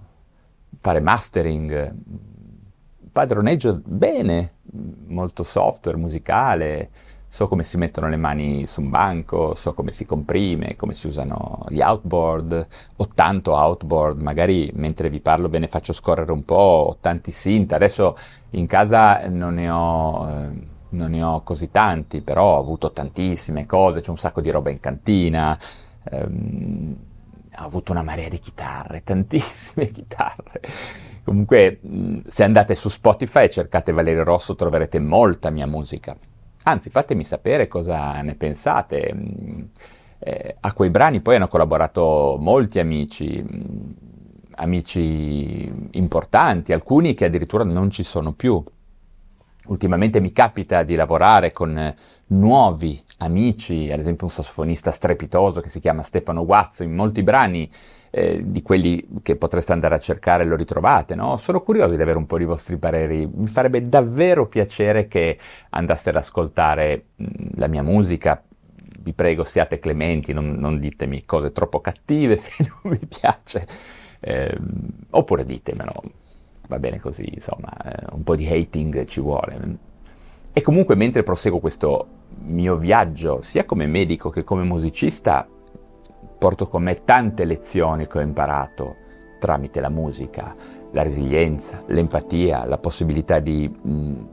fare 0.77 1.01
mastering, 1.01 1.95
padroneggio 3.13 3.81
bene 3.85 4.55
molto 5.09 5.43
software 5.43 5.97
musicale, 5.97 6.91
so 7.27 7.47
come 7.49 7.63
si 7.63 7.77
mettono 7.77 8.09
le 8.09 8.17
mani 8.17 8.67
su 8.67 8.81
un 8.81 8.91
banco, 8.91 9.55
so 9.55 9.75
come 9.75 9.93
si 9.93 10.07
comprime, 10.07 10.77
come 10.77 10.95
si 10.95 11.07
usano 11.07 11.65
gli 11.69 11.81
outboard, 11.81 12.67
ho 12.97 13.07
tanto 13.07 13.53
outboard, 13.55 14.21
magari 14.23 14.71
mentre 14.75 15.11
vi 15.11 15.21
parlo 15.21 15.49
ve 15.49 15.59
ne 15.59 15.69
faccio 15.69 15.93
scorrere 15.93 16.33
un 16.33 16.45
po', 16.45 16.55
ho 16.55 16.97
tanti 17.01 17.31
synth, 17.31 17.73
adesso 17.73 18.17
in 18.51 18.67
casa 18.67 19.27
non 19.29 19.55
ne 19.55 19.71
ho... 19.71 20.29
Eh, 20.29 20.79
non 20.91 21.11
ne 21.11 21.23
ho 21.23 21.43
così 21.43 21.71
tanti, 21.71 22.21
però 22.23 22.57
ho 22.57 22.59
avuto 22.59 22.93
tantissime 22.93 23.67
cose, 23.67 24.01
c'è 24.01 24.11
un 24.11 24.17
sacco 24.17 24.41
di 24.41 24.51
roba 24.51 24.71
in 24.71 24.81
cantina, 24.81 25.59
ehm, 26.11 26.97
ho 27.57 27.65
avuto 27.65 27.93
una 27.93 28.03
marea 28.03 28.29
di 28.29 28.39
chitarre, 28.39 29.03
tantissime 29.05 29.87
chitarre. 29.91 30.61
Comunque, 31.25 31.81
se 32.27 32.45
andate 32.45 32.75
su 32.75 32.89
Spotify 32.89 33.45
e 33.45 33.51
cercate 33.51 33.93
Valerio 33.93 34.25
Rosso 34.25 34.55
troverete 34.55 34.99
molta 34.99 35.51
mia 35.51 35.67
musica. 35.67 36.17
Anzi, 36.65 36.91
fatemi 36.91 37.25
sapere 37.25 37.69
cosa 37.69 38.21
ne 38.23 38.35
pensate. 38.35 39.69
Eh, 40.19 40.57
a 40.61 40.73
quei 40.73 40.91
brani 40.91 41.21
poi 41.21 41.37
hanno 41.37 41.49
collaborato 41.49 42.37
molti 42.39 42.79
amici, 42.79 43.43
amici 44.57 45.73
importanti, 45.93 46.73
alcuni 46.73 47.15
che 47.15 47.27
addirittura 47.27 47.65
non 47.65 47.91
ci 47.91 48.03
sono 48.03 48.33
più. 48.33 48.63
Ultimamente 49.71 50.21
mi 50.21 50.33
capita 50.33 50.83
di 50.83 50.97
lavorare 50.97 51.53
con 51.53 51.95
nuovi 52.27 53.01
amici, 53.19 53.89
ad 53.93 54.01
esempio 54.01 54.27
un 54.27 54.33
sassofonista 54.33 54.91
strepitoso 54.91 55.61
che 55.61 55.69
si 55.69 55.79
chiama 55.79 56.03
Stefano 56.03 56.45
Guazzo, 56.45 56.83
in 56.83 56.93
molti 56.93 57.23
brani 57.23 57.71
eh, 58.11 58.43
di 58.45 58.63
quelli 58.63 59.07
che 59.23 59.37
potreste 59.37 59.73
andare 59.73 59.95
a 59.95 60.01
cercare 60.01 60.45
lo 60.45 60.57
ritrovate, 60.57 61.15
no? 61.15 61.37
Sono 61.37 61.63
curioso 61.63 61.95
di 61.95 62.03
avere 62.03 62.19
un 62.19 62.27
po' 62.27 62.37
di 62.37 62.45
vostri 62.45 62.79
pareri, 62.79 63.31
mi 63.33 63.47
farebbe 63.47 63.81
davvero 63.83 64.49
piacere 64.49 65.07
che 65.07 65.39
andaste 65.71 66.09
ad 66.11 66.17
ascoltare 66.17 67.05
mh, 67.15 67.27
la 67.55 67.69
mia 67.69 67.85
musica, 67.85 68.43
vi 69.03 69.13
prego 69.13 69.45
siate 69.45 69.79
clementi, 69.79 70.33
non, 70.33 70.51
non, 70.55 70.79
ditemi 70.79 71.25
cose 71.25 71.53
troppo 71.53 71.81
cattive 71.81 72.35
se 72.39 72.51
non 72.59 72.99
vi 72.99 73.07
piace, 73.07 73.65
eh, 74.19 74.59
oppure 75.11 75.45
ditemelo, 75.45 75.93
va 76.71 76.79
bene 76.79 77.01
così, 77.01 77.29
insomma, 77.35 77.71
eh, 77.85 78.07
un 78.13 78.23
po' 78.23 78.37
di 78.37 78.47
hating 78.47 79.05
ci 79.05 79.21
vuole. 79.21 79.79
E 80.53 80.63
comunque 80.63 80.95
mentre 80.95 81.25
proseguo 81.25 81.59
questo 81.59 82.07
mio 82.45 82.77
viaggio, 82.77 83.41
sia 83.43 83.65
come 83.65 83.87
medico 83.87 84.31
che 84.31 84.45
come 84.45 84.63
musicista, 84.63 85.47
porto 86.39 86.69
con 86.69 86.85
me 86.85 86.95
tante 86.95 87.45
lezioni 87.45 88.07
che 88.07 88.19
ho 88.19 88.21
imparato 88.21 88.97
tramite 89.41 89.81
la 89.81 89.89
musica, 89.89 90.55
la 90.93 91.03
resilienza, 91.03 91.81
l'empatia, 91.87 92.65
la 92.67 92.79
possibilità 92.79 93.41
di 93.41 93.69
mh, 93.69 94.27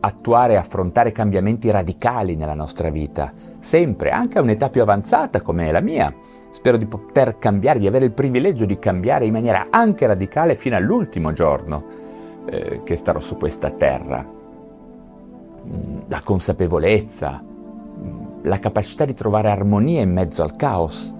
attuare 0.00 0.54
e 0.54 0.56
affrontare 0.56 1.10
cambiamenti 1.10 1.70
radicali 1.70 2.36
nella 2.36 2.54
nostra 2.54 2.90
vita, 2.90 3.32
sempre, 3.60 4.10
anche 4.10 4.38
a 4.38 4.42
un'età 4.42 4.68
più 4.68 4.82
avanzata 4.82 5.40
come 5.40 5.72
la 5.72 5.80
mia. 5.80 6.14
Spero 6.52 6.76
di 6.76 6.84
poter 6.84 7.38
cambiare, 7.38 7.78
di 7.78 7.86
avere 7.86 8.04
il 8.04 8.12
privilegio 8.12 8.66
di 8.66 8.78
cambiare 8.78 9.24
in 9.24 9.32
maniera 9.32 9.68
anche 9.70 10.06
radicale 10.06 10.54
fino 10.54 10.76
all'ultimo 10.76 11.32
giorno 11.32 11.84
eh, 12.44 12.82
che 12.84 12.96
starò 12.96 13.18
su 13.20 13.38
questa 13.38 13.70
terra. 13.70 14.22
La 16.08 16.20
consapevolezza, 16.22 17.40
la 18.42 18.58
capacità 18.58 19.06
di 19.06 19.14
trovare 19.14 19.48
armonia 19.48 20.02
in 20.02 20.12
mezzo 20.12 20.42
al 20.42 20.54
caos, 20.54 21.14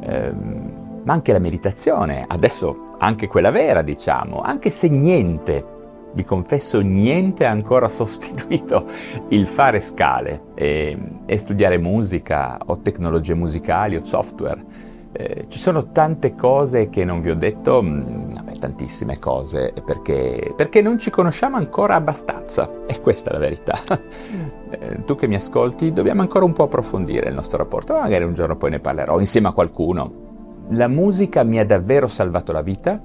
ehm, 0.00 1.02
ma 1.02 1.12
anche 1.12 1.32
la 1.32 1.40
meditazione, 1.40 2.24
adesso 2.24 2.94
anche 2.98 3.26
quella 3.26 3.50
vera 3.50 3.82
diciamo, 3.82 4.42
anche 4.42 4.70
se 4.70 4.86
niente, 4.86 5.77
vi 6.12 6.24
confesso 6.24 6.80
niente 6.80 7.46
ha 7.46 7.50
ancora 7.50 7.88
sostituito 7.90 8.86
il 9.30 9.46
fare 9.46 9.80
scale 9.80 10.42
e, 10.54 10.96
e 11.26 11.38
studiare 11.38 11.78
musica 11.78 12.58
o 12.66 12.80
tecnologie 12.80 13.34
musicali 13.34 13.96
o 13.96 14.00
software. 14.00 14.96
Eh, 15.10 15.46
ci 15.48 15.58
sono 15.58 15.90
tante 15.90 16.34
cose 16.34 16.90
che 16.90 17.02
non 17.04 17.20
vi 17.20 17.30
ho 17.30 17.34
detto, 17.34 17.82
mh, 17.82 17.88
mm, 17.88 18.32
vabbè, 18.34 18.52
tantissime 18.58 19.18
cose, 19.18 19.72
perché, 19.84 20.52
perché, 20.54 20.82
non 20.82 20.98
ci 20.98 21.08
conosciamo 21.10 21.56
ancora 21.56 21.94
abbastanza, 21.94 22.70
e 22.86 23.00
questa 23.00 23.30
è 23.30 23.32
la 23.32 23.38
verità. 23.38 23.78
eh, 24.70 25.04
tu 25.04 25.14
che 25.14 25.26
mi 25.26 25.34
ascolti, 25.34 25.92
dobbiamo 25.92 26.20
ancora 26.20 26.44
un 26.44 26.52
po' 26.52 26.64
approfondire 26.64 27.30
il 27.30 27.34
nostro 27.34 27.56
rapporto, 27.56 27.94
magari 27.94 28.24
un 28.24 28.34
giorno 28.34 28.56
poi 28.56 28.70
ne 28.70 28.80
parlerò 28.80 29.18
insieme 29.18 29.48
a 29.48 29.52
qualcuno. 29.52 30.26
La 30.70 30.88
musica 30.88 31.42
mi 31.42 31.58
ha 31.58 31.64
davvero 31.64 32.06
salvato 32.06 32.52
la 32.52 32.60
vita, 32.60 33.00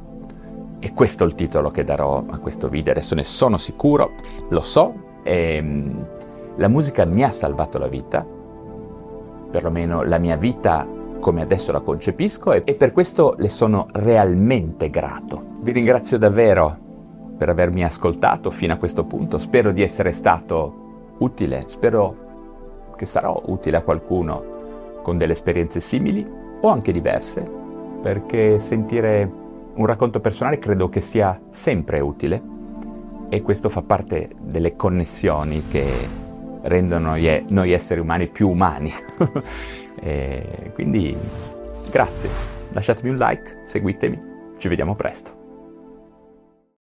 e 0.84 0.92
questo 0.94 1.24
è 1.24 1.28
il 1.28 1.34
titolo 1.34 1.72
che 1.72 1.86
darò 1.86 2.26
a 2.30 2.40
questo 2.40 2.68
video, 2.68 2.92
adesso 2.92 3.16
ne 3.16 3.24
sono 3.24 3.56
sicuro, 3.56 4.16
lo 4.50 4.60
so, 4.60 4.94
ehm, 5.24 6.08
la 6.58 6.68
musica 6.68 7.06
mi 7.06 7.24
ha 7.24 7.32
salvato 7.32 7.78
la 7.78 7.88
vita, 7.88 8.28
perlomeno 9.50 10.04
la 10.04 10.18
mia 10.18 10.36
vita 10.36 10.86
come 11.22 11.42
adesso 11.42 11.72
la 11.72 11.80
concepisco 11.80 12.66
e 12.66 12.76
per 12.76 12.92
questo 12.92 13.36
le 13.38 13.48
sono 13.48 13.88
realmente 13.94 14.90
grato. 14.90 15.52
Vi 15.62 15.72
ringrazio 15.72 16.18
davvero 16.18 16.78
per 17.38 17.48
avermi 17.48 17.82
ascoltato 17.82 18.52
fino 18.52 18.74
a 18.74 18.78
questo 18.78 19.06
punto, 19.06 19.38
spero 19.38 19.72
di 19.72 19.82
essere 19.82 20.12
stato 20.12 21.14
utile, 21.20 21.64
spero 21.68 22.92
che 22.98 23.06
sarò 23.06 23.42
utile 23.46 23.78
a 23.78 23.84
qualcuno 23.84 25.00
con 25.02 25.16
delle 25.16 25.32
esperienze 25.32 25.80
simili 25.80 26.30
o 26.60 26.68
anche 26.68 26.92
diverse, 26.92 27.42
perché 28.02 28.60
sentire 28.60 29.43
un 29.76 29.86
racconto 29.86 30.20
personale 30.20 30.60
credo 30.60 30.90
che 30.90 31.02
sia 31.02 31.40
sempre 31.50 32.00
utile 32.00 32.42
e 33.30 33.42
questo 33.42 33.70
fa 33.70 33.82
parte 33.82 34.30
delle 34.40 34.76
connessioni 34.76 35.68
che 35.68 36.08
rendono 36.64 37.10
noi, 37.10 37.46
noi 37.50 37.72
esseri 37.72 38.00
umani 38.00 38.28
più 38.28 38.50
umani. 38.50 38.92
quindi 40.74 41.18
grazie, 41.90 42.30
lasciatemi 42.72 43.10
un 43.10 43.16
like, 43.18 43.62
seguitemi, 43.64 44.22
ci 44.58 44.68
vediamo 44.68 44.96
presto. 44.96 45.43